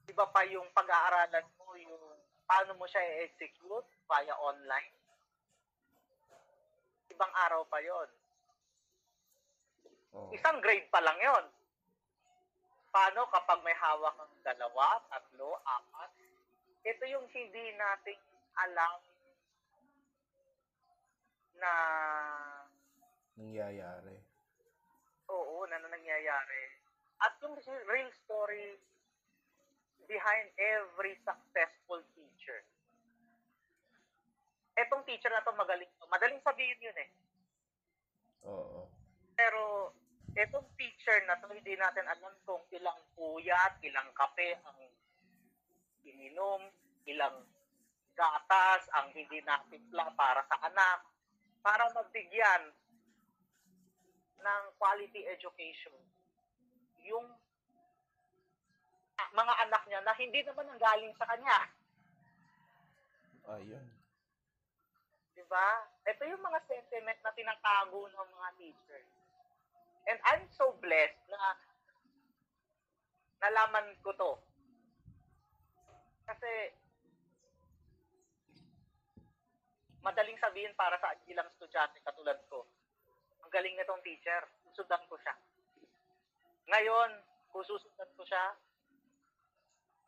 Iba 0.09 0.25
pa 0.27 0.41
yung 0.49 0.67
pag-aaralan 0.73 1.45
mo 1.55 1.77
yung 1.77 2.03
paano 2.49 2.75
mo 2.75 2.83
siya 2.89 2.99
i-execute 2.99 3.87
via 4.09 4.35
online. 4.43 4.91
Ibang 7.11 7.33
araw 7.47 7.63
pa 7.67 7.79
yon. 7.79 8.09
Oo. 10.11 10.31
Isang 10.31 10.59
grade 10.59 10.87
pa 10.91 10.99
lang 10.99 11.17
yon. 11.17 11.45
Paano 12.91 13.23
kapag 13.31 13.63
may 13.63 13.75
hawak 13.75 14.15
ng 14.19 14.43
dalawa, 14.43 14.99
tatlo, 15.07 15.55
apat? 15.63 16.11
Ito 16.83 17.03
yung 17.07 17.23
hindi 17.31 17.71
nating 17.71 18.19
alam 18.59 18.99
na 21.55 21.73
Nangyayari. 23.39 24.17
oo, 25.31 25.63
na 25.71 25.79
nangyayari. 25.79 26.63
At 27.23 27.39
yung 27.39 27.55
real 27.87 28.11
story 28.25 28.75
behind 30.03 30.51
every 30.59 31.15
successful 31.23 32.03
teacher. 32.11 32.59
Etong 34.75 35.07
teacher 35.07 35.31
na 35.31 35.45
to 35.45 35.55
magaling. 35.55 35.87
Madaling 36.11 36.43
sabihin 36.43 36.75
yun 36.81 36.97
eh. 36.99 37.09
Oo. 38.43 38.89
Pero 39.39 39.93
etong 40.35 40.67
teacher 40.79 41.17
na 41.27 41.35
to, 41.39 41.51
hindi 41.51 41.75
natin 41.75 42.07
alam 42.07 42.33
kung 42.47 42.63
ilang 42.71 42.99
puyat, 43.15 43.79
ilang 43.83 44.09
kape 44.15 44.55
ang 44.63 44.79
ininom, 46.07 46.71
ilang 47.07 47.43
gatas 48.15 48.87
ang 48.95 49.11
hindi 49.11 49.43
natimpla 49.43 50.13
para 50.15 50.41
sa 50.47 50.57
anak, 50.67 51.03
para 51.61 51.87
magbigyan 51.93 52.71
ng 54.41 54.63
quality 54.81 55.27
education 55.29 55.95
yung 57.05 57.27
mga 59.31 59.53
anak 59.67 59.83
niya 59.85 60.01
na 60.01 60.13
hindi 60.17 60.41
naman 60.43 60.65
ang 60.67 60.81
galing 60.81 61.13
sa 61.15 61.29
kanya. 61.29 61.59
Ayun. 63.51 63.85
Di 65.37 65.43
ba? 65.47 65.87
Ito 66.03 66.21
yung 66.25 66.43
mga 66.43 66.59
sentiment 66.67 67.19
na 67.21 67.31
tinatago 67.31 68.09
ng 68.09 68.29
mga 68.33 68.49
teachers. 68.59 69.20
And 70.09 70.17
I'm 70.25 70.45
so 70.53 70.73
blessed 70.81 71.21
na 71.29 71.41
nalaman 73.41 73.97
ko 74.01 74.13
to. 74.17 74.31
Kasi 76.25 76.51
madaling 80.01 80.37
sabihin 80.41 80.73
para 80.73 80.97
sa 80.97 81.13
ilang 81.29 81.49
estudyante 81.53 82.01
katulad 82.01 82.37
ko. 82.49 82.65
Ang 83.45 83.51
galing 83.53 83.77
nitong 83.77 84.01
teacher, 84.05 84.41
susundan 84.69 85.01
ko 85.09 85.17
siya. 85.21 85.35
Ngayon, 86.71 87.09
kung 87.49 87.65
susundan 87.65 88.09
ko 88.17 88.23
siya, 88.25 88.57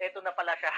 eto 0.02 0.22
na 0.22 0.34
pala 0.34 0.54
siya. 0.58 0.74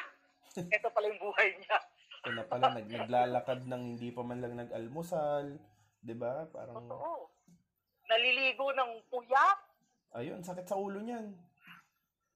Ito 0.76 0.88
pala 0.88 1.11
yung 1.11 1.20
buhay 1.20 1.51
niya. 1.59 1.78
Ito 2.24 2.32
na 2.32 2.43
pala, 2.47 2.72
nag, 2.72 2.88
naglalakad 2.88 3.68
ng 3.68 3.84
hindi 3.95 4.09
pa 4.16 4.24
man 4.24 4.39
lang 4.39 4.55
nag-almusal. 4.55 5.59
'di 6.05 6.16
ba 6.16 6.45
Parang, 6.53 6.86
Totoo. 6.86 7.35
Naliligo 8.06 8.70
ng 8.74 8.91
puyat. 9.10 9.60
ayun, 10.16 10.39
sakit 10.39 10.64
sa 10.64 10.80
ulo 10.80 11.01
niyan. 11.01 11.34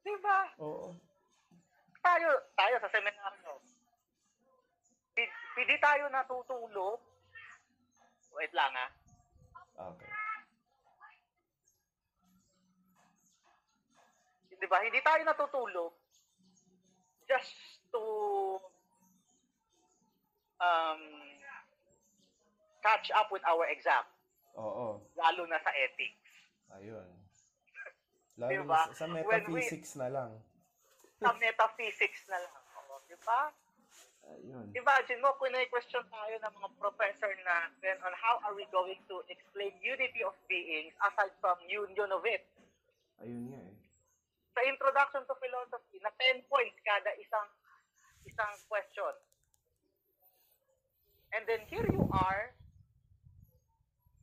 Di 0.03 0.13
ba? 0.19 0.49
Oo. 0.59 0.97
Tayo, 1.99 2.29
tayo 2.57 2.75
sa 2.81 2.89
seminaryo. 2.91 3.53
Hindi, 5.59 5.75
tayo 5.83 6.07
natutulog. 6.07 6.99
Wait 8.35 8.53
lang 8.55 8.71
ah. 8.75 8.91
Okay. 9.91 10.11
Di 14.59 14.67
ba? 14.67 14.77
Hindi 14.83 14.99
tayo 15.03 15.21
natutulog 15.23 15.93
just 17.29 17.55
to 17.93 18.03
um, 20.59 21.01
catch 22.81 23.11
up 23.13 23.29
with 23.31 23.43
our 23.45 23.69
exam. 23.69 24.03
Oo. 24.57 25.03
Lalo 25.13 25.43
na 25.45 25.59
sa 25.61 25.71
ethics. 25.75 26.29
Ayun. 26.73 27.09
Lalo 28.39 28.51
Diba? 28.55 28.81
na 28.87 28.95
sa, 28.95 29.05
metaphysics 29.05 29.91
na 29.99 30.07
lang. 30.07 30.31
Sa 31.19 31.35
metaphysics 31.35 32.23
na 32.31 32.39
lang. 32.39 32.61
Oo, 32.79 33.03
di 33.05 33.17
ba? 33.27 33.51
Ayun. 34.29 34.65
Imagine 34.71 35.19
mo, 35.25 35.33
kung 35.41 35.53
question 35.73 36.05
tayo 36.07 36.35
ng 36.37 36.53
mga 36.53 36.69
professor 36.77 37.31
natin 37.43 37.95
on 38.05 38.13
how 38.15 38.37
are 38.45 38.55
we 38.55 38.63
going 38.69 38.99
to 39.09 39.25
explain 39.27 39.73
unity 39.81 40.21
of 40.21 40.37
beings 40.45 40.93
aside 41.01 41.33
from 41.41 41.57
union 41.65 42.09
of 42.13 42.23
it. 42.29 42.45
Ayun 43.19 43.51
nga 43.51 43.59
eh. 43.59 43.75
Sa 44.55 44.61
introduction 44.65 45.23
to 45.27 45.35
philosophy, 45.39 45.97
na 46.03 46.11
10 46.15 46.45
points 46.51 46.77
kada 46.83 47.11
isang 47.19 47.47
isang 48.27 48.53
question. 48.67 49.13
And 51.35 51.45
then 51.45 51.61
here 51.69 51.85
you 51.85 52.09
are, 52.09 52.53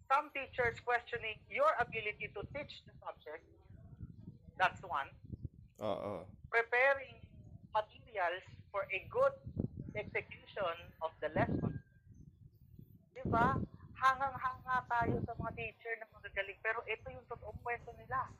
some 0.06 0.30
teachers 0.30 0.78
questioning 0.86 1.38
your 1.50 1.70
ability 1.82 2.30
to 2.34 2.40
teach 2.54 2.82
the 2.86 2.94
subject. 3.02 3.42
That's 4.56 4.80
one. 4.86 5.10
Oo. 5.82 6.24
Preparing 6.48 7.20
materials 7.74 8.46
for 8.72 8.88
a 8.88 9.00
good 9.12 9.34
execution 9.92 10.76
of 11.02 11.12
the 11.20 11.28
lesson. 11.36 11.76
Di 13.12 13.22
ba? 13.28 13.58
Hangang-hanga 13.96 14.78
tayo 14.88 15.16
sa 15.26 15.32
mga 15.36 15.52
teacher 15.56 15.92
na 16.00 16.06
magagaling. 16.14 16.58
Pero 16.64 16.80
ito 16.88 17.06
yung 17.12 17.26
totoong 17.28 17.60
kwento 17.60 17.92
nila. 18.00 18.30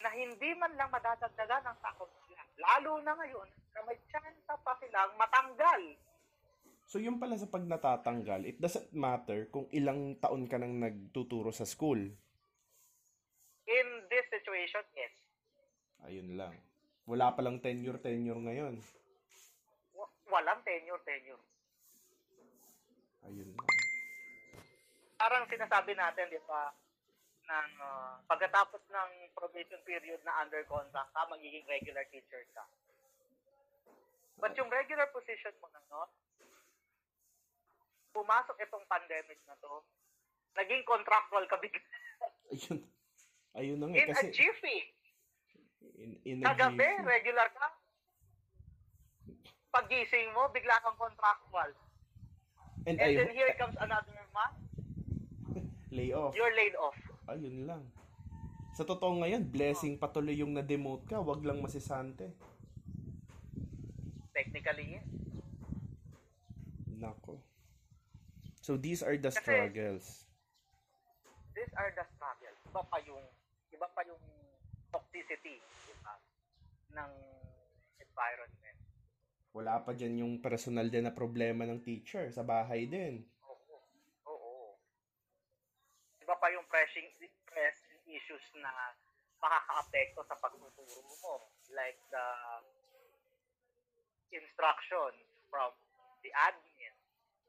Na 0.00 0.10
hindi 0.16 0.50
man 0.56 0.72
lang 0.76 0.92
madadagdagan 0.92 1.64
ng 1.64 1.78
takot 1.80 2.10
nila. 2.28 2.42
Lalo 2.60 3.00
na 3.04 3.12
ngayon, 3.16 3.48
na 3.72 3.80
may 3.88 3.96
chance 4.12 4.40
pa 4.44 4.72
silang 4.80 5.12
matanggal. 5.16 5.82
So 6.90 6.98
yung 6.98 7.22
pala 7.22 7.38
sa 7.38 7.46
pag 7.46 7.62
natatanggal, 7.62 8.42
it 8.42 8.58
doesn't 8.58 8.90
matter 8.90 9.46
kung 9.54 9.70
ilang 9.70 10.18
taon 10.18 10.50
ka 10.50 10.58
nang 10.58 10.82
nagtuturo 10.82 11.54
sa 11.54 11.62
school. 11.62 12.02
In 13.70 13.88
this 14.10 14.26
situation, 14.26 14.82
yes. 14.98 15.14
Ayun 16.02 16.34
lang. 16.34 16.50
Wala 17.06 17.30
palang 17.30 17.62
tenure 17.62 18.02
tenure 18.02 18.42
ngayon. 18.42 18.82
Wa- 19.94 20.10
Walang 20.34 20.66
tenure, 20.66 20.98
tenure. 21.06 21.38
Ayun 23.22 23.54
lang. 23.54 23.70
parang 25.14 25.44
sinasabi 25.46 25.92
natin, 25.94 26.26
di 26.26 26.40
ba, 26.48 26.74
ng 27.44 27.70
ah, 27.78 28.18
pagkatapos 28.26 28.82
ng 28.88 29.10
probation 29.36 29.78
period 29.86 30.18
na 30.26 30.42
under 30.42 30.66
contract 30.66 31.12
ka, 31.14 31.22
magiging 31.30 31.62
regular 31.70 32.02
teacher 32.10 32.42
ka. 32.50 32.66
But 34.40 34.58
yung 34.58 34.72
regular 34.72 35.06
position 35.12 35.54
mo 35.60 35.68
na, 35.70 35.78
no, 35.86 36.08
pumasok 38.10 38.56
itong 38.60 38.86
pandemic 38.86 39.38
na 39.44 39.54
to, 39.56 39.72
naging 40.54 40.82
contractual 40.82 41.44
ka 41.46 41.56
bigla. 41.56 41.80
Ayun. 42.52 42.78
Ayun 43.52 43.78
na 43.78 43.86
nga 43.88 43.96
In 43.96 44.08
a 44.08 44.14
kasi 44.14 44.30
jiffy. 44.30 44.78
in, 45.96 46.10
in 46.22 46.36
a 46.40 46.46
Kagabi, 46.46 46.80
jiffy. 46.80 47.04
regular 47.04 47.48
ka. 47.50 47.66
Pagising 49.70 50.34
mo, 50.34 50.50
bigla 50.50 50.74
kang 50.80 50.98
contractual. 50.98 51.70
And, 52.84 52.96
And 52.96 53.12
I 53.12 53.14
then 53.14 53.30
here 53.30 53.52
comes 53.54 53.76
another 53.76 54.16
month, 54.32 54.56
lay 55.94 56.10
off. 56.10 56.32
you're 56.34 56.54
laid 56.54 56.74
off. 56.74 56.96
Ayun 57.28 57.68
lang. 57.68 57.82
Sa 58.72 58.82
totoo 58.82 59.20
ngayon, 59.20 59.44
blessing 59.44 59.98
patuloy 59.98 60.32
yung 60.32 60.56
na-demote 60.56 61.04
ka, 61.04 61.20
wag 61.20 61.44
lang 61.44 61.60
masisante. 61.60 62.32
Technically, 64.32 64.96
yes. 64.96 65.06
Nako. 66.88 67.36
So 68.70 68.78
these 68.78 69.02
are 69.02 69.18
the 69.18 69.34
Kasi- 69.34 69.42
struggles. 69.42 70.30
these 71.58 71.74
are 71.74 71.90
the 71.90 72.06
struggles. 72.14 72.54
Iba 72.70 72.86
pa 72.86 73.02
yung 73.02 73.18
iba 73.74 73.90
pa 73.90 74.06
yung 74.06 74.22
toxicity, 74.94 75.58
di 75.58 75.94
ba, 76.06 76.14
ng 76.94 77.12
environment. 77.98 78.78
Wala 79.50 79.82
pa 79.82 79.90
dyan 79.90 80.22
yung 80.22 80.38
personal 80.38 80.86
din 80.86 81.02
na 81.02 81.10
problema 81.10 81.66
ng 81.66 81.82
teacher 81.82 82.30
sa 82.30 82.46
bahay 82.46 82.86
din. 82.86 83.26
Oo. 83.42 83.82
Oo. 84.30 84.78
Iba 86.22 86.38
pa 86.38 86.54
yung 86.54 86.62
pressing 86.70 87.10
pressing 87.50 88.06
issues 88.06 88.46
na 88.62 88.70
makakaapekto 89.42 90.22
sa 90.30 90.38
pagtuturo 90.38 91.10
mo. 91.26 91.42
Like 91.74 91.98
the 92.14 92.26
instruction 94.30 95.10
from 95.50 95.74
the 96.22 96.30
admin, 96.38 96.94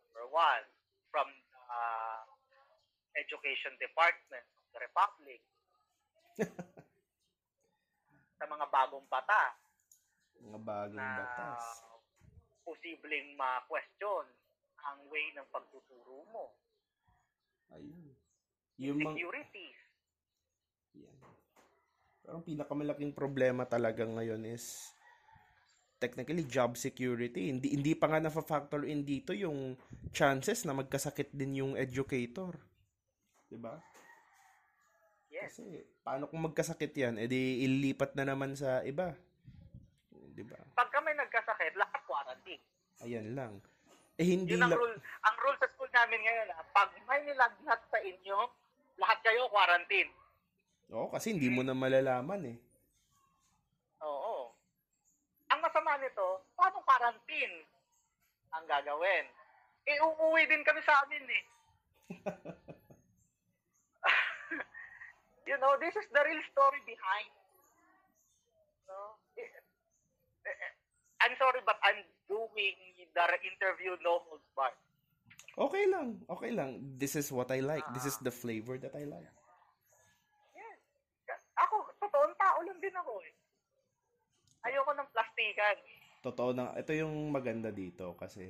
number 0.10 0.26
one, 0.34 0.66
from 1.12 1.28
the 1.28 1.84
education 3.20 3.76
department 3.78 4.48
of 4.56 4.66
the 4.72 4.80
republic, 4.80 5.42
sa 8.42 8.46
mga 8.50 8.66
bagong 8.74 9.06
bata 9.06 9.54
Mga 10.42 10.60
bagong 10.66 10.98
na 10.98 11.22
batas. 11.22 11.86
posibleng 12.66 13.38
ma-question 13.38 14.26
ang 14.82 14.98
way 15.14 15.30
ng 15.38 15.46
pagtuturo 15.54 16.26
mo. 16.34 16.58
Ayun. 17.78 18.18
Yung. 18.82 18.98
Securities. 18.98 19.78
Yan. 20.98 21.14
Pero 22.26 22.42
ang 22.42 22.46
pinakamalaking 22.46 23.14
problema 23.14 23.70
talaga 23.70 24.02
ngayon 24.10 24.42
is 24.50 24.90
technically 26.02 26.42
job 26.50 26.74
security. 26.74 27.54
Hindi 27.54 27.78
hindi 27.78 27.94
pa 27.94 28.10
nga 28.10 28.18
na-factor 28.18 28.82
in 28.90 29.06
dito 29.06 29.38
yung 29.38 29.78
chances 30.10 30.66
na 30.66 30.74
magkasakit 30.74 31.30
din 31.30 31.62
yung 31.62 31.74
educator. 31.78 32.58
'Di 33.46 33.62
ba? 33.62 33.78
Yes. 35.30 35.54
Kasi 35.54 35.86
paano 36.02 36.26
kung 36.26 36.42
magkasakit 36.42 36.92
'yan? 36.98 37.22
Edi 37.22 37.62
ilipat 37.62 38.18
na 38.18 38.34
naman 38.34 38.58
sa 38.58 38.82
iba. 38.82 39.14
'Di 40.10 40.42
ba? 40.42 40.58
Pag 40.74 40.90
kami 40.90 41.14
nagkasakit, 41.14 41.78
lahat 41.78 42.02
quarantine. 42.10 42.64
Ayan 43.06 43.38
lang. 43.38 43.62
Eh 44.18 44.26
hindi 44.26 44.58
Yun 44.58 44.66
ang 44.66 44.74
lang 44.74 44.82
rule. 44.82 44.98
Ang 44.98 45.36
rule 45.38 45.58
sa 45.62 45.70
school 45.70 45.92
namin 45.94 46.20
ngayon, 46.26 46.48
ah, 46.58 46.66
pag 46.74 46.90
may 47.06 47.22
nilagnat 47.26 47.82
sa 47.90 48.00
inyo, 48.02 48.38
lahat 48.98 49.18
kayo 49.22 49.46
quarantine. 49.54 50.10
Oo, 50.92 51.08
kasi 51.14 51.32
hindi 51.32 51.48
mo 51.48 51.62
na 51.62 51.78
malalaman 51.78 52.42
eh. 52.52 52.58
Oo. 54.02 54.41
Ang 55.62 55.70
masama 55.70 55.94
nito, 56.02 56.42
paano 56.58 56.82
quarantine 56.82 57.70
ang 58.50 58.66
gagawin? 58.66 59.30
Eh, 59.86 59.94
uuwi 60.02 60.50
din 60.50 60.66
kami 60.66 60.82
sa 60.82 61.06
amin 61.06 61.22
eh. 61.22 61.44
you 65.54 65.54
know, 65.62 65.78
this 65.78 65.94
is 65.94 66.10
the 66.10 66.22
real 66.26 66.42
story 66.50 66.82
behind. 66.82 67.30
No? 68.90 69.22
Eh, 69.38 69.46
eh, 70.50 70.74
I'm 71.22 71.38
sorry, 71.38 71.62
but 71.62 71.78
I'm 71.86 72.10
doing 72.26 72.82
the 73.14 73.26
interview 73.46 74.02
no 74.02 74.26
holds 74.26 74.42
barred. 74.58 74.74
Okay 75.62 75.86
lang. 75.86 76.26
Okay 76.26 76.58
lang. 76.58 76.98
This 76.98 77.14
is 77.14 77.30
what 77.30 77.54
I 77.54 77.62
like. 77.62 77.86
This 77.94 78.10
is 78.10 78.18
the 78.18 78.34
flavor 78.34 78.82
that 78.82 78.98
I 78.98 79.06
like. 79.06 79.30
Yes. 80.58 81.46
Ako, 81.54 81.86
totoong 82.02 82.34
tao 82.34 82.66
lang 82.66 82.82
din 82.82 82.98
ako 82.98 83.22
eh. 83.22 83.41
Ayoko 84.66 84.92
ng 84.94 85.10
plastikan. 85.10 85.78
totoo 86.22 86.54
na 86.54 86.70
ito 86.78 86.94
yung 86.94 87.34
maganda 87.34 87.74
dito 87.74 88.14
kasi 88.14 88.46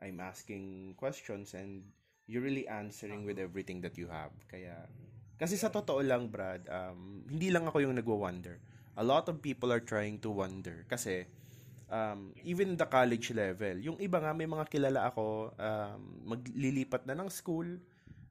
I'm 0.00 0.18
asking 0.24 0.96
questions 0.96 1.52
and 1.52 1.84
you're 2.24 2.42
really 2.42 2.64
answering 2.64 3.28
with 3.28 3.36
everything 3.36 3.84
that 3.84 3.94
you 4.00 4.08
have. 4.08 4.32
Kaya 4.48 4.88
kasi 5.36 5.60
sa 5.60 5.68
totoo 5.68 6.00
lang 6.00 6.32
Brad, 6.32 6.64
um, 6.72 7.28
hindi 7.28 7.52
lang 7.52 7.68
ako 7.68 7.84
yung 7.84 8.00
nagwo-wonder. 8.00 8.56
A 8.96 9.04
lot 9.04 9.28
of 9.28 9.44
people 9.44 9.68
are 9.68 9.84
trying 9.84 10.16
to 10.24 10.32
wonder 10.32 10.88
kasi 10.88 11.28
um, 11.92 12.32
even 12.42 12.74
the 12.74 12.88
college 12.88 13.36
level, 13.36 13.76
yung 13.76 14.00
iba 14.00 14.16
nga 14.16 14.32
may 14.32 14.48
mga 14.48 14.64
kilala 14.72 15.12
ako 15.12 15.52
um, 15.52 16.00
maglilipat 16.24 17.04
na 17.04 17.14
ng 17.20 17.28
school, 17.28 17.68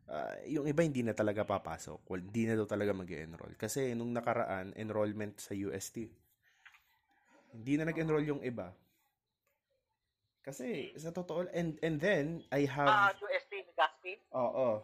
uh, 0.09 0.35
yung 0.49 0.65
iba 0.65 0.81
hindi 0.81 1.05
na 1.05 1.13
talaga 1.13 1.45
papasok. 1.45 2.01
Well, 2.09 2.25
hindi 2.25 2.49
na 2.49 2.57
daw 2.57 2.65
talaga 2.65 2.91
mag 2.91 3.07
enroll 3.07 3.53
Kasi 3.55 3.93
nung 3.93 4.11
nakaraan, 4.11 4.73
enrollment 4.73 5.37
sa 5.37 5.53
UST. 5.53 6.09
Hindi 7.51 7.73
na 7.77 7.87
nag-enroll 7.87 8.25
yung 8.25 8.41
iba. 8.41 8.71
Kasi 10.41 10.89
sa 10.97 11.13
totoo 11.13 11.45
and 11.53 11.77
and 11.85 12.01
then 12.01 12.41
I 12.49 12.65
Ah, 12.65 13.13
have 13.13 13.21
UST 13.21 13.53
Gaspi? 13.77 14.17
Oo. 14.33 14.81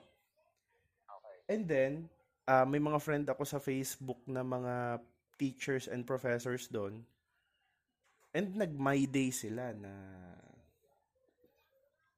Okay. 1.10 1.38
And 1.50 1.66
then 1.66 1.92
ah, 2.46 2.62
may 2.62 2.78
mga 2.78 3.02
friend 3.02 3.26
ako 3.26 3.42
sa 3.42 3.58
Facebook 3.58 4.22
na 4.30 4.46
mga 4.46 5.02
teachers 5.36 5.90
and 5.90 6.06
professors 6.06 6.70
doon. 6.70 7.02
And 8.38 8.54
nag 8.54 8.78
my 8.78 9.02
day 9.10 9.34
sila 9.34 9.74
na 9.74 9.94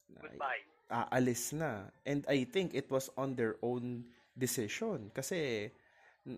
na 0.10 0.20
Goodbye. 0.20 0.64
aalis 0.92 1.56
na. 1.56 1.88
And 2.04 2.28
I 2.28 2.44
think 2.44 2.76
it 2.76 2.92
was 2.92 3.08
on 3.16 3.40
their 3.40 3.56
own 3.64 4.04
decision. 4.36 5.16
Kasi 5.16 5.70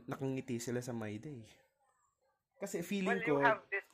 nakangiti 0.06 0.62
sila 0.62 0.86
sa 0.86 0.94
my 0.94 1.18
day. 1.18 1.42
Kasi 2.62 2.86
feeling 2.86 3.18
Well, 3.18 3.26
ko, 3.26 3.34
you 3.34 3.42
have 3.42 3.62
this, 3.74 3.88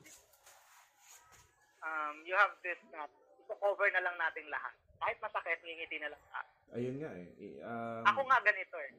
um, 1.80 2.15
you 2.28 2.36
have 2.36 2.51
this 2.59 2.76
na, 2.91 3.07
cover 3.47 3.88
na 3.95 4.03
lang 4.03 4.20
natin 4.20 4.43
lahat. 4.51 4.76
Kahit 4.99 5.18
masakit, 5.24 5.63
ngingiti 5.63 6.03
na 6.03 6.11
lang. 6.11 6.22
Ah, 6.36 6.43
ayun 6.76 6.99
nga 6.99 7.15
eh. 7.15 7.32
eh, 7.39 7.55
um, 7.63 8.03
Ako 8.03 8.28
nga 8.28 8.43
ganito 8.43 8.76
eh. 8.84 8.91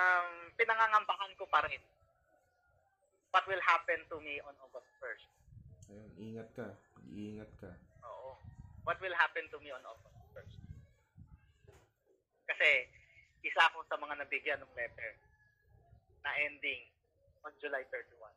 Um, 0.00 0.48
pinangangambahan 0.56 1.32
ko 1.36 1.44
pa 1.52 1.60
rin 1.68 1.80
what 3.36 3.44
will 3.44 3.60
happen 3.68 4.00
to 4.08 4.16
me 4.24 4.40
on 4.48 4.56
August 4.64 4.88
1st. 4.96 5.28
ayun, 5.92 6.10
ingat 6.16 6.48
ka. 6.56 6.72
Iingat 7.12 7.52
ka. 7.60 7.68
Oo. 8.08 8.32
What 8.88 8.96
will 9.04 9.12
happen 9.12 9.44
to 9.52 9.60
me 9.60 9.68
on 9.76 9.84
August 9.84 10.16
1st. 10.32 10.56
Kasi, 12.48 12.68
isa 13.44 13.60
ako 13.68 13.84
sa 13.84 14.00
mga 14.00 14.24
nabigyan 14.24 14.56
ng 14.64 14.72
letter 14.72 15.20
na 16.24 16.32
ending 16.48 16.95
on 17.46 17.54
July 17.62 17.86
31. 17.88 18.34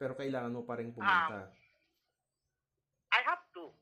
Pero 0.00 0.12
kailangan 0.16 0.52
mo 0.56 0.64
pa 0.64 0.80
rin 0.80 0.92
pumunta. 0.92 1.52
I 3.12 3.20
have 3.24 3.44
to. 3.56 3.72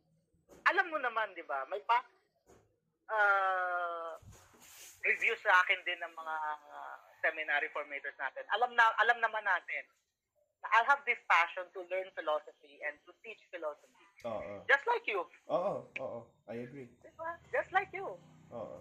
Alam 0.71 0.87
mo 0.91 0.99
naman, 0.99 1.35
di 1.35 1.43
ba, 1.47 1.67
may 1.71 1.83
pa 1.87 2.03
uh, 3.11 4.15
review 5.03 5.35
sa 5.43 5.63
akin 5.63 5.81
din 5.87 5.99
ng 6.03 6.15
mga 6.15 6.37
uh, 6.71 6.97
seminary 7.23 7.71
formators 7.71 8.17
natin. 8.19 8.43
Alam 8.55 8.75
na 8.79 8.85
alam 9.03 9.19
naman 9.19 9.43
natin 9.43 9.85
na 10.63 10.67
I'll 10.73 10.89
have 10.89 11.05
this 11.05 11.21
passion 11.29 11.69
to 11.77 11.85
learn 11.93 12.09
philosophy 12.17 12.81
and 12.87 12.97
to 13.05 13.13
teach 13.21 13.41
philosophy. 13.53 14.07
Oo. 14.25 14.65
Just 14.65 14.85
like 14.89 15.05
you. 15.05 15.21
Oo, 15.53 15.85
oo. 16.01 16.21
I 16.49 16.65
agree. 16.65 16.89
Di 17.05 17.11
ba? 17.21 17.37
Just 17.53 17.69
like 17.77 17.93
you. 17.93 18.17
Oo. 18.55 18.79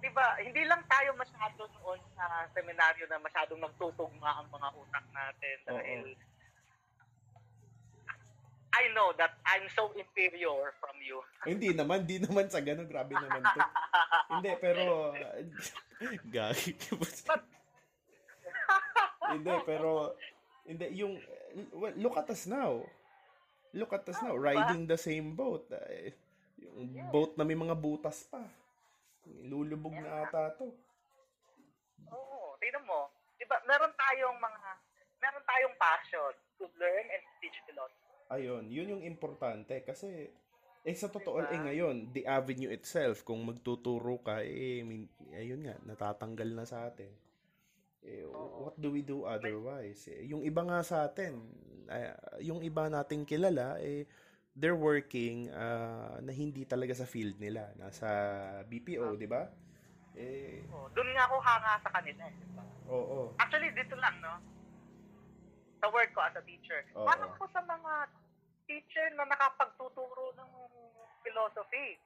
Di 0.00 0.10
ba? 0.12 0.36
Hindi 0.40 0.62
lang 0.68 0.84
tayo 0.86 1.16
masyado 1.16 1.64
noon 1.80 2.00
sa 2.12 2.44
seminaryo 2.52 3.08
na 3.08 3.20
masyadong 3.20 3.60
nagtutugma 3.64 4.40
ang 4.40 4.48
mga 4.52 4.68
utak 4.76 5.06
natin 5.12 5.56
dahil 5.64 6.02
I 8.76 8.92
know 8.92 9.16
that 9.16 9.40
I'm 9.48 9.72
so 9.72 9.88
inferior 9.96 10.76
from 10.76 11.00
you. 11.00 11.24
hindi 11.48 11.72
naman, 11.72 12.04
hindi 12.04 12.20
naman 12.20 12.52
sa 12.52 12.60
ganun. 12.60 12.84
Grabe 12.84 13.16
naman 13.16 13.40
to. 13.40 13.60
hindi, 14.36 14.52
pero... 14.60 15.16
Gagi. 16.36 16.76
hindi, 19.32 19.54
pero... 19.64 20.12
Hindi, 20.68 20.92
yung... 20.92 21.16
well, 21.72 21.96
look 21.96 22.20
at 22.20 22.28
us 22.28 22.44
now. 22.44 22.84
Look 23.72 23.96
at 23.96 24.04
us 24.12 24.20
now. 24.20 24.36
Riding 24.36 24.84
the 24.84 25.00
same 25.00 25.32
boat. 25.32 25.72
Yung 26.60 27.08
boat 27.08 27.32
na 27.40 27.48
may 27.48 27.56
mga 27.56 27.72
butas 27.72 28.28
pa. 28.28 28.44
Lulubog 29.46 29.94
na 29.94 30.26
ata 30.26 30.54
to. 30.58 30.70
Oo, 32.12 32.54
tingnan 32.62 32.84
mo. 32.86 33.10
Di 33.36 33.44
ba, 33.44 33.58
meron 33.66 33.92
tayong 33.94 34.38
mga, 34.38 34.68
meron 35.20 35.44
tayong 35.44 35.76
passion 35.76 36.32
to 36.56 36.64
learn 36.78 37.06
and 37.10 37.22
teach 37.42 37.58
philosophy. 37.66 38.04
Ayun, 38.26 38.66
yun 38.70 38.98
yung 38.98 39.04
importante 39.06 39.86
kasi 39.86 40.30
eh 40.86 40.94
sa 40.94 41.10
totoo 41.10 41.42
Diba? 41.42 41.50
eh 41.50 41.60
ngayon, 41.66 41.96
the 42.14 42.22
avenue 42.30 42.70
itself 42.70 43.26
kung 43.26 43.42
magtuturo 43.42 44.22
ka 44.22 44.42
eh 44.46 44.86
min, 44.86 45.10
ayun 45.34 45.66
nga 45.66 45.74
natatanggal 45.82 46.46
na 46.54 46.62
sa 46.62 46.86
atin. 46.86 47.10
Eh, 48.06 48.22
what 48.62 48.78
do 48.78 48.94
we 48.94 49.02
do 49.02 49.26
otherwise? 49.26 50.06
Eh, 50.06 50.30
yung 50.30 50.46
iba 50.46 50.62
nga 50.62 50.78
sa 50.86 51.10
atin, 51.10 51.42
eh, 51.90 52.14
yung 52.46 52.62
iba 52.62 52.86
nating 52.86 53.26
kilala 53.26 53.82
eh 53.82 54.06
they're 54.56 54.78
working 54.78 55.52
ah, 55.52 56.16
na 56.24 56.32
hindi 56.32 56.64
talaga 56.64 56.96
sa 56.96 57.04
field 57.04 57.36
nila, 57.36 57.68
nasa 57.76 58.08
BPO, 58.64 59.14
'di 59.14 59.28
ba? 59.28 59.44
Eh 60.16 60.64
Oh, 60.72 60.88
doon 60.96 61.12
nga 61.12 61.28
ako 61.28 61.36
hanga 61.44 61.72
sa 61.84 61.90
kanila. 61.92 62.24
eh, 62.24 62.34
di 62.40 62.48
ba? 62.56 62.64
oo. 62.88 63.36
Actually, 63.36 63.70
dito 63.76 63.94
lang, 64.00 64.16
no? 64.24 64.34
Sa 65.78 65.92
work 65.92 66.10
ko 66.16 66.24
as 66.24 66.34
a 66.34 66.42
teacher. 66.42 66.80
Oo. 66.96 67.04
Parang 67.04 67.30
ako 67.36 67.44
sa 67.52 67.60
mga 67.62 67.92
teacher 68.66 69.06
na 69.14 69.28
nakapagtuturo 69.28 70.34
ng 70.34 70.50
philosophy 71.22 72.00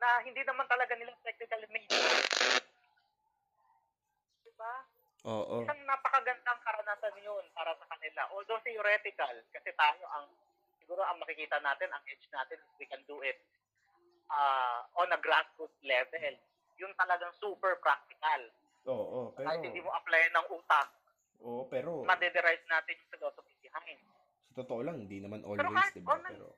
na 0.00 0.08
hindi 0.24 0.40
naman 0.46 0.64
talaga 0.64 0.96
nila 0.96 1.12
technical 1.20 1.60
major. 1.68 2.08
Diba? 4.46 4.74
Oo. 5.28 5.60
Isang 5.60 5.80
napakagandang 5.84 6.60
karanasan 6.64 7.20
yun 7.20 7.44
para 7.52 7.76
sa 7.76 7.84
kanila. 7.84 8.22
Although 8.32 8.62
theoretical, 8.64 9.34
kasi 9.52 9.70
tayo 9.76 10.04
ang, 10.16 10.26
siguro 10.90 11.06
ang 11.06 11.22
makikita 11.22 11.62
natin, 11.62 11.86
ang 11.94 12.02
edge 12.02 12.26
natin, 12.34 12.58
is 12.58 12.74
we 12.74 12.82
can 12.82 12.98
do 13.06 13.22
it 13.22 13.38
uh, 14.26 14.82
on 14.98 15.06
a 15.06 15.18
grassroots 15.22 15.78
level. 15.86 16.34
Yun 16.82 16.90
talagang 16.98 17.30
super 17.38 17.78
practical. 17.78 18.42
Oo, 18.90 19.30
pero 19.30 19.46
Kahit 19.46 19.62
hindi 19.62 19.78
mo 19.78 19.94
apply 19.94 20.34
ng 20.34 20.50
utak, 20.50 20.90
Oo, 21.46 21.70
pero 21.70 22.02
madederize 22.02 22.66
natin 22.66 22.98
yung 22.98 23.10
philosophy 23.14 23.54
behind. 23.62 24.02
sa 24.50 24.66
totoo 24.66 24.82
lang 24.82 24.98
hindi 24.98 25.22
naman 25.22 25.46
Pero 25.46 25.62
always, 25.62 25.78
kahit 25.78 25.94
'di 25.94 26.02
ba? 26.02 26.10
on- 26.10 26.26
Pero 26.26 26.48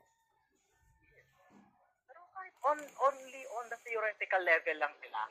Pero 2.09 2.21
kahit 2.33 2.55
on, 2.65 2.79
only 3.05 3.43
on 3.53 3.69
the 3.69 3.77
theoretical 3.85 4.41
level 4.41 4.77
lang 4.81 4.95
sila, 4.97 5.29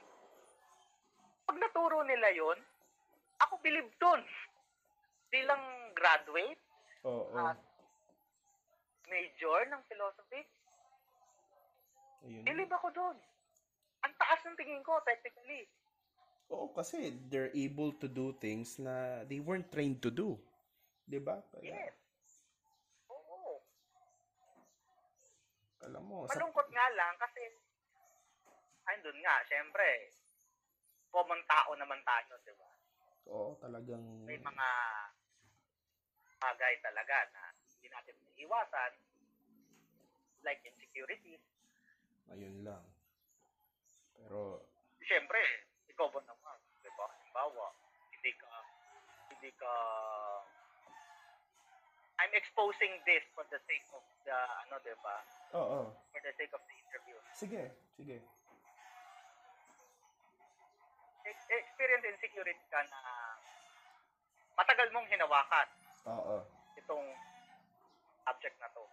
pag 1.50 1.58
naturo 1.58 2.06
nila 2.06 2.30
yun, 2.30 2.60
ako 3.42 3.58
believe 3.66 3.90
dun. 3.98 4.22
Bilang 5.34 5.64
graduate, 5.98 6.62
oo. 7.02 7.34
at 7.34 7.58
major 9.12 9.68
ng 9.68 9.84
philosophy, 9.92 10.42
Ayun. 12.24 12.46
believe 12.48 12.72
ako 12.72 12.88
dun. 12.96 13.18
Ang 14.08 14.14
taas 14.18 14.42
ng 14.48 14.58
tingin 14.58 14.82
ko, 14.82 14.98
technically. 15.06 15.68
Oo, 16.52 16.68
kasi 16.74 17.16
they're 17.30 17.54
able 17.54 17.94
to 17.96 18.08
do 18.12 18.34
things 18.44 18.76
na 18.82 19.24
they 19.30 19.40
weren't 19.40 19.70
trained 19.72 20.02
to 20.04 20.10
do. 20.12 20.36
'Di 21.08 21.20
ba? 21.22 21.40
Kaya, 21.54 21.76
Yes. 21.76 21.96
Oo. 23.12 23.62
alam 25.82 26.04
mo, 26.06 26.28
sa, 26.30 26.38
Malungkot 26.38 26.68
nga 26.70 26.88
lang 26.94 27.14
kasi, 27.18 27.42
andun 28.90 29.18
nga, 29.26 29.36
syempre, 29.50 30.12
common 31.12 31.42
tao 31.50 31.72
naman 31.76 32.00
tayo, 32.06 32.38
di 32.46 32.54
ba? 32.56 32.70
oo, 33.30 33.58
talagang, 33.62 34.06
May 34.26 34.38
mga 34.38 34.68
bagay 36.42 36.74
talaga 36.82 37.18
na 37.38 37.51
natin 37.92 38.16
iiwasan, 38.36 38.92
like 40.42 40.64
insecurity. 40.66 41.38
ayun 42.32 42.64
lang. 42.64 42.84
Pero, 44.16 44.64
Syempre, 45.02 45.42
ikaw 45.86 46.08
ba 46.08 46.22
naman, 46.24 46.58
di 46.80 46.90
ba? 46.96 47.06
Halimbawa, 47.06 47.68
hindi 48.14 48.32
ka, 48.34 48.54
hindi 49.28 49.52
ka, 49.54 49.74
I'm 52.22 52.32
exposing 52.38 53.02
this 53.04 53.26
for 53.34 53.44
the 53.50 53.58
sake 53.66 53.84
of 53.92 54.06
the, 54.24 54.38
ano, 54.64 54.78
di 54.80 54.94
ba? 55.02 55.16
oo, 55.58 55.80
For 56.14 56.22
the 56.22 56.34
sake 56.38 56.54
of 56.54 56.62
the 56.64 56.76
interview. 56.80 57.18
sige, 57.36 57.64
sige. 57.98 58.18
E- 61.22 61.50
experience 61.52 62.06
insecurity 62.08 62.66
ka 62.70 62.82
na 62.88 63.00
matagal 64.56 64.90
mong 64.92 65.08
hinawakan 65.08 65.68
Oo, 66.08 66.38
itong 66.78 67.06
subject 68.26 68.58
na 68.62 68.70
to. 68.74 68.84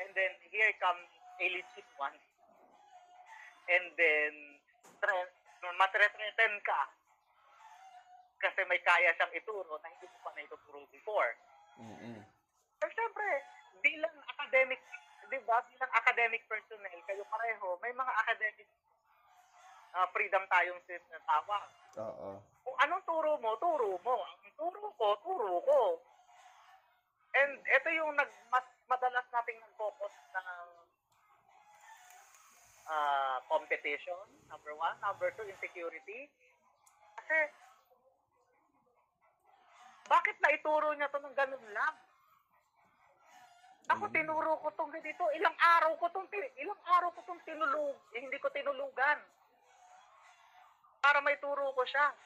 And 0.00 0.10
then, 0.16 0.32
here 0.48 0.72
comes 0.80 1.08
a 1.40 1.46
legit 1.52 1.88
one. 1.96 2.16
And 3.70 3.86
then, 3.94 4.32
tre- 4.98 5.32
matretreten 5.78 6.58
ka 6.66 6.80
kasi 8.42 8.66
may 8.66 8.82
kaya 8.82 9.14
siyang 9.14 9.30
ituro 9.38 9.78
na 9.78 9.86
hindi 9.86 10.10
mo 10.10 10.18
pa 10.26 10.34
na 10.34 10.42
ituturo 10.42 10.82
before. 10.90 11.30
mm 11.78 12.18
Pero 12.82 12.90
syempre, 12.90 13.28
bilang 13.78 14.16
academic, 14.26 14.82
di 15.30 15.38
ba, 15.46 15.62
bilang 15.70 15.92
academic 15.94 16.42
personnel, 16.50 16.98
kayo 17.06 17.22
pareho, 17.30 17.78
may 17.78 17.94
mga 17.94 18.12
academic 18.26 18.66
ah, 19.94 20.10
freedom 20.10 20.42
tayong 20.50 20.82
sinatawag. 20.82 21.70
oo, 22.02 22.42
Kung 22.66 22.76
anong 22.82 23.06
turo 23.06 23.38
mo, 23.38 23.54
turo 23.62 23.94
mo. 24.02 24.16
Ang 24.18 24.54
turo 24.58 24.90
ko, 24.98 25.14
turo 25.22 25.62
ko. 25.62 25.80
And 27.52 27.60
ito 27.68 27.88
yung 27.92 28.16
nag, 28.16 28.32
mas 28.48 28.64
madalas 28.88 29.28
nating 29.28 29.60
nag-focus 29.60 30.14
ng 30.32 30.48
ah, 32.88 33.44
competition, 33.44 34.24
number 34.48 34.72
one. 34.72 34.96
Number 35.04 35.28
two, 35.36 35.44
insecurity. 35.44 36.32
Kasi, 37.20 37.52
bakit 40.08 40.36
na 40.40 40.56
ituro 40.56 40.96
niya 40.96 41.12
to 41.12 41.20
ng 41.20 41.36
ganun 41.36 41.66
lang? 41.76 41.94
Ako 43.92 44.08
tinuro 44.08 44.56
ko 44.64 44.72
tong 44.72 44.88
ganito, 44.88 45.28
ilang 45.36 45.56
araw 45.76 45.92
ko 46.00 46.08
tong 46.08 46.24
ilang 46.32 46.80
araw 46.88 47.12
ko 47.12 47.20
tong 47.28 47.42
tinulog, 47.44 48.00
eh, 48.16 48.24
hindi 48.24 48.40
ko 48.40 48.48
tinulugan. 48.48 49.20
Para 51.04 51.20
may 51.20 51.36
turo 51.36 51.68
ko 51.76 51.84
siya. 51.84 52.16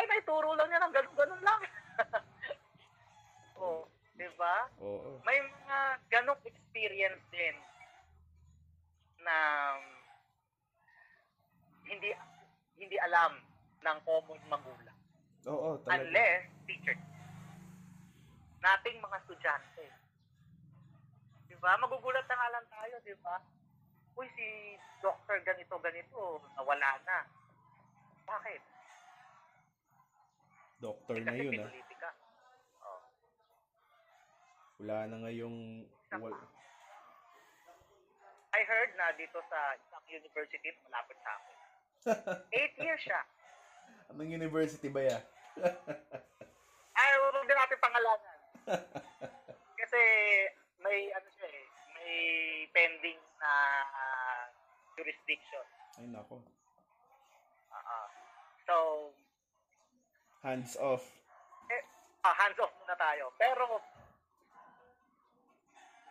Eh, 0.00 0.06
may 0.08 0.24
turo 0.24 0.56
lang 0.56 0.72
niya 0.72 0.80
ng 0.80 0.94
ganun-ganun 0.96 1.42
lang. 1.44 1.60
oh, 3.60 3.89
di 4.20 4.28
ba? 4.36 4.68
oo, 4.84 5.16
May 5.24 5.40
mga 5.40 5.78
ganong 6.12 6.44
experience 6.44 7.24
din 7.32 7.56
na 9.24 9.36
hindi 11.88 12.12
hindi 12.76 12.96
alam 13.00 13.40
ng 13.80 13.98
common 14.04 14.36
magulang. 14.44 14.98
Oo, 15.48 15.80
talaga. 15.80 16.04
Unless 16.04 16.44
teacher. 16.68 16.96
Nating 18.60 19.00
mga 19.00 19.16
estudyante. 19.24 19.88
Di 21.48 21.56
ba? 21.56 21.80
Magugulat 21.80 22.28
na 22.28 22.36
nga 22.36 22.52
lang 22.52 22.66
tayo, 22.68 23.00
di 23.00 23.16
ba? 23.24 23.40
Uy, 24.20 24.28
si 24.36 24.76
doctor 25.00 25.40
ganito, 25.40 25.80
ganito, 25.80 26.44
nawala 26.60 27.00
na. 27.08 27.24
Bakit? 28.28 28.60
Doctor 30.80 31.16
Eh, 31.16 31.24
na 31.24 31.32
yun, 31.32 31.56
ah. 31.56 31.72
Wala 34.80 35.06
na 35.06 35.16
nga 35.20 35.30
yung... 35.30 35.84
wal- 36.16 36.34
I 38.50 38.60
heard 38.66 38.90
na 38.96 39.14
dito 39.14 39.38
sa 39.46 39.58
isang 39.78 40.04
university 40.10 40.74
malapit 40.82 41.16
sa 41.22 41.30
akin. 41.30 41.56
Eight 42.58 42.74
years 42.80 42.98
siya. 42.98 43.22
Anong 44.10 44.32
university 44.32 44.90
ba 44.90 45.06
ya? 45.06 45.18
Ay, 46.98 47.10
huwag 47.14 47.46
din 47.46 47.54
natin 47.54 47.78
pangalanan. 47.78 48.38
Kasi 49.80 50.00
may 50.82 51.14
ano 51.14 51.28
siya 51.30 51.46
eh, 51.46 51.66
may 51.94 52.14
pending 52.74 53.20
na 53.38 53.52
ah, 53.86 54.42
jurisdiction. 54.98 55.64
Ay, 55.96 56.10
nako. 56.10 56.42
Ah, 57.70 58.08
so, 58.66 58.76
Hands 60.42 60.72
off. 60.80 61.04
eh, 61.68 61.82
ah, 62.24 62.34
hands 62.34 62.58
off 62.58 62.72
muna 62.74 62.96
tayo. 62.96 63.28
Pero, 63.36 63.78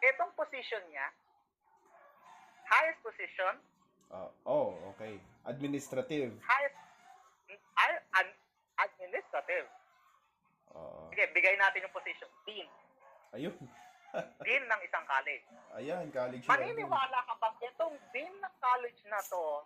itong 0.03 0.31
position 0.35 0.83
niya, 0.89 1.07
highest 2.69 3.01
position, 3.01 3.55
Ah, 4.09 4.25
oh, 4.49 4.73
okay. 4.89 5.21
Administrative. 5.45 6.33
highest, 6.41 6.77
ay, 7.77 7.93
an, 8.17 8.27
administrative. 8.81 9.69
Oo. 10.73 11.13
Sige, 11.13 11.29
bigay 11.29 11.53
natin 11.61 11.85
yung 11.85 11.93
position. 11.93 12.29
Dean. 12.45 12.65
ayun. 13.37 13.53
Dean 14.45 14.65
ng 14.65 14.81
isang 14.81 15.05
college. 15.05 15.45
Ayan, 15.77 16.09
college. 16.09 16.41
Maniniwala 16.49 17.19
ka 17.29 17.33
ba 17.37 17.53
itong 17.61 17.93
dean 18.09 18.33
ng 18.33 18.55
college 18.57 19.01
na 19.05 19.21
to 19.29 19.61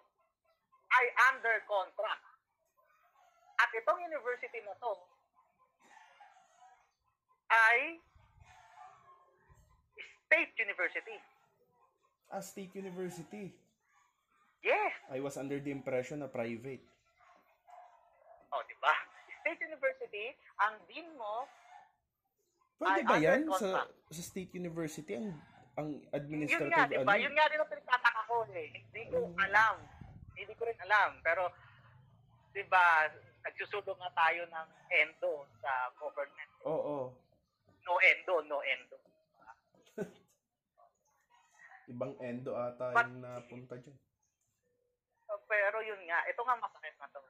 ay 0.92 1.06
under 1.32 1.64
contract? 1.64 2.28
At 3.64 3.72
itong 3.72 4.04
university 4.04 4.60
na 4.68 4.76
to 4.84 4.92
ay 7.48 8.04
state 10.34 10.58
university. 10.58 11.18
Ah, 12.34 12.42
State 12.42 12.74
University. 12.74 13.54
Yes. 14.66 14.94
I 15.14 15.22
was 15.22 15.38
under 15.38 15.62
the 15.62 15.70
impression 15.70 16.26
na 16.26 16.30
private. 16.34 16.82
O, 18.50 18.58
di 18.66 18.74
ba? 18.82 18.94
State 19.46 19.62
university, 19.70 20.34
ang 20.58 20.82
dean 20.90 21.06
mo, 21.14 21.46
Pwede 22.82 23.06
ba 23.06 23.22
yan 23.22 23.46
sa, 23.54 23.86
sa 23.86 24.22
State 24.26 24.58
University 24.58 25.14
ang 25.14 25.30
ang 25.78 25.88
yun 25.94 26.10
administrative 26.10 26.74
nga, 26.74 26.90
di 26.90 26.98
ba? 27.06 27.14
ano? 27.16 27.22
Yun 27.22 27.34
nga 27.38 27.46
din 27.48 27.60
ang 27.62 27.70
pinagtataka 27.70 28.22
ko 28.26 28.36
eh. 28.50 28.68
Hindi 28.74 29.02
ko 29.14 29.18
alam. 29.38 29.76
Hindi 30.34 30.54
ko 30.58 30.64
rin 30.66 30.80
alam. 30.90 31.10
Pero, 31.22 31.54
di 32.52 32.66
ba, 32.66 33.08
nagsusulong 33.46 33.98
nga 34.02 34.12
tayo 34.18 34.42
ng 34.50 34.68
endo 34.90 35.34
sa 35.62 35.94
government. 36.02 36.52
Oo. 36.66 37.14
No 37.84 37.94
endo, 38.02 38.36
no 38.50 38.58
endo. 38.66 38.98
Ibang 41.94 42.14
endo 42.26 42.58
ata 42.58 42.90
But- 42.90 43.06
yung 43.06 43.22
napunta 43.22 43.78
dyan. 43.78 43.98
So, 45.30 45.38
pero 45.46 45.78
yun 45.86 46.02
nga, 46.10 46.26
ito 46.26 46.42
nga 46.42 46.58
masakit 46.58 46.98
na 46.98 47.08
to. 47.14 47.22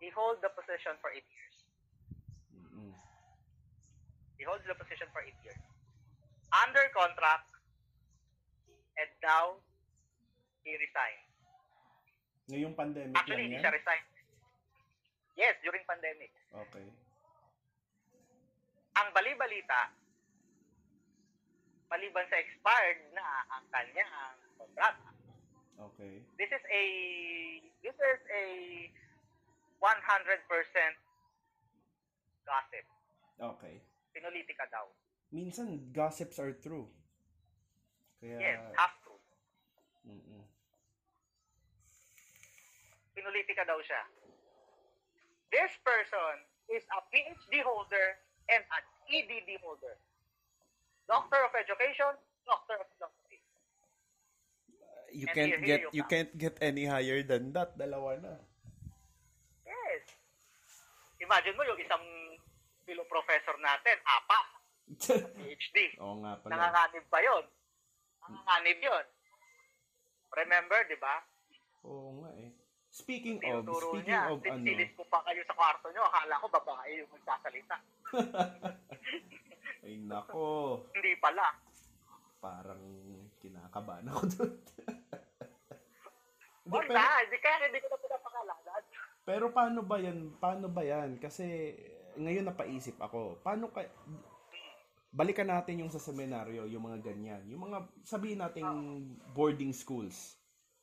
He 0.00 0.12
hold 0.12 0.44
the 0.44 0.52
position 0.52 0.98
for 1.00 1.08
8 1.08 1.24
years. 1.24 1.56
Mm-mm. 2.52 2.92
He 4.36 4.42
holds 4.44 4.66
the 4.68 4.76
position 4.76 5.08
for 5.14 5.24
8 5.24 5.32
years. 5.40 5.62
Under 6.52 6.84
contract, 6.92 7.48
and 9.00 9.10
now, 9.24 9.56
he 10.66 10.76
resigned. 10.76 11.24
Ngayong 12.50 12.76
pandemic 12.76 13.16
Actually, 13.16 13.48
lang 13.48 13.48
hindi 13.48 13.56
yan? 13.56 13.64
siya 13.64 13.72
resigned. 13.72 14.08
Yes, 15.32 15.54
during 15.64 15.80
pandemic. 15.88 16.28
Okay. 16.52 16.84
Ang 19.00 19.08
bali-balita, 19.16 19.88
maliban 21.92 22.24
sa 22.32 22.40
expired 22.40 23.04
na 23.12 23.24
ang 23.52 23.64
kanyang 23.68 24.36
kontrata, 24.56 25.12
Okay. 25.76 26.24
this 26.40 26.48
is 26.48 26.64
a 26.72 26.82
this 27.84 27.92
is 27.92 28.20
a 28.32 28.44
100% 29.76 30.46
gossip. 32.46 32.86
Okay. 33.36 33.76
Pinulitika 34.14 34.64
daw. 34.70 34.86
Minsan, 35.34 35.90
gossips 35.90 36.38
are 36.38 36.54
true. 36.54 36.86
Kaya, 38.22 38.38
Yes, 38.38 38.60
half 38.78 38.94
true. 39.02 39.18
mm 40.06 40.44
Pinulitika 43.12 43.66
daw 43.66 43.76
siya. 43.82 44.02
This 45.50 45.72
person 45.84 46.34
is 46.72 46.86
a 46.96 47.00
PhD 47.12 47.60
holder 47.60 48.16
and 48.48 48.62
an 48.64 48.84
EDD 49.10 49.60
holder. 49.60 49.98
Doctor 51.12 51.40
of 51.42 51.52
Education, 51.54 52.12
Doctor 52.42 52.76
of 52.78 52.88
Philosophy. 52.90 53.36
you 55.12 55.28
And 55.28 55.36
can't 55.36 55.52
here- 55.52 55.60
here 55.60 55.68
get 55.68 55.80
you 55.82 55.88
you 55.92 56.02
come. 56.02 56.10
can't 56.10 56.32
get 56.34 56.54
any 56.62 56.88
higher 56.88 57.20
than 57.20 57.52
that. 57.52 57.76
Dalawa 57.76 58.16
na. 58.16 58.32
Yes. 59.62 60.08
Imagine 61.20 61.52
mo 61.52 61.62
yung 61.64 61.76
isang 61.76 62.00
philo 62.82 63.04
professor 63.04 63.52
natin, 63.60 64.00
apa, 64.02 64.38
PhD. 65.36 66.00
Oo 66.00 66.16
nga 66.18 66.40
pala. 66.40 66.50
Nanganganib 66.50 67.04
ba 67.06 67.20
yun? 67.20 67.44
Nanganganib 68.22 68.78
yun. 68.80 69.04
Remember, 70.32 70.80
di 70.88 70.96
ba? 70.96 71.20
Oo 71.84 72.24
nga 72.24 72.32
eh. 72.40 72.50
Speaking 72.88 73.36
of, 73.38 73.64
Tinuturo 73.64 73.88
speaking 73.92 74.08
niya. 74.08 74.28
of 74.28 74.40
ano, 74.42 74.64
Sinis 74.64 74.92
ko 74.92 75.04
pa 75.06 75.20
kayo 75.24 75.40
sa 75.44 75.52
kwarto 75.52 75.88
nyo. 75.88 76.02
Akala 76.04 76.40
ko 76.40 76.46
babae 76.50 76.90
yung 76.98 77.10
magsasalita. 77.10 77.76
ay 79.82 79.98
nako, 79.98 80.86
Hindi 80.94 81.18
pala. 81.18 81.46
parang 82.38 82.82
kinakabahan 83.38 84.06
ako 84.10 84.22
doon. 84.34 84.52
Hindi, 86.62 86.78
Wala. 86.78 86.94
pero, 86.94 87.18
Hindi 87.26 87.36
kaya 87.42 87.56
hindi 87.66 87.78
ko 87.82 87.86
na 87.90 87.98
pinapangalanan. 87.98 88.82
pero 89.26 89.44
paano 89.50 89.80
ba 89.82 89.96
yan? 89.98 90.18
Paano 90.38 90.66
ba 90.70 90.82
yan? 90.86 91.18
Kasi 91.18 91.74
ngayon 92.14 92.46
napaisip 92.46 93.02
ako, 93.02 93.42
paano 93.42 93.66
ka 93.74 93.82
balikan 95.12 95.44
natin 95.50 95.84
yung 95.84 95.92
sa 95.92 96.00
seminaryo, 96.00 96.64
yung 96.70 96.88
mga 96.88 97.12
ganyan. 97.12 97.42
Yung 97.50 97.68
mga 97.68 97.84
sabihin 98.02 98.40
nating 98.40 98.64
boarding 99.36 99.74
schools, 99.76 100.38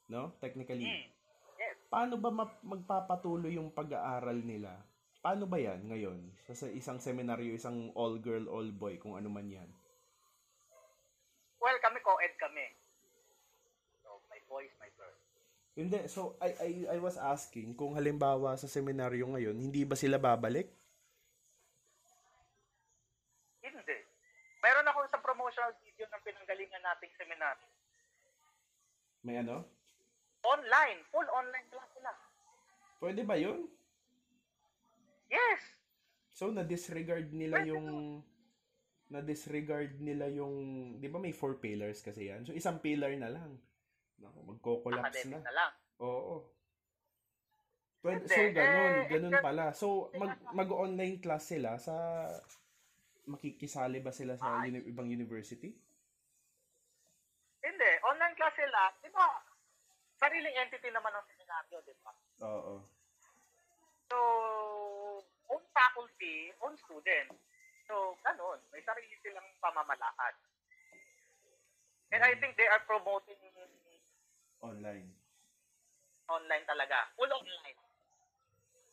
no? 0.06 0.36
Technically. 0.38 0.86
Hmm. 0.86 1.08
Yes. 1.58 1.76
Paano 1.90 2.16
ba 2.22 2.30
magpapatuloy 2.62 3.58
yung 3.58 3.74
pag-aaral 3.74 4.38
nila? 4.38 4.78
Paano 5.20 5.44
ba 5.52 5.60
yan 5.60 5.84
ngayon? 5.92 6.32
Sa, 6.48 6.56
sa 6.56 6.68
isang 6.72 6.96
seminaryo, 6.96 7.52
isang 7.52 7.92
all-girl, 7.92 8.48
all-boy, 8.48 8.96
kung 9.04 9.20
ano 9.20 9.28
man 9.28 9.52
yan. 9.52 9.68
Well, 11.60 11.76
kami 11.84 12.00
co-ed 12.00 12.40
kami. 12.40 12.72
So, 14.00 14.24
my 14.32 14.40
boys, 14.48 14.72
my 14.80 14.88
girls. 14.96 15.20
Hindi, 15.76 16.08
so 16.08 16.40
I, 16.40 16.56
I, 16.56 16.70
I 16.96 16.98
was 17.04 17.20
asking 17.20 17.76
kung 17.76 18.00
halimbawa 18.00 18.56
sa 18.56 18.72
seminaryo 18.72 19.28
ngayon, 19.36 19.60
hindi 19.60 19.84
ba 19.84 20.00
sila 20.00 20.16
babalik? 20.16 20.72
Hindi. 23.60 23.98
Meron 24.64 24.88
ako 24.88 25.04
sa 25.12 25.20
promotional 25.20 25.76
video 25.84 26.08
ng 26.08 26.24
pinanggalingan 26.24 26.84
nating 26.84 27.14
seminar. 27.20 27.60
May 29.28 29.44
ano? 29.44 29.68
Online. 30.48 31.04
Full 31.12 31.28
online 31.28 31.68
class 31.68 31.92
sila. 31.92 32.12
Pwede 33.04 33.28
ba 33.28 33.36
yun? 33.36 33.68
Yes. 35.30 35.62
So, 36.34 36.50
na-disregard 36.50 37.30
nila 37.32 37.62
Pwede 37.62 37.70
yung... 37.74 37.88
Na-disregard 39.10 39.98
nila 40.02 40.30
yung... 40.30 40.54
Di 41.02 41.10
ba 41.10 41.18
may 41.18 41.34
four 41.34 41.58
pillars 41.58 42.02
kasi 42.02 42.30
yan? 42.30 42.46
So, 42.46 42.54
isang 42.54 42.78
pillar 42.82 43.14
na 43.18 43.30
lang. 43.34 43.58
Naku, 44.22 44.40
magko-collapse 44.46 45.26
Academic 45.26 45.42
na. 45.42 45.48
na 45.50 45.54
lang. 45.56 45.72
Oo. 46.02 46.36
Pwede, 48.00 48.26
so, 48.32 48.40
ganun. 48.56 48.92
eh, 48.96 49.06
ganun 49.12 49.34
it's- 49.36 49.46
pala. 49.46 49.66
So, 49.74 50.14
mag, 50.16 50.38
mag-online 50.54 51.18
class 51.22 51.50
sila 51.50 51.78
sa... 51.82 52.26
Makikisali 53.30 54.02
ba 54.02 54.10
sila 54.10 54.34
sa 54.34 54.66
uni- 54.66 54.90
ibang 54.90 55.06
university? 55.06 55.70
Hindi. 57.62 57.92
Online 58.02 58.34
class 58.34 58.56
sila. 58.58 58.82
Di 59.04 59.10
ba? 59.14 59.28
Sariling 60.18 60.58
entity 60.58 60.90
naman 60.90 61.14
ng 61.14 61.26
seminaryo, 61.30 61.78
di 61.86 61.94
ba? 62.02 62.12
Oo. 62.42 62.99
So, 64.10 64.18
own 65.54 65.64
faculty, 65.72 66.52
own 66.60 66.76
student. 66.82 67.30
So, 67.86 68.18
ganun. 68.26 68.60
May 68.74 68.82
sarili 68.86 69.14
silang 69.22 69.50
pamamalakad. 69.62 70.36
And 72.10 72.26
I 72.26 72.34
think 72.42 72.58
they 72.58 72.66
are 72.66 72.82
promoting 72.90 73.38
Online. 74.60 75.08
online 76.28 76.66
talaga. 76.68 77.08
Full 77.16 77.32
online. 77.32 77.80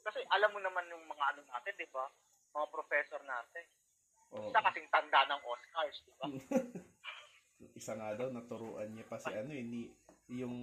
Kasi 0.06 0.22
alam 0.30 0.54
mo 0.54 0.62
naman 0.62 0.86
yung 0.88 1.02
mga 1.10 1.24
ano 1.34 1.40
natin, 1.42 1.74
di 1.74 1.88
ba? 1.90 2.06
Mga 2.54 2.66
professor 2.70 3.20
natin. 3.26 3.66
Oo. 4.30 4.46
Isa 4.46 4.62
kasing 4.62 4.88
tanda 4.94 5.26
ng 5.26 5.42
Oscars, 5.42 5.96
di 6.06 6.12
ba? 6.16 6.26
Isa 7.80 7.92
nga 7.98 8.14
daw, 8.14 8.30
naturuan 8.30 8.94
niya 8.94 9.04
pa 9.10 9.18
si 9.18 9.32
ano 9.34 9.50
eh, 9.50 9.64
ni, 9.66 9.90
yung 10.30 10.56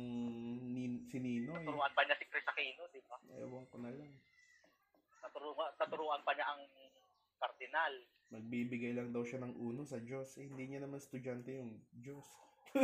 ni, 0.71 1.03
si 1.11 1.19
Nino 1.19 1.51
eh. 1.51 1.67
Naturuan 1.67 1.91
pa 1.91 2.07
niya 2.07 2.15
si 2.17 2.25
Chris 2.31 2.47
Aquino, 2.47 2.87
di 2.95 3.03
ba? 3.05 3.19
Ewan 3.37 3.67
ko 3.67 3.77
na 3.83 3.91
lang. 3.91 4.11
Naturuan, 5.23 5.71
naturuan 5.79 6.21
pa 6.27 6.35
niya 6.35 6.45
ang 6.51 6.61
kardinal. 7.39 7.93
Magbibigay 8.29 8.91
lang 8.91 9.15
daw 9.15 9.23
siya 9.23 9.39
ng 9.41 9.55
uno 9.55 9.87
sa 9.87 9.99
Diyos. 10.03 10.35
Eh, 10.37 10.47
hindi 10.47 10.67
niya 10.67 10.83
naman 10.83 10.99
estudyante 10.99 11.55
yung 11.55 11.79
Diyos. 11.95 12.27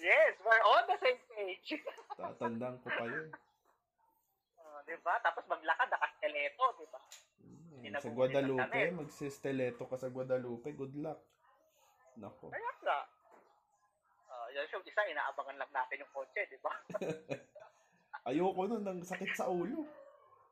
Yes, 0.00 0.32
we're 0.40 0.64
on 0.64 0.88
the 0.88 0.96
same 0.96 1.20
page. 1.28 1.76
Tatandaan 2.20 2.80
ko 2.80 2.88
pa 2.88 3.04
yun. 3.04 3.28
Uh, 4.56 4.80
di 4.88 4.96
ba? 5.04 5.20
Tapos 5.20 5.44
maglakad, 5.44 5.92
nakasteleto, 5.92 6.64
di 6.80 6.86
ba? 6.88 7.00
Hmm, 7.44 7.68
Hindi 7.84 7.88
na 7.92 8.00
sa 8.00 8.08
Guadalupe, 8.08 8.80
magsisteleto 8.96 9.84
ka 9.84 10.00
sa 10.00 10.08
Guadalupe, 10.08 10.72
good 10.72 10.96
luck. 10.96 11.20
Nako. 12.16 12.48
Kaya 12.48 12.72
nga. 12.80 12.98
Uh, 14.32 14.48
yan 14.56 14.72
yung 14.72 14.84
isa, 14.88 15.04
inaabangan 15.04 15.60
lang 15.60 15.68
natin 15.68 16.00
yung 16.00 16.12
kotse, 16.16 16.48
di 16.48 16.58
ba? 16.64 16.72
Ayoko 18.28 18.68
nun, 18.68 18.84
ng 18.84 19.00
sakit 19.00 19.32
sa 19.32 19.48
ulo. 19.48 19.88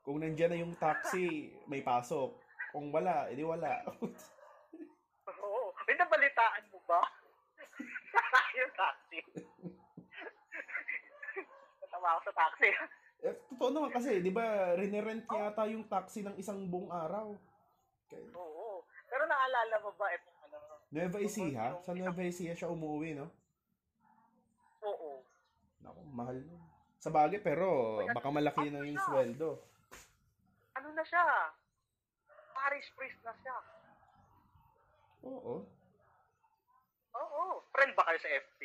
Kung 0.01 0.25
nandyan 0.25 0.49
na 0.49 0.62
yung 0.64 0.73
taxi, 0.81 1.53
may 1.69 1.85
pasok. 1.85 2.33
Kung 2.73 2.89
wala, 2.89 3.29
edi 3.29 3.45
wala. 3.45 3.85
Oo. 5.29 5.69
May 5.85 5.97
nabalitaan 6.01 6.64
mo 6.73 6.81
ba? 6.89 7.05
yung 8.61 8.73
taxi. 8.73 9.21
Natawa 11.85 12.16
ako 12.16 12.21
sa 12.33 12.49
taxi. 12.49 12.71
eh, 13.19 13.35
totoo 13.53 13.71
naman 13.75 13.91
kasi, 13.93 14.25
di 14.25 14.33
ba, 14.33 14.73
rinerent 14.79 15.29
niya 15.29 15.53
ata 15.53 15.69
yung 15.69 15.85
taxi 15.91 16.25
ng 16.25 16.39
isang 16.41 16.64
buong 16.73 16.89
araw. 16.89 17.37
Kaya, 18.09 18.25
Oo. 18.33 18.89
Pero 19.09 19.25
naalala 19.29 19.77
mo 19.85 19.93
ba 19.97 20.09
itong 20.12 20.39
ano? 20.49 20.57
Nueva 20.89 21.19
Ecija? 21.21 21.77
Sa 21.85 21.93
Nueva 21.93 22.23
Ecija 22.25 22.57
siya 22.57 22.73
umuwi, 22.73 23.12
no? 23.12 23.29
Oo. 24.85 25.21
Naku, 25.85 26.01
mahal 26.12 26.41
nun. 26.41 26.62
Sa 26.99 27.14
bagay, 27.14 27.38
pero 27.38 27.99
baka 28.11 28.28
malaki 28.28 28.68
na 28.68 28.82
yung 28.82 28.99
sweldo. 28.99 29.62
Ano 30.74 30.90
na 30.92 31.05
siya? 31.07 31.22
Paris 32.51 32.86
priest 32.94 33.22
na 33.22 33.34
siya. 33.38 33.57
Oo. 35.22 35.62
Oo. 37.14 37.42
Friend 37.70 37.92
ba 37.94 38.03
kayo 38.03 38.18
sa 38.18 38.30
FB? 38.30 38.62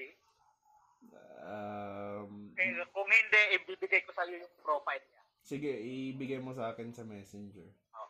Um, 1.43 2.55
Eh, 2.55 2.69
kung 2.89 3.09
hindi, 3.09 3.41
ibibigay 3.59 4.01
ko 4.01 4.15
sa 4.15 4.25
iyo 4.25 4.41
yung 4.41 4.55
profile 4.61 5.03
niya. 5.03 5.21
sige, 5.43 5.71
ibigay 6.09 6.39
mo 6.39 6.55
sa 6.55 6.71
akin 6.71 6.89
sa 6.89 7.03
messenger. 7.03 7.67
Oo. 7.93 8.09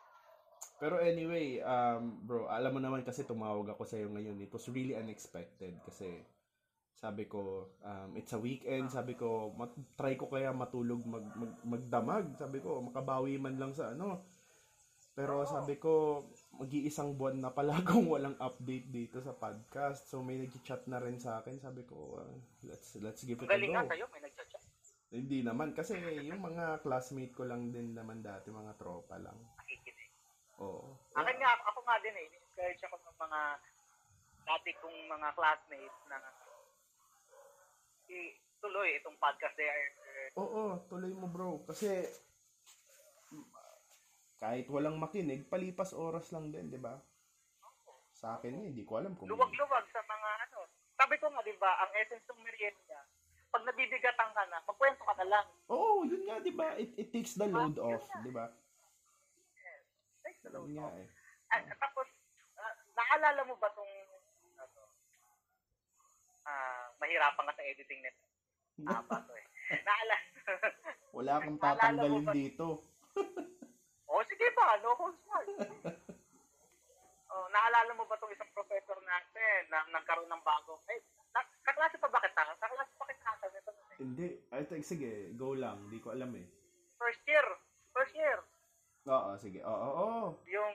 Pero 0.78 1.02
anyway, 1.02 1.60
um, 1.60 2.16
bro, 2.22 2.46
alam 2.48 2.72
mo 2.72 2.80
naman 2.80 3.04
kasi 3.04 3.26
tumawag 3.26 3.66
ako 3.68 3.84
sa 3.84 3.98
iyo 3.98 4.08
ngayon. 4.08 4.40
It 4.40 4.52
was 4.54 4.64
really 4.70 4.94
unexpected 4.94 5.76
kasi 5.84 6.22
sabi 7.04 7.28
ko, 7.28 7.68
um, 7.84 8.16
it's 8.16 8.32
a 8.32 8.40
weekend. 8.40 8.88
Sabi 8.88 9.12
ko, 9.12 9.52
mat- 9.52 9.76
try 9.92 10.16
ko 10.16 10.24
kaya 10.32 10.56
matulog 10.56 11.04
mag, 11.04 11.28
mag, 11.36 11.52
magdamag. 11.60 12.32
Sabi 12.40 12.64
ko, 12.64 12.80
makabawi 12.80 13.36
man 13.36 13.60
lang 13.60 13.76
sa 13.76 13.92
ano. 13.92 14.24
Pero 15.12 15.44
sabi 15.44 15.76
ko, 15.76 16.24
mag-iisang 16.56 17.14
buwan 17.20 17.44
na 17.44 17.52
pala 17.52 17.76
kung 17.86 18.08
walang 18.08 18.40
update 18.40 18.88
dito 18.88 19.20
sa 19.20 19.36
podcast. 19.36 20.08
So 20.08 20.24
may 20.24 20.40
nag-chat 20.40 20.88
na 20.88 20.96
rin 20.96 21.20
sa 21.20 21.44
akin. 21.44 21.60
Sabi 21.60 21.84
ko, 21.84 22.24
uh, 22.24 22.34
let's 22.64 22.96
let's 23.04 23.20
give 23.28 23.36
it 23.36 23.46
a 23.46 23.52
Galing 23.52 23.76
nga 23.76 23.84
go. 23.84 23.92
sa'yo, 23.92 24.08
may 24.08 24.24
nagchat-chat. 24.24 24.64
Hindi 25.14 25.44
naman 25.44 25.76
kasi 25.76 26.00
yung 26.24 26.40
mga 26.40 26.80
classmate 26.82 27.36
ko 27.36 27.44
lang 27.44 27.68
din 27.68 27.92
naman 27.92 28.24
dati, 28.24 28.48
mga 28.48 28.74
tropa 28.80 29.20
lang. 29.20 29.36
Nakikinig. 29.60 30.10
Oo. 30.58 30.96
Akin 31.14 31.36
nga, 31.36 31.52
ako 31.68 31.84
nga 31.84 32.00
din 32.00 32.16
eh. 32.16 32.26
Encourage 32.32 32.82
ako 32.82 32.96
ng 32.98 33.18
mga 33.20 33.40
dati 34.44 34.70
kong 34.82 34.98
mga 35.06 35.28
classmates 35.38 36.00
na 36.10 36.18
ituloy 38.08 38.96
itong 38.98 39.18
podcast 39.18 39.56
there. 39.56 39.92
Oo, 40.36 40.80
tuloy 40.88 41.12
mo 41.12 41.28
bro. 41.28 41.62
Kasi 41.64 42.04
kahit 44.38 44.68
walang 44.68 45.00
makinig, 45.00 45.48
palipas 45.48 45.96
oras 45.96 46.28
lang 46.34 46.52
din, 46.52 46.68
di 46.68 46.76
ba? 46.76 47.00
Sa 48.12 48.36
akin 48.36 48.52
eh, 48.52 48.64
hindi 48.72 48.84
ko 48.84 49.00
alam 49.00 49.16
kung... 49.16 49.28
Luwag-luwag 49.28 49.86
sa 49.88 50.00
mga 50.04 50.30
ano. 50.48 50.58
Sabi 51.00 51.16
ko 51.16 51.32
nga, 51.32 51.42
di 51.42 51.56
ba, 51.56 51.70
ang 51.80 51.92
essence 51.96 52.24
ng 52.28 52.44
merienda, 52.44 52.98
pag 53.50 53.64
nabibigatan 53.64 54.30
ka 54.36 54.42
na, 54.52 54.58
magkwento 54.68 55.02
ka 55.02 55.14
na 55.18 55.26
lang. 55.28 55.46
Oo, 55.72 56.04
yun 56.04 56.22
nga, 56.28 56.36
di 56.44 56.52
ba? 56.52 56.76
It, 56.76 56.92
it 56.98 57.08
takes 57.10 57.34
the 57.34 57.48
load 57.48 57.80
off, 57.80 58.04
di 58.20 58.30
ba? 58.30 58.52
Take 60.22 60.40
the 60.44 60.50
load 60.52 60.68
Yun 60.70 60.76
nga 60.82 60.88
off. 60.92 60.98
eh. 61.00 61.08
At, 61.52 61.62
tapos, 61.78 62.08
ah, 62.58 62.74
naalala 62.96 63.48
mo 63.48 63.54
ba 63.56 63.68
tong 63.72 63.94
ah, 66.44 66.92
mahirapan 66.96 67.46
ka 67.46 67.54
sa 67.54 67.64
editing 67.64 68.00
nito? 68.00 68.24
Ba 68.84 69.18
to 69.20 69.34
eh. 69.34 69.46
Naalala. 69.86 70.16
Wala 71.10 71.32
mo 71.40 71.50
tatanggalin 71.56 72.24
ba- 72.24 72.34
dito. 72.34 72.66
oh, 74.10 74.22
sige 74.26 74.46
ba, 74.52 74.76
no 74.80 74.92
holds 74.94 75.20
barred. 75.24 75.58
oh, 77.30 77.46
naalala 77.48 77.92
mo 77.94 78.04
ba 78.04 78.18
tong 78.18 78.30
isang 78.30 78.50
professor 78.52 78.98
natin 79.00 79.60
na 79.68 79.86
nagkaroon 79.88 80.28
ng 80.28 80.44
bagong, 80.44 80.82
eh, 80.90 81.00
na, 81.30 81.40
kaklase 81.62 81.96
pa 81.96 82.08
ba 82.08 82.20
kita? 82.20 82.42
Kaklase 82.58 82.92
pa 82.94 83.04
kita 83.06 83.26
ata 83.26 83.46
nito. 83.48 83.70
eh. 83.70 83.96
Hindi. 83.98 84.26
Ay, 84.50 84.62
think, 84.66 84.84
sige, 84.84 85.30
go 85.34 85.54
lang. 85.54 85.86
Di 85.88 85.98
ko 85.98 86.10
alam 86.10 86.34
eh. 86.34 86.46
First 86.98 87.22
year. 87.24 87.46
First 87.90 88.14
year. 88.14 88.38
Oo, 89.06 89.30
sige. 89.36 89.60
Oo, 89.62 89.88
oo. 89.94 90.22
Yung 90.46 90.74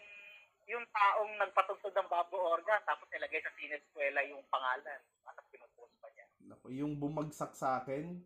yung 0.70 0.86
taong 0.94 1.34
nagpatugtog 1.42 1.90
ng 1.90 2.06
babo 2.08 2.38
organ 2.38 2.78
tapos 2.86 3.10
nilagay 3.10 3.42
sa 3.42 3.50
sineskwela 3.58 4.22
yung 4.24 4.46
pangalan. 4.48 5.02
Tapos 5.26 5.42
pinupost 5.50 5.98
pa 5.98 6.08
niya. 6.14 6.30
Naku, 6.50 6.74
yung 6.74 6.98
bumagsak 6.98 7.54
sa 7.54 7.78
akin. 7.78 8.18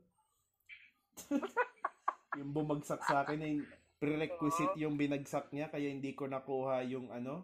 yung 2.39 2.51
bumagsak 2.55 3.03
sa 3.03 3.27
akin 3.27 3.39
eh, 3.43 3.55
prerequisite 3.99 4.79
yung 4.79 4.95
binagsak 4.95 5.51
niya 5.51 5.67
kaya 5.67 5.91
hindi 5.91 6.15
ko 6.15 6.31
nakuha 6.31 6.87
yung 6.87 7.11
ano. 7.11 7.43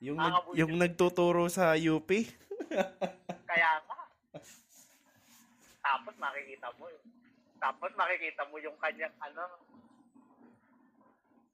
Yung 0.00 0.16
nag, 0.16 0.52
yung 0.56 0.76
nagtuturo 0.76 1.48
sa 1.48 1.72
UP. 1.76 2.08
Kaya 3.50 3.70
nga. 3.80 4.00
Tapos 5.80 6.14
makikita 6.20 6.68
mo 6.76 6.84
yun. 6.92 7.04
Tapos 7.56 7.90
makikita 7.96 8.44
mo 8.52 8.60
yung 8.60 8.76
kanyang 8.76 9.16
ano. 9.24 9.44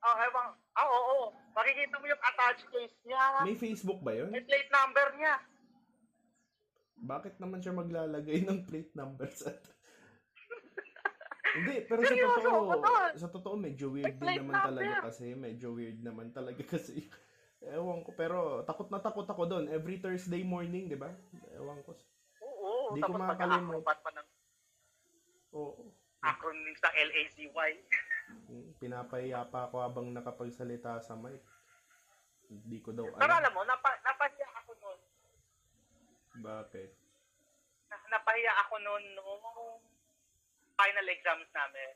Oh, 0.02 0.16
ewan. 0.18 0.50
Ah, 0.74 0.82
oo, 0.82 1.00
oo. 1.14 1.26
Makikita 1.54 1.94
mo 2.02 2.10
yung 2.10 2.18
attached 2.18 2.66
case 2.74 2.96
niya. 3.06 3.22
May 3.46 3.54
Facebook 3.54 4.02
ba 4.02 4.10
yun? 4.10 4.34
May 4.34 4.42
plate 4.42 4.70
number 4.74 5.06
niya. 5.14 5.38
Bakit 7.02 7.34
naman 7.36 7.58
siya 7.58 7.74
maglalagay 7.74 8.46
ng 8.46 8.62
plate 8.62 8.94
number 8.94 9.26
sa... 9.28 9.50
Hindi, 11.52 11.84
pero 11.84 12.00
sa 12.00 12.08
Seryoso, 12.08 12.38
totoo, 12.40 12.64
totoo. 12.72 13.00
sa 13.12 13.28
totoo 13.28 13.54
medyo 13.58 13.92
weird 13.92 14.16
May 14.16 14.38
din 14.38 14.40
plate 14.40 14.40
naman 14.40 14.56
talaga 14.62 14.86
number. 14.88 15.04
kasi. 15.04 15.26
Medyo 15.34 15.68
weird 15.74 16.00
naman 16.00 16.28
talaga 16.30 16.62
kasi. 16.74 16.96
Ewan 17.60 18.02
ko, 18.02 18.10
pero 18.16 18.38
takot 18.62 18.88
na 18.88 18.98
takot 18.98 19.22
ako 19.22 19.42
doon. 19.44 19.64
Every 19.68 19.98
Thursday 19.98 20.42
morning, 20.42 20.88
di 20.88 20.96
ba? 20.96 21.12
Ewan 21.52 21.82
ko. 21.82 21.92
Oo, 22.40 22.96
Di 22.96 22.98
ko 22.98 23.12
tapos 23.12 23.20
makakalimot. 23.20 23.82
mag-acrobat 23.82 23.98
pa 24.00 24.10
ng 24.12 24.28
Oo. 25.52 25.82
acronym 26.22 26.74
sa 26.74 26.88
LACY. 26.90 27.72
Mm, 28.48 28.66
Pinapahiya 28.78 29.44
pa 29.44 29.68
ako 29.68 29.76
habang 29.78 30.08
nakapagsalita 30.08 30.98
sa 30.98 31.14
mic. 31.14 31.42
Hindi 32.48 32.80
ko 32.80 32.90
daw 32.90 33.06
Pero 33.12 33.28
alam. 33.28 33.38
alam 33.38 33.52
mo, 33.52 33.62
napa. 33.62 33.92
Bakit? 36.40 36.90
Na, 37.92 37.96
napahiya 38.08 38.52
ako 38.64 38.74
noon 38.80 39.04
nung 39.12 39.44
final 40.80 41.06
exams 41.12 41.50
namin. 41.52 41.94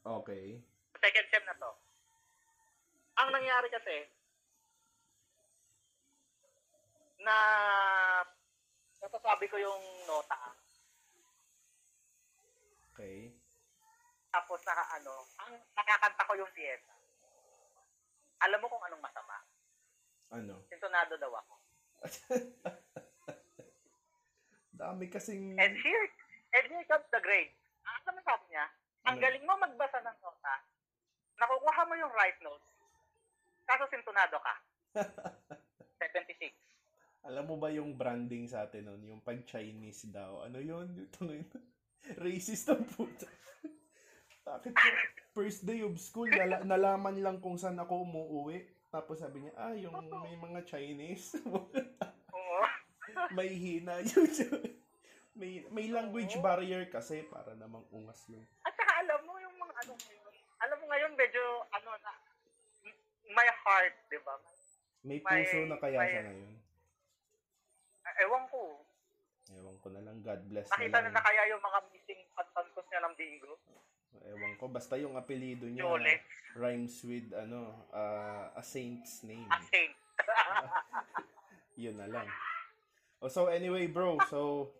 Okay. 0.00 0.60
Second 0.96 1.28
sem 1.28 1.44
na 1.44 1.56
to. 1.60 1.72
Ang 3.20 3.28
nangyari 3.28 3.68
kasi, 3.68 3.96
na 7.22 7.36
nasasabi 8.98 9.46
ko 9.46 9.56
yung 9.60 9.82
nota. 10.08 10.38
Okay. 12.92 13.32
Tapos 14.32 14.60
naka 14.64 14.84
ano, 14.96 15.14
ang 15.44 15.52
nakakanta 15.76 16.28
ko 16.28 16.32
yung 16.40 16.52
fiesta. 16.56 16.96
Alam 18.42 18.58
mo 18.64 18.66
kung 18.72 18.84
anong 18.88 19.04
masama? 19.04 19.36
Ano? 20.32 20.64
Sintonado 20.66 21.14
daw 21.20 21.32
ako. 21.36 21.54
Dami 24.82 25.06
kasing... 25.06 25.54
And 25.54 25.78
here, 25.78 26.04
and 26.52 26.64
here 26.66 26.82
comes 26.90 27.06
the 27.14 27.22
grade. 27.22 27.54
Ang 27.86 28.02
ano 28.04 28.18
sabi 28.20 28.44
niya? 28.50 28.66
Ang 29.04 29.14
Ano? 29.14 29.22
galing 29.22 29.44
mo 29.46 29.54
magbasa 29.56 30.02
ng 30.02 30.18
nota. 30.18 30.54
Nakukuha 31.38 31.82
mo 31.86 31.94
yung 31.94 32.10
right 32.12 32.38
note. 32.42 32.66
Kaso 33.62 33.86
sintonado 33.86 34.42
ka. 34.42 34.54
76. 36.02 36.50
Alam 37.22 37.46
mo 37.46 37.56
ba 37.56 37.70
yung 37.70 37.94
branding 37.94 38.50
sa 38.50 38.66
atin 38.66 38.90
nun? 38.90 39.02
Yung 39.06 39.22
pag-Chinese 39.22 40.10
daw. 40.10 40.42
Ano 40.42 40.58
yun? 40.58 40.90
Ito 40.98 41.18
ngayon. 41.22 41.46
Racist 42.26 42.66
ang 42.66 42.82
puta. 42.82 43.30
Bakit 44.42 44.74
po? 44.74 44.86
First 45.32 45.62
day 45.62 45.86
of 45.86 45.94
school, 45.96 46.26
nala- 46.26 46.66
nalaman 46.66 47.22
lang 47.22 47.38
kung 47.38 47.54
saan 47.54 47.78
ako 47.78 48.02
umuwi. 48.02 48.66
Tapos 48.90 49.22
sabi 49.22 49.46
niya, 49.46 49.54
ah, 49.54 49.72
yung 49.72 49.94
may 49.94 50.34
mga 50.34 50.66
Chinese. 50.66 51.38
Oo. 52.34 52.62
may 53.32 53.48
hina 53.48 54.02
yun. 54.02 54.26
May, 55.42 55.66
may 55.74 55.86
language 55.90 56.38
barrier 56.38 56.86
kasi 56.86 57.26
para 57.26 57.58
namang 57.58 57.82
ungas 57.90 58.22
yun. 58.30 58.46
At 58.62 58.70
saka 58.72 59.02
alam 59.02 59.26
mo 59.26 59.34
yung 59.36 59.58
mga 59.58 59.74
ano 59.82 59.92
alam 60.62 60.76
mo 60.78 60.86
ngayon 60.86 61.12
medyo 61.12 61.42
ano 61.68 61.90
na, 61.98 62.12
my 63.26 63.48
heart, 63.58 63.94
di 64.06 64.18
ba? 64.22 64.38
May 65.02 65.18
May- 65.18 65.42
puso 65.42 65.58
na 65.66 65.74
kaya 65.76 65.98
may- 65.98 66.06
siya 66.08 66.22
ngayon. 66.22 66.54
Eh, 68.02 68.22
Ewan 68.22 68.44
ko. 68.46 68.60
Ewan 69.52 69.76
ko 69.82 69.88
na 69.90 70.00
lang, 70.00 70.22
God 70.22 70.42
bless 70.46 70.70
Nakita 70.70 70.86
na 70.92 70.98
na 71.00 71.02
lang. 71.02 71.14
na 71.18 71.26
kaya 71.26 71.42
yung 71.50 71.58
mga 71.60 71.78
missing 71.90 72.22
pantankos 72.32 72.86
niya 72.86 73.00
ng 73.02 73.14
bingo. 73.18 73.52
Ewan 74.22 74.54
ko, 74.54 74.64
basta 74.70 74.94
yung 74.94 75.18
apelido 75.18 75.66
niya 75.66 75.82
Jole. 75.82 76.14
rhymes 76.54 77.02
with 77.02 77.34
ano, 77.34 77.74
uh, 77.90 78.54
a 78.54 78.62
saint's 78.62 79.26
name. 79.26 79.48
A 79.50 79.58
saint. 79.58 79.96
Yun 81.82 81.98
na 81.98 82.06
lang. 82.06 82.28
Oh, 83.18 83.26
so 83.26 83.48
anyway, 83.48 83.88
bro, 83.88 84.20
so 84.28 84.70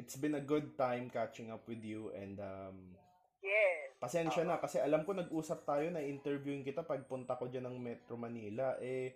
it's 0.00 0.16
been 0.16 0.40
a 0.40 0.40
good 0.40 0.72
time 0.80 1.12
catching 1.12 1.52
up 1.52 1.60
with 1.68 1.84
you 1.84 2.08
and 2.16 2.40
um 2.40 2.96
yes. 3.44 3.92
pasensya 4.00 4.48
na 4.48 4.56
kasi 4.56 4.80
alam 4.80 5.04
ko 5.04 5.12
nag-usap 5.12 5.68
tayo 5.68 5.92
na 5.92 6.00
interviewing 6.00 6.64
kita 6.64 6.80
pagpunta 6.80 7.36
ko 7.36 7.52
diyan 7.52 7.68
ng 7.68 7.76
Metro 7.76 8.16
Manila 8.16 8.80
eh 8.80 9.12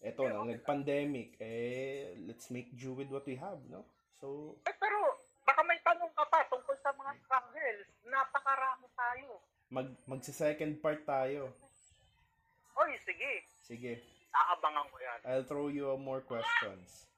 eto 0.00 0.24
na 0.24 0.40
nag-pandemic 0.40 1.36
eh 1.36 2.16
let's 2.24 2.48
make 2.48 2.72
do 2.72 2.96
with 2.96 3.12
what 3.12 3.28
we 3.28 3.36
have, 3.36 3.60
no? 3.68 3.84
So 4.16 4.56
Eh, 4.64 4.74
pero 4.80 5.20
baka 5.44 5.60
may 5.68 5.76
tanong 5.84 6.10
ka 6.16 6.24
pa 6.32 6.48
tungkol 6.48 6.74
sa 6.80 6.96
mga 6.96 7.12
struggles. 7.20 7.86
Napakarami 8.08 8.88
tayo. 8.96 9.30
mag 9.72 9.88
magse-second 10.04 10.80
part 10.84 11.00
tayo. 11.04 11.48
Oy, 12.76 12.92
sige. 13.04 13.32
Sige, 13.64 14.04
Aabangan 14.32 14.84
ko 14.88 14.96
yan. 14.96 15.18
I'll 15.28 15.46
throw 15.48 15.68
you 15.68 15.92
more 16.00 16.24
questions. 16.24 17.08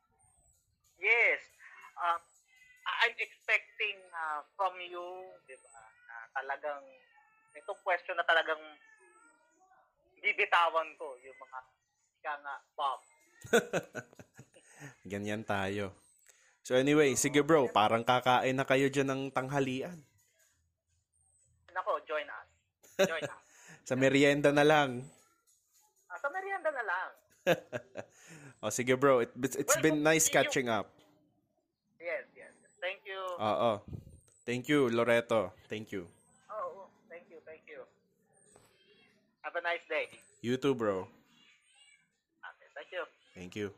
Yes. 0.98 1.42
Um, 1.94 2.18
I'm 3.14 3.22
expecting 3.22 3.98
uh, 4.10 4.42
from 4.58 4.74
you, 4.82 5.06
di 5.46 5.54
ba, 5.62 5.70
na 6.10 6.16
talagang, 6.34 6.82
itong 7.54 7.78
question 7.86 8.18
na 8.18 8.26
talagang 8.26 8.58
bibitawan 10.18 10.90
ko, 10.98 11.14
yung 11.22 11.38
mga, 11.38 11.58
ika 12.18 12.34
nga, 12.42 12.56
Bob. 12.74 13.00
Ganyan 15.14 15.46
tayo. 15.46 15.94
So 16.66 16.74
anyway, 16.74 17.14
sige 17.14 17.46
bro, 17.46 17.70
parang 17.70 18.02
kakain 18.02 18.58
na 18.58 18.66
kayo 18.66 18.90
dyan 18.90 19.06
ng 19.06 19.22
tanghalian. 19.30 20.02
Nako, 21.70 22.02
join 22.02 22.26
us. 22.26 22.50
Join 22.98 23.22
us. 23.22 23.42
Sa 23.88 23.94
merienda 23.94 24.50
na 24.50 24.66
lang. 24.66 25.06
Ah, 26.10 26.18
sa 26.18 26.32
merienda 26.34 26.72
na 26.74 26.82
lang. 26.82 27.10
O 28.64 28.72
sige 28.72 28.96
bro, 28.96 29.20
it, 29.20 29.30
it's, 29.44 29.60
it's 29.60 29.76
been 29.84 30.00
nice 30.00 30.26
catching 30.32 30.72
up. 30.72 30.88
Thank 32.84 33.00
you. 33.08 33.22
Oo. 33.40 33.80
Thank 34.44 34.68
you, 34.68 34.92
Loreto. 34.92 35.56
Thank 35.72 35.88
you. 35.96 36.04
oh, 36.52 36.84
thank 37.08 37.24
you, 37.32 37.40
thank 37.48 37.64
you. 37.64 37.80
Have 39.40 39.56
a 39.56 39.64
nice 39.64 39.80
day. 39.88 40.12
You 40.44 40.60
too, 40.60 40.76
bro. 40.76 41.08
Okay, 42.44 42.68
thank 42.76 42.92
you. 42.92 43.04
Thank 43.32 43.56
you. 43.56 43.72